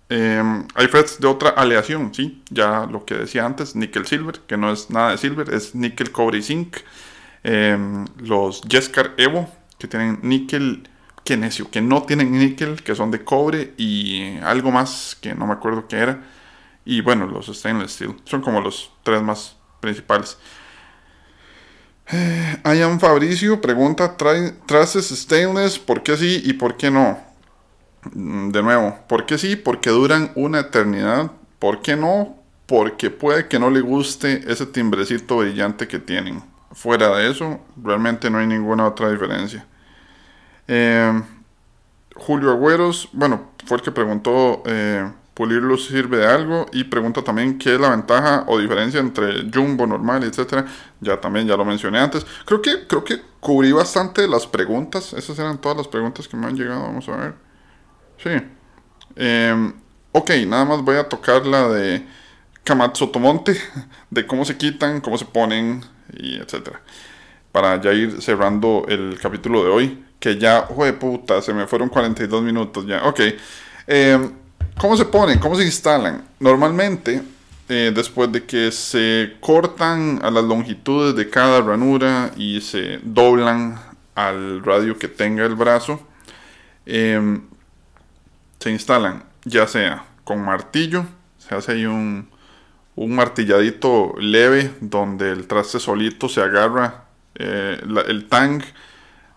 Em, 0.10 0.66
hay 0.76 0.88
frets 0.88 1.20
de 1.20 1.28
otra 1.28 1.50
aleación, 1.50 2.14
sí, 2.14 2.42
ya 2.50 2.88
lo 2.90 3.04
que 3.04 3.16
decía 3.16 3.46
antes, 3.46 3.76
níquel 3.76 4.06
silver, 4.06 4.40
que 4.48 4.56
no 4.56 4.72
es 4.72 4.90
nada 4.90 5.12
de 5.12 5.18
silver, 5.18 5.54
es 5.54 5.76
níquel, 5.76 6.12
cobre 6.12 6.38
y 6.38 6.44
zinc. 6.44 6.78
Em, 7.44 8.06
los 8.18 8.62
Jescar 8.68 9.14
Evo, 9.18 9.50
que 9.78 9.88
tienen 9.88 10.20
níquel, 10.24 10.90
que 11.28 11.36
necio, 11.36 11.70
que 11.70 11.82
no 11.82 12.04
tienen 12.04 12.32
níquel, 12.32 12.82
que 12.84 12.96
son 12.96 13.12
de 13.12 13.26
cobre 13.26 13.74
y 13.76 14.38
algo 14.38 14.72
más 14.72 15.18
que 15.20 15.36
no 15.36 15.46
me 15.46 15.52
acuerdo 15.52 15.86
qué 15.86 15.98
era. 15.98 16.24
Y 16.86 17.02
bueno, 17.02 17.28
los 17.28 17.48
stainless 17.48 17.92
steel, 17.92 18.16
son 18.24 18.42
como 18.42 18.62
los 18.62 18.94
tres 19.04 19.22
más 19.22 19.58
principales. 19.82 20.38
Eh, 22.10 22.62
Fabricio 22.98 23.60
pregunta, 23.60 24.16
¿traces 24.66 25.10
stainless? 25.10 25.78
¿Por 25.80 26.02
qué 26.02 26.16
sí 26.16 26.42
y 26.46 26.54
por 26.54 26.78
qué 26.78 26.90
no? 26.90 27.20
Mm, 28.14 28.52
de 28.52 28.64
nuevo, 28.64 28.98
¿por 29.10 29.26
qué 29.26 29.38
sí? 29.38 29.58
Porque 29.58 29.90
duran 29.90 30.32
una 30.36 30.62
eternidad. 30.62 31.30
¿Por 31.60 31.82
qué 31.82 31.98
no? 31.98 32.38
Porque 32.68 33.10
puede 33.10 33.50
que 33.50 33.60
no 33.60 33.70
le 33.70 33.82
guste 33.82 34.50
ese 34.50 34.66
timbrecito 34.66 35.40
brillante 35.40 35.90
que 35.90 36.00
tienen. 36.00 36.42
Fuera 36.72 37.18
de 37.18 37.30
eso, 37.30 37.60
realmente 37.84 38.30
no 38.30 38.38
hay 38.38 38.48
ninguna 38.48 38.88
otra 38.88 39.12
diferencia. 39.12 39.68
Eh, 40.68 41.22
Julio 42.16 42.52
Agüeros, 42.52 43.10
bueno, 43.14 43.52
fue 43.66 43.78
el 43.78 43.84
que 43.84 43.92
preguntó, 43.92 44.64
eh, 44.66 45.10
¿pulirlo 45.34 45.78
sirve 45.78 46.18
de 46.18 46.28
algo? 46.28 46.66
Y 46.74 46.86
pregunta 46.86 47.24
también 47.24 47.58
qué 47.60 47.76
es 47.76 47.80
la 47.80 47.90
ventaja 47.90 48.44
o 48.48 48.58
diferencia 48.58 49.00
entre 49.00 49.50
jumbo 49.54 49.86
normal, 49.86 50.24
etcétera. 50.24 50.66
Ya 51.00 51.22
también, 51.22 51.48
ya 51.48 51.56
lo 51.56 51.64
mencioné 51.64 52.00
antes. 52.00 52.26
Creo 52.46 52.62
que, 52.62 52.88
creo 52.88 53.04
que 53.04 53.22
cubrí 53.40 53.72
bastante 53.72 54.28
las 54.28 54.48
preguntas. 54.48 55.14
Esas 55.14 55.38
eran 55.40 55.60
todas 55.60 55.78
las 55.78 55.88
preguntas 55.88 56.28
que 56.28 56.36
me 56.36 56.48
han 56.48 56.56
llegado. 56.56 56.82
Vamos 56.82 57.08
a 57.10 57.18
ver. 57.18 57.34
Sí. 58.18 58.32
Em, 59.16 59.74
ok, 60.12 60.32
nada 60.48 60.66
más 60.66 60.82
voy 60.82 60.98
a 60.98 61.08
tocar 61.08 61.46
la 61.46 61.68
de 61.70 62.06
Kamatsutomonte, 62.64 63.56
de 64.10 64.26
cómo 64.26 64.44
se 64.44 64.58
quitan, 64.58 65.02
cómo 65.02 65.18
se 65.18 65.26
ponen, 65.26 65.84
y 66.14 66.36
etcétera. 66.38 66.82
Para 67.52 67.80
ya 67.82 67.94
ir 67.94 68.22
cerrando 68.22 68.86
el 68.88 69.18
capítulo 69.22 69.64
de 69.64 69.70
hoy, 69.70 70.07
que 70.20 70.38
ya, 70.38 70.68
de 70.68 70.94
puta, 70.94 71.42
se 71.42 71.54
me 71.54 71.68
fueron 71.68 71.90
42 71.90 72.44
minutos 72.44 72.86
ya. 72.86 73.04
Ok. 73.06 73.22
Em, 73.88 74.32
¿Cómo 74.78 74.96
se 74.96 75.06
ponen? 75.06 75.40
¿Cómo 75.40 75.56
se 75.56 75.64
instalan? 75.64 76.24
Normalmente, 76.40 77.24
eh, 77.70 77.92
después 77.94 78.32
de 78.32 78.46
que 78.46 78.72
se 78.72 79.38
cortan 79.40 80.20
a 80.24 80.30
las 80.30 80.44
longitudes 80.44 81.16
de 81.16 81.30
cada 81.30 81.62
ranura 81.62 82.32
y 82.38 82.62
se 82.62 83.00
doblan 83.04 83.80
al 84.16 84.64
radio 84.64 84.98
que 84.98 85.08
tenga 85.08 85.46
el 85.46 85.56
brazo, 85.56 86.00
eh, 86.86 87.40
se 88.60 88.72
instalan 88.72 89.24
ya 89.48 89.68
sea 89.68 90.06
con 90.24 90.44
martillo, 90.44 91.06
se 91.38 91.56
hace 91.56 91.72
ahí 91.72 91.86
un, 91.86 92.30
un 92.96 93.16
martilladito 93.16 94.14
leve 94.20 94.72
donde 94.82 95.32
el 95.32 95.48
traste 95.48 95.80
solito 95.80 96.28
se 96.28 96.42
agarra 96.42 97.06
eh, 97.36 97.80
el 98.08 98.28
tang, 98.28 98.62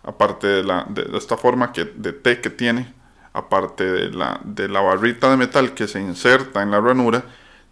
aparte 0.02 0.46
de, 0.46 0.64
la, 0.64 0.86
de, 0.88 1.16
esta 1.16 1.36
forma 1.36 1.72
que, 1.72 1.84
de 1.84 2.12
T 2.12 2.40
que 2.40 2.50
tiene, 2.50 2.92
aparte 3.32 3.84
de 3.84 4.10
la, 4.10 4.40
de 4.44 4.68
la 4.68 4.80
barrita 4.80 5.30
de 5.30 5.36
metal 5.36 5.74
que 5.74 5.88
se 5.88 6.00
inserta 6.00 6.62
en 6.62 6.70
la 6.70 6.80
ranura, 6.80 7.24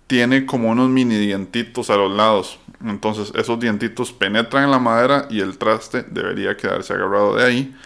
tiene 0.06 0.46
como 0.46 0.70
unos 0.70 0.88
mini 0.88 1.16
dientitos 1.16 1.90
a 1.90 1.96
los 1.96 2.10
lados. 2.10 2.58
Entonces 2.84 3.32
esos 3.34 3.58
dientitos 3.58 4.12
penetran 4.12 4.64
en 4.64 4.70
la 4.70 4.78
madera 4.78 5.26
y 5.30 5.40
el 5.40 5.58
traste 5.58 6.02
debería 6.02 6.56
quedarse 6.56 6.94
agarrado 6.94 7.36
de 7.36 7.44
ahí. 7.44 7.76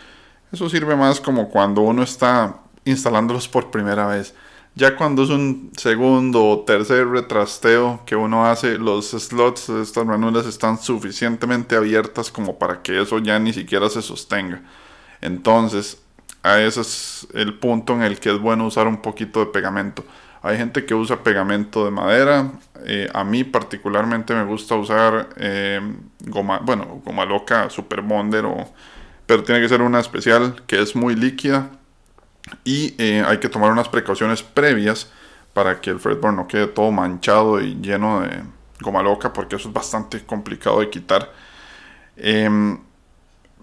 Eso 0.53 0.68
sirve 0.68 0.95
más 0.97 1.20
como 1.20 1.49
cuando 1.49 1.80
uno 1.80 2.03
está 2.03 2.59
instalándolos 2.84 3.49
por 3.49 3.70
primera 3.70 4.07
vez. 4.07 4.34
Ya 4.75 4.97
cuando 4.97 5.23
es 5.23 5.29
un 5.29 5.70
segundo 5.77 6.47
o 6.49 6.61
tercer 6.64 7.07
retrasteo 7.09 8.01
que 8.07 8.16
uno 8.16 8.47
hace, 8.47 8.79
los 8.79 9.11
slots 9.11 9.66
de 9.68 9.83
estas 9.83 10.07
ranuras 10.07 10.47
están 10.47 10.79
suficientemente 10.79 11.77
abiertas 11.77 12.31
como 12.31 12.59
para 12.59 12.81
que 12.81 13.03
eso 13.03 13.18
ya 13.18 13.39
ni 13.39 13.53
siquiera 13.53 13.91
se 13.91 14.01
sostenga. 14.01 14.62
Entonces, 15.20 16.03
a 16.43 16.59
ese 16.61 16.81
es 16.81 17.27
el 17.35 17.55
punto 17.59 17.93
en 17.95 18.03
el 18.03 18.18
que 18.18 18.31
es 18.31 18.41
bueno 18.41 18.66
usar 18.66 18.87
un 18.87 19.03
poquito 19.03 19.41
de 19.41 19.47
pegamento. 19.47 20.05
Hay 20.43 20.57
gente 20.57 20.87
que 20.87 20.95
usa 20.95 21.23
pegamento 21.23 21.85
de 21.85 21.91
madera. 21.91 22.53
Eh, 22.87 23.09
a 23.12 23.25
mí 23.25 23.45
particularmente 23.45 24.35
me 24.35 24.45
gusta 24.45 24.75
usar 24.75 25.29
eh, 25.37 25.81
goma, 26.27 26.61
bueno, 26.64 27.03
goma 27.05 27.27
loca, 27.27 27.68
super 27.68 28.01
bonder, 28.01 28.47
o, 28.47 28.73
pero 29.27 29.45
tiene 29.45 29.61
que 29.61 29.68
ser 29.68 29.83
una 29.83 30.01
especial 30.01 30.62
que 30.66 30.81
es 30.81 30.97
muy 30.97 31.14
líquida 31.14 31.70
y 32.64 32.95
eh, 32.99 33.24
hay 33.26 33.38
que 33.38 33.49
tomar 33.49 33.70
unas 33.70 33.88
precauciones 33.88 34.43
previas 34.43 35.11
para 35.53 35.80
que 35.80 35.90
el 35.90 36.01
fretboard 36.01 36.34
no 36.34 36.49
quede 36.49 36.66
todo 36.66 36.90
manchado 36.90 37.61
y 37.61 37.74
lleno 37.80 38.20
de 38.22 38.43
goma 38.80 39.03
loca 39.03 39.32
porque 39.32 39.57
eso 39.57 39.68
es 39.68 39.74
bastante 39.74 40.24
complicado 40.24 40.80
de 40.80 40.90
quitar. 40.90 41.30
Em, 42.16 42.78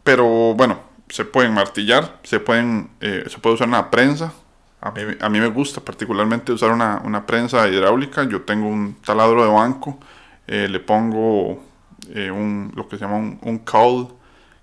pero 0.04 0.54
bueno, 0.56 0.80
se 1.10 1.26
pueden 1.26 1.54
martillar, 1.54 2.20
se, 2.24 2.40
pueden, 2.40 2.90
eh, 3.02 3.26
se 3.28 3.40
puede 3.40 3.56
usar 3.56 3.68
una 3.68 3.90
prensa. 3.90 4.34
A 4.82 4.92
mí, 5.30 5.40
me 5.40 5.48
gusta 5.50 5.82
particularmente 5.82 6.54
usar 6.54 6.72
una, 6.72 7.02
una, 7.04 7.26
prensa 7.26 7.68
hidráulica. 7.68 8.24
Yo 8.24 8.44
tengo 8.44 8.68
un 8.68 8.96
taladro 9.06 9.44
de 9.44 9.52
banco, 9.52 10.00
eh, 10.48 10.68
le 10.70 10.80
pongo 10.80 11.62
un, 12.08 12.72
lo 12.76 12.88
que 12.88 12.98
se 12.98 13.04
llama 13.04 13.18
un, 13.18 13.40
un 13.42 13.60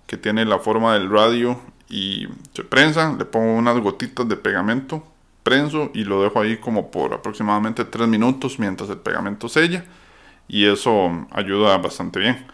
que 0.07 0.17
tiene 0.17 0.43
la 0.45 0.57
forma 0.57 0.95
del 0.95 1.11
radio 1.11 1.59
y 1.89 2.27
se 2.53 2.63
prensa, 2.63 3.15
le 3.17 3.25
pongo 3.25 3.53
unas 3.53 3.77
gotitas 3.79 4.27
de 4.27 4.35
pegamento, 4.35 5.03
prenso 5.43 5.91
y 5.93 6.03
lo 6.03 6.21
dejo 6.21 6.41
ahí 6.41 6.57
como 6.57 6.91
por 6.91 7.13
aproximadamente 7.13 7.85
3 7.85 8.07
minutos 8.07 8.59
mientras 8.59 8.89
el 8.89 8.97
pegamento 8.97 9.47
sella 9.47 9.85
y 10.47 10.65
eso 10.65 11.25
ayuda 11.31 11.77
bastante 11.77 12.19
bien. 12.19 12.45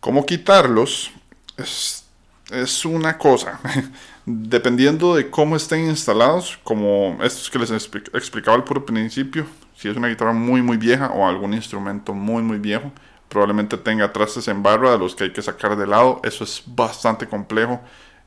¿Cómo 0.00 0.24
quitarlos? 0.24 1.10
Es, 1.56 2.04
es 2.50 2.84
una 2.84 3.18
cosa. 3.18 3.60
Dependiendo 4.26 5.14
de 5.14 5.30
cómo 5.30 5.56
estén 5.56 5.86
instalados, 5.86 6.58
como 6.62 7.18
estos 7.22 7.50
que 7.50 7.58
les 7.58 7.70
explicaba 7.70 8.56
al 8.56 8.64
puro 8.64 8.84
principio, 8.84 9.46
si 9.76 9.88
es 9.88 9.96
una 9.96 10.08
guitarra 10.08 10.32
muy 10.32 10.62
muy 10.62 10.76
vieja 10.76 11.08
o 11.08 11.26
algún 11.26 11.54
instrumento 11.54 12.12
muy 12.12 12.42
muy 12.42 12.58
viejo, 12.58 12.92
probablemente 13.28 13.76
tenga 13.76 14.12
trastes 14.12 14.48
en 14.48 14.62
barra 14.62 14.92
de 14.92 14.98
los 14.98 15.14
que 15.14 15.24
hay 15.24 15.32
que 15.32 15.42
sacar 15.42 15.76
de 15.76 15.86
lado. 15.86 16.20
Eso 16.24 16.44
es 16.44 16.62
bastante 16.66 17.26
complejo 17.26 17.80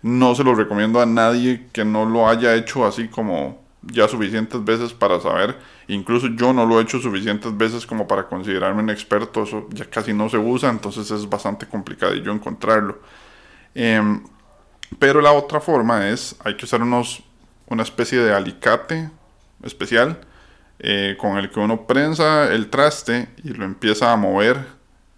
no 0.04 0.36
se 0.36 0.44
lo 0.44 0.54
recomiendo 0.54 1.02
a 1.02 1.06
nadie 1.06 1.68
que 1.72 1.84
no 1.86 2.06
lo 2.06 2.28
haya 2.28 2.56
hecho 2.56 2.86
así 2.86 3.08
como 3.08 3.64
ya 3.82 4.08
suficientes 4.08 4.64
veces 4.64 4.94
para 4.94 5.20
saber. 5.20 5.58
Incluso 5.88 6.28
yo 6.28 6.54
no 6.54 6.66
lo 6.66 6.80
he 6.80 6.84
hecho 6.84 7.00
suficientes 7.00 7.56
veces 7.58 7.86
como 7.86 8.08
para 8.08 8.28
considerarme 8.28 8.84
un 8.84 8.90
experto. 8.90 9.44
Eso 9.44 9.68
ya 9.72 9.86
casi 9.86 10.14
no 10.14 10.30
se 10.30 10.38
usa, 10.38 10.70
entonces 10.70 11.10
es 11.10 11.28
bastante 11.28 11.66
complicado 11.66 12.14
yo 12.16 12.32
encontrarlo. 12.32 13.00
Em, 13.74 14.24
pero 15.00 15.22
la 15.22 15.32
otra 15.32 15.60
forma 15.60 16.10
es, 16.10 16.36
hay 16.44 16.56
que 16.56 16.66
usar 16.66 16.82
unos, 16.82 17.24
una 17.68 17.84
especie 17.84 18.20
de 18.20 18.34
alicate 18.34 19.10
especial 19.64 20.20
eh, 20.80 21.16
con 21.20 21.38
el 21.38 21.50
que 21.50 21.60
uno 21.60 21.88
prensa 21.88 22.52
el 22.54 22.70
traste 22.70 23.30
y 23.44 23.50
lo 23.50 23.66
empieza 23.66 24.12
a 24.12 24.18
mover 24.18 24.66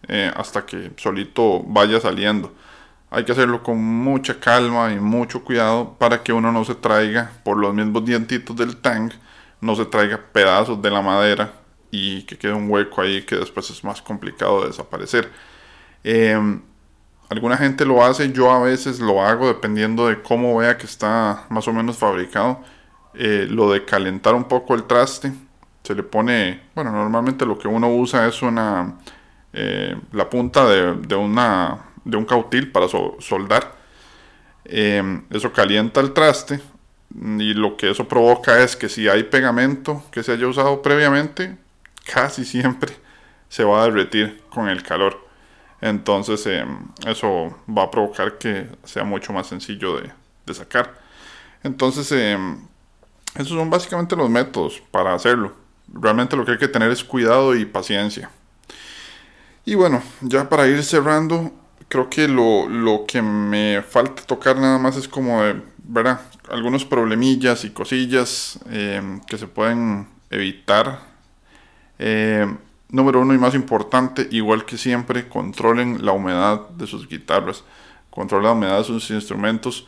eh, 0.08 0.32
hasta 0.36 0.66
que 0.66 0.92
solito 0.98 1.64
vaya 1.64 2.00
saliendo. 2.00 2.54
Hay 3.16 3.24
que 3.24 3.32
hacerlo 3.32 3.64
con 3.64 3.82
mucha 3.82 4.42
calma 4.42 4.92
y 4.92 5.00
mucho 5.00 5.42
cuidado 5.42 5.96
para 5.98 6.22
que 6.22 6.34
uno 6.34 6.52
no 6.52 6.66
se 6.66 6.76
traiga 6.76 7.32
por 7.46 7.56
los 7.56 7.74
mismos 7.74 8.04
dientitos 8.04 8.58
del 8.58 8.76
tank, 8.76 9.14
no 9.62 9.74
se 9.74 9.86
traiga 9.86 10.20
pedazos 10.34 10.82
de 10.82 10.92
la 10.92 11.02
madera 11.02 11.54
y 11.92 12.24
que 12.24 12.38
quede 12.38 12.52
un 12.52 12.70
hueco 12.70 13.02
ahí 13.02 13.22
que 13.22 13.38
después 13.38 13.70
es 13.70 13.86
más 13.86 14.02
complicado 14.02 14.60
de 14.60 14.68
desaparecer. 14.68 15.32
Em, 16.04 16.62
alguna 17.30 17.56
gente 17.56 17.86
lo 17.86 18.04
hace, 18.04 18.34
yo 18.34 18.52
a 18.52 18.60
veces 18.60 19.00
lo 19.00 19.22
hago 19.22 19.48
dependiendo 19.48 20.08
de 20.10 20.22
cómo 20.22 20.58
vea 20.58 20.78
que 20.78 20.86
está 20.86 21.46
más 21.48 21.66
o 21.70 21.72
menos 21.72 21.98
fabricado. 21.98 22.60
Eh, 23.14 23.48
lo 23.50 23.72
de 23.72 23.86
calentar 23.86 24.36
un 24.36 24.44
poco 24.44 24.76
el 24.76 24.84
traste, 24.84 25.32
se 25.84 25.96
le 25.96 26.04
pone, 26.04 26.64
bueno, 26.76 26.92
normalmente 26.92 27.46
lo 27.46 27.58
que 27.58 27.70
uno 27.70 27.88
usa 27.96 28.28
es 28.28 28.42
una, 28.42 29.00
eh, 29.54 29.96
la 30.12 30.30
punta 30.30 30.66
de, 30.68 30.96
de 30.96 31.16
una 31.16 31.95
de 32.06 32.16
un 32.16 32.26
cautil 32.26 32.72
para 32.72 32.88
soldar. 32.88 33.76
Em, 34.64 35.24
eso 35.30 35.52
calienta 35.52 36.00
el 36.00 36.14
traste 36.14 36.62
y 37.14 37.54
lo 37.54 37.76
que 37.76 37.92
eso 37.92 38.08
provoca 38.08 38.64
es 38.64 38.76
que 38.76 38.90
si 38.90 39.08
hay 39.10 39.24
pegamento 39.24 40.04
que 40.12 40.24
se 40.24 40.32
haya 40.32 40.48
usado 40.48 40.82
previamente, 40.82 41.58
casi 42.12 42.46
siempre 42.46 42.96
se 43.50 43.64
va 43.64 43.84
a 43.84 43.86
derretir 43.86 44.42
con 44.50 44.70
el 44.70 44.82
calor. 44.84 45.26
Entonces 45.82 46.46
em, 46.48 46.88
eso 47.06 47.58
va 47.68 47.84
a 47.84 47.92
provocar 47.92 48.38
que 48.38 48.70
sea 48.84 49.04
mucho 49.04 49.34
más 49.34 49.48
sencillo 49.48 50.00
de, 50.00 50.12
sacar. 50.54 50.94
Entonces 51.64 52.12
em, 52.12 52.60
esos 53.36 53.58
son 53.58 53.70
básicamente 53.70 54.16
los 54.16 54.30
métodos 54.30 54.82
para 54.92 55.14
hacerlo. 55.14 55.54
Realmente 55.88 56.36
lo 56.36 56.46
que 56.46 56.54
hay 56.54 56.58
que 56.58 56.68
tener 56.68 56.92
es 56.92 57.04
cuidado 57.04 57.56
y 57.56 57.66
paciencia. 57.66 58.30
Y 59.66 59.76
bueno, 59.76 60.02
ya 60.22 60.48
para 60.48 60.68
ir 60.68 60.84
cerrando, 60.84 61.52
creo 61.88 62.10
que 62.10 62.28
lo, 62.28 62.68
lo 62.68 63.06
que 63.08 63.22
me 63.22 63.82
falta 63.82 64.24
tocar 64.24 64.58
nada 64.58 64.78
más 64.78 64.98
es 64.98 65.08
como, 65.08 65.44
de, 65.44 65.62
¿verdad? 65.84 66.22
Algunos 66.50 66.86
problemillas 66.86 67.66
y 67.66 67.72
cosillas 67.72 68.60
eh, 68.70 69.20
que 69.28 69.38
se 69.38 69.48
pueden 69.48 70.08
evitar. 70.30 71.00
Eh, 72.00 72.46
número 72.90 73.22
uno 73.22 73.34
y 73.34 73.38
más 73.38 73.56
importante, 73.56 74.28
igual 74.32 74.66
que 74.66 74.78
siempre, 74.78 75.28
controlen 75.28 76.06
la 76.06 76.12
humedad 76.12 76.70
de 76.70 76.88
sus 76.88 77.08
guitarras. 77.08 77.64
Controlen 78.10 78.46
la 78.46 78.54
humedad 78.54 78.78
de 78.80 78.84
sus 78.84 79.10
instrumentos. 79.12 79.88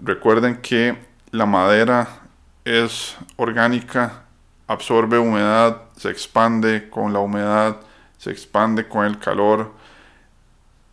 Recuerden 0.00 0.60
que 0.60 0.96
la 1.30 1.46
madera 1.46 2.22
es 2.64 3.16
orgánica, 3.36 4.24
absorbe 4.66 5.18
humedad, 5.18 5.82
se 5.96 6.10
expande 6.10 6.88
con 6.90 7.12
la 7.12 7.20
humedad, 7.20 7.80
se 8.18 8.30
expande 8.30 8.88
con 8.88 9.04
el 9.04 9.18
calor 9.18 9.72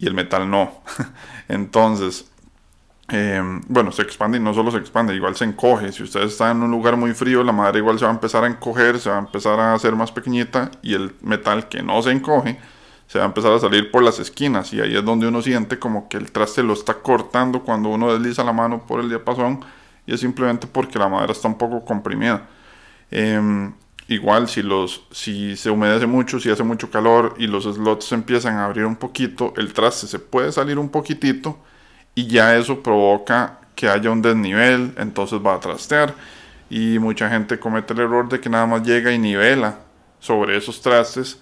y 0.03 0.07
el 0.07 0.13
metal 0.13 0.49
no. 0.49 0.83
Entonces, 1.47 2.29
em, 3.07 3.61
bueno, 3.67 3.91
se 3.91 4.01
expande 4.01 4.37
y 4.37 4.41
no 4.41 4.53
solo 4.53 4.71
se 4.71 4.77
expande, 4.77 5.15
igual 5.15 5.35
se 5.35 5.45
encoge. 5.45 5.91
Si 5.91 6.03
ustedes 6.03 6.33
están 6.33 6.57
en 6.57 6.63
un 6.63 6.71
lugar 6.71 6.97
muy 6.97 7.13
frío, 7.13 7.43
la 7.43 7.51
madera 7.51 7.77
igual 7.77 7.97
se 7.99 8.05
va 8.05 8.11
a 8.11 8.13
empezar 8.13 8.43
a 8.43 8.47
encoger, 8.47 8.99
se 8.99 9.09
va 9.09 9.17
a 9.17 9.19
empezar 9.19 9.59
a 9.59 9.73
hacer 9.73 9.95
más 9.95 10.11
pequeñita 10.11 10.71
y 10.81 10.93
el 10.93 11.15
metal 11.21 11.69
que 11.69 11.81
no 11.81 12.01
se 12.01 12.11
encoge 12.11 12.59
se 13.07 13.19
va 13.19 13.25
a 13.25 13.27
empezar 13.27 13.51
a 13.51 13.59
salir 13.59 13.91
por 13.91 14.01
las 14.01 14.17
esquinas 14.19 14.73
y 14.73 14.81
ahí 14.81 14.95
es 14.95 15.05
donde 15.05 15.27
uno 15.27 15.41
siente 15.41 15.77
como 15.77 16.09
que 16.09 16.17
el 16.17 16.31
traste 16.31 16.63
lo 16.63 16.73
está 16.73 16.95
cortando 16.95 17.61
cuando 17.61 17.89
uno 17.89 18.11
desliza 18.11 18.43
la 18.43 18.53
mano 18.53 18.87
por 18.87 18.99
el 19.01 19.09
diapasón 19.09 19.63
y 20.07 20.13
es 20.13 20.19
simplemente 20.19 20.67
porque 20.67 20.97
la 20.97 21.07
madera 21.07 21.31
está 21.31 21.47
un 21.47 21.57
poco 21.57 21.85
comprimida. 21.85 22.47
Em, 23.11 23.73
igual 24.07 24.47
si 24.47 24.61
los 24.61 25.03
si 25.11 25.55
se 25.55 25.69
humedece 25.69 26.05
mucho, 26.05 26.39
si 26.39 26.49
hace 26.49 26.63
mucho 26.63 26.89
calor 26.89 27.35
y 27.37 27.47
los 27.47 27.63
slots 27.63 28.11
empiezan 28.11 28.57
a 28.57 28.65
abrir 28.65 28.85
un 28.85 28.95
poquito, 28.95 29.53
el 29.57 29.73
traste 29.73 30.07
se 30.07 30.19
puede 30.19 30.51
salir 30.51 30.77
un 30.77 30.89
poquitito 30.89 31.57
y 32.15 32.27
ya 32.27 32.55
eso 32.55 32.81
provoca 32.81 33.59
que 33.75 33.89
haya 33.89 34.11
un 34.11 34.21
desnivel, 34.21 34.93
entonces 34.97 35.39
va 35.45 35.55
a 35.55 35.59
trastear. 35.59 36.13
Y 36.69 36.99
mucha 36.99 37.29
gente 37.29 37.59
comete 37.59 37.93
el 37.93 37.99
error 37.99 38.29
de 38.29 38.39
que 38.39 38.49
nada 38.49 38.65
más 38.65 38.83
llega 38.83 39.11
y 39.11 39.19
nivela 39.19 39.79
sobre 40.19 40.57
esos 40.57 40.81
trastes 40.81 41.39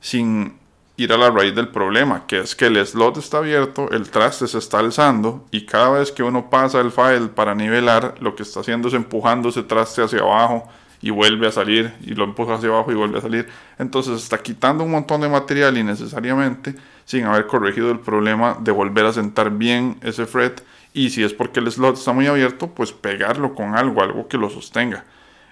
sin 0.00 0.58
ir 0.96 1.12
a 1.12 1.16
la 1.16 1.30
raíz 1.30 1.54
del 1.54 1.68
problema, 1.68 2.26
que 2.26 2.40
es 2.40 2.54
que 2.54 2.66
el 2.66 2.86
slot 2.86 3.16
está 3.16 3.38
abierto, 3.38 3.90
el 3.90 4.10
traste 4.10 4.46
se 4.46 4.58
está 4.58 4.78
alzando 4.78 5.46
y 5.50 5.64
cada 5.64 5.98
vez 5.98 6.12
que 6.12 6.22
uno 6.22 6.50
pasa 6.50 6.80
el 6.80 6.90
file 6.90 7.28
para 7.28 7.54
nivelar, 7.54 8.16
lo 8.20 8.36
que 8.36 8.42
está 8.42 8.60
haciendo 8.60 8.88
es 8.88 8.94
empujando 8.94 9.48
ese 9.48 9.62
traste 9.62 10.02
hacia 10.02 10.20
abajo 10.20 10.68
y 11.02 11.10
vuelve 11.10 11.46
a 11.46 11.52
salir 11.52 11.94
y 12.02 12.14
lo 12.14 12.24
empuja 12.24 12.54
hacia 12.54 12.68
abajo 12.68 12.92
y 12.92 12.94
vuelve 12.94 13.18
a 13.18 13.22
salir. 13.22 13.48
Entonces 13.78 14.22
está 14.22 14.38
quitando 14.38 14.84
un 14.84 14.90
montón 14.90 15.20
de 15.22 15.28
material 15.28 15.78
innecesariamente 15.78 16.74
sin 17.04 17.24
haber 17.24 17.46
corregido 17.46 17.90
el 17.90 18.00
problema 18.00 18.56
de 18.60 18.70
volver 18.72 19.06
a 19.06 19.12
sentar 19.12 19.50
bien 19.50 19.96
ese 20.02 20.26
fret 20.26 20.62
y 20.92 21.10
si 21.10 21.22
es 21.22 21.32
porque 21.32 21.60
el 21.60 21.70
slot 21.70 21.96
está 21.96 22.12
muy 22.12 22.26
abierto, 22.26 22.68
pues 22.68 22.92
pegarlo 22.92 23.54
con 23.54 23.76
algo, 23.76 24.02
algo 24.02 24.28
que 24.28 24.38
lo 24.38 24.50
sostenga. 24.50 25.04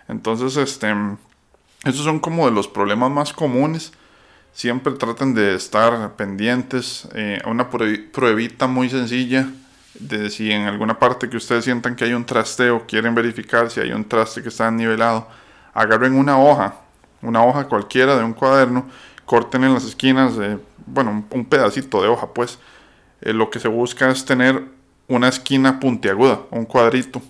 Entonces, 0.09 0.57
este, 0.57 0.93
esos 1.85 2.05
son 2.05 2.19
como 2.19 2.47
de 2.47 2.53
los 2.53 2.67
problemas 2.67 3.11
más 3.11 3.33
comunes. 3.33 3.93
Siempre 4.53 4.95
traten 4.95 5.35
de 5.35 5.55
estar 5.55 6.17
pendientes 6.17 7.09
eh, 7.15 7.41
una 7.47 7.71
pruebita 7.71 8.67
muy 8.67 8.91
sencilla 8.91 9.49
si 10.31 10.51
en 10.53 10.63
alguna 10.63 10.99
parte 10.99 11.29
que 11.29 11.37
ustedes 11.37 11.65
sientan 11.65 11.97
que 11.97 12.05
hay 12.05 12.13
un 12.13 12.25
trasteo, 12.25 12.87
quieren 12.87 13.15
verificar 13.15 13.71
si 13.71 13.81
hay 13.81 13.93
un 13.93 14.05
traste 14.09 14.43
que 14.43 14.49
está 14.49 14.71
nivelado, 14.71 15.27
agarren 15.75 16.15
una 16.15 16.39
hoja, 16.39 16.75
una 17.23 17.45
hoja 17.45 17.67
cualquiera 17.67 18.17
de 18.17 18.25
un 18.25 18.33
cuaderno, 18.33 18.87
corten 19.25 19.65
en 19.65 19.75
las 19.75 19.85
esquinas, 19.85 20.35
bueno, 20.87 21.25
un 21.31 21.45
pedacito 21.45 22.03
de 22.03 22.09
hoja, 22.09 22.29
pues. 22.33 22.59
Eh, 23.21 23.33
lo 23.33 23.51
que 23.51 23.59
se 23.59 23.69
busca 23.69 24.11
es 24.11 24.25
tener 24.25 24.65
una 25.09 25.29
esquina 25.29 25.81
puntiaguda, 25.81 26.41
un 26.51 26.65
cuadrito. 26.65 27.21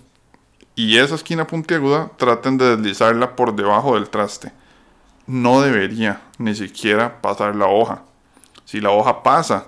Y 0.75 0.97
esa 0.97 1.15
esquina 1.15 1.47
puntiaguda 1.47 2.11
traten 2.17 2.57
de 2.57 2.77
deslizarla 2.77 3.35
por 3.35 3.55
debajo 3.55 3.95
del 3.95 4.09
traste. 4.09 4.51
No 5.27 5.61
debería 5.61 6.21
ni 6.37 6.55
siquiera 6.55 7.21
pasar 7.21 7.55
la 7.55 7.67
hoja. 7.67 8.03
Si 8.65 8.79
la 8.79 8.91
hoja 8.91 9.23
pasa, 9.23 9.67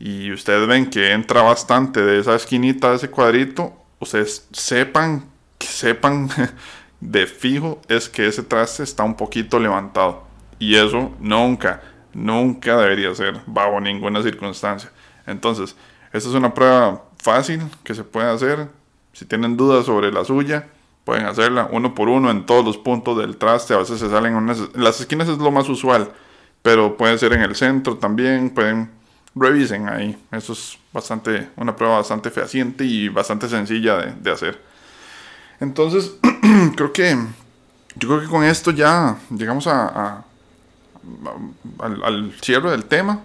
y 0.00 0.32
ustedes 0.32 0.66
ven 0.66 0.88
que 0.88 1.12
entra 1.12 1.42
bastante 1.42 2.00
de 2.00 2.18
esa 2.18 2.34
esquinita 2.34 2.88
de 2.90 2.96
ese 2.96 3.10
cuadrito, 3.10 3.74
ustedes 3.98 4.48
sepan, 4.50 5.26
sepan 5.58 6.30
de 7.00 7.26
fijo 7.26 7.80
es 7.86 8.08
que 8.08 8.26
ese 8.26 8.42
traste 8.42 8.82
está 8.82 9.04
un 9.04 9.14
poquito 9.14 9.60
levantado. 9.60 10.24
Y 10.58 10.76
eso 10.76 11.14
nunca, 11.20 11.82
nunca 12.14 12.78
debería 12.78 13.14
ser 13.14 13.42
bajo 13.46 13.78
ninguna 13.78 14.22
circunstancia. 14.22 14.90
Entonces, 15.26 15.76
esta 16.14 16.30
es 16.30 16.34
una 16.34 16.54
prueba 16.54 17.04
fácil 17.18 17.60
que 17.84 17.94
se 17.94 18.02
puede 18.02 18.30
hacer. 18.30 18.68
Si 19.12 19.26
tienen 19.26 19.58
dudas 19.58 19.84
sobre 19.84 20.10
la 20.10 20.24
suya, 20.24 20.68
pueden 21.04 21.26
hacerla 21.26 21.68
uno 21.70 21.94
por 21.94 22.08
uno 22.08 22.30
en 22.30 22.46
todos 22.46 22.64
los 22.64 22.78
puntos 22.78 23.18
del 23.18 23.36
traste. 23.36 23.74
A 23.74 23.78
veces 23.78 24.00
se 24.00 24.08
salen 24.08 24.34
unas, 24.34 24.74
las 24.74 24.98
esquinas 24.98 25.28
es 25.28 25.36
lo 25.36 25.50
más 25.50 25.68
usual, 25.68 26.10
pero 26.62 26.96
puede 26.96 27.18
ser 27.18 27.34
en 27.34 27.42
el 27.42 27.54
centro 27.54 27.98
también, 27.98 28.48
pueden 28.48 28.99
revisen 29.34 29.88
ahí. 29.88 30.18
Eso 30.32 30.52
es 30.52 30.78
bastante, 30.92 31.48
una 31.56 31.74
prueba 31.74 31.96
bastante 31.98 32.30
fehaciente 32.30 32.84
y 32.84 33.08
bastante 33.08 33.48
sencilla 33.48 33.96
de, 33.96 34.30
hacer. 34.30 34.60
Entonces, 35.60 36.14
creo 36.76 36.92
que 36.92 37.16
yo 37.96 38.08
creo 38.08 38.20
que 38.20 38.28
con 38.28 38.44
esto 38.44 38.70
ya 38.70 39.16
llegamos 39.30 39.66
a, 39.66 40.24
al, 41.78 42.32
cierre 42.40 42.70
del 42.70 42.84
tema. 42.84 43.20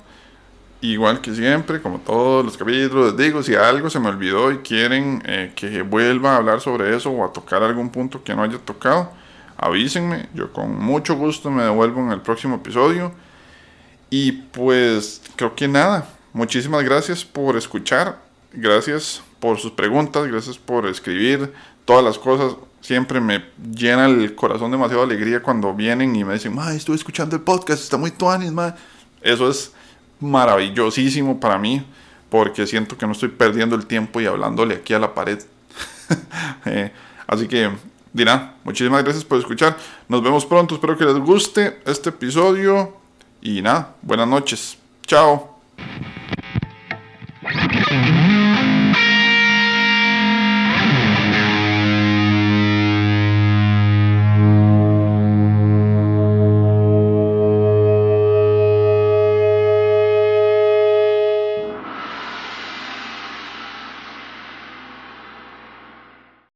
Igual 0.82 1.22
que 1.22 1.34
siempre, 1.34 1.82
como 1.82 2.00
todos 2.00 2.46
los 2.46 2.58
capítulos, 2.58 3.14
les 3.14 3.18
digo, 3.18 3.42
si 3.42 3.56
algo 3.56 3.90
se 3.90 4.00
me 4.00 4.10
olvidó 4.10 4.52
y 4.52 4.60
quieren 4.60 5.24
eh, 5.26 5.54
que 5.56 5.82
vuelva 5.82 6.34
a 6.34 6.38
hablar 6.38 6.62
sobre 6.62 6.96
eso 6.96 7.10
o 7.10 7.26
a 7.26 7.34
tocar 7.34 7.64
algún 7.64 7.90
punto 7.90 8.24
que 8.24 8.36
no 8.36 8.44
haya 8.44 8.60
tocado, 8.60 9.10
avísenme. 9.58 10.30
Yo 10.34 10.52
con 10.54 10.78
mucho 10.78 11.16
gusto 11.16 11.50
me 11.50 11.64
devuelvo 11.64 12.02
en 12.02 12.12
el 12.12 12.22
próximo 12.22 12.56
episodio. 12.56 13.14
Y 14.10 14.32
pues 14.32 15.22
creo 15.36 15.56
que 15.56 15.68
nada. 15.68 16.08
Muchísimas 16.34 16.84
gracias 16.84 17.24
por 17.24 17.58
escuchar. 17.58 18.20
Gracias 18.54 19.22
por 19.40 19.58
sus 19.58 19.72
preguntas. 19.72 20.28
Gracias 20.28 20.58
por 20.58 20.86
escribir 20.86 21.54
todas 21.86 22.04
las 22.04 22.18
cosas. 22.18 22.56
Siempre 22.82 23.20
me 23.20 23.46
llena 23.76 24.06
el 24.06 24.36
corazón 24.36 24.72
demasiado 24.72 25.04
alegría 25.04 25.42
cuando 25.42 25.74
vienen 25.74 26.16
y 26.16 26.24
me 26.24 26.34
dicen, 26.34 26.54
ma, 26.54 26.74
estuve 26.74 26.96
escuchando 26.96 27.36
el 27.36 27.42
podcast, 27.42 27.82
está 27.82 27.98
muy 27.98 28.12
tuanis, 28.12 28.52
ma. 28.52 28.76
Eso 29.22 29.50
es 29.50 29.72
maravillosísimo 30.20 31.40
para 31.40 31.58
mí 31.58 31.86
porque 32.30 32.68
siento 32.68 32.98
que 32.98 33.06
no 33.06 33.14
estoy 33.14 33.30
perdiendo 33.30 33.76
el 33.76 33.86
tiempo 33.86 34.22
y 34.22 34.26
hablándole 34.26 34.76
aquí 34.76 34.94
a 34.94 35.00
la 35.00 35.14
pared. 35.14 35.40
Eh, 36.68 36.92
así 37.28 37.48
que, 37.48 37.70
dirá, 38.12 38.56
muchísimas 38.64 39.04
gracias 39.04 39.24
por 39.24 39.38
escuchar. 39.38 39.78
Nos 40.10 40.24
vemos 40.24 40.46
pronto. 40.46 40.76
Espero 40.76 40.98
que 40.98 41.06
les 41.06 41.18
guste 41.18 41.80
este 41.86 42.10
episodio. 42.10 43.05
Y 43.46 43.62
nada, 43.62 43.94
buenas 44.02 44.28
noches. 44.28 44.76
Chao. 45.06 45.60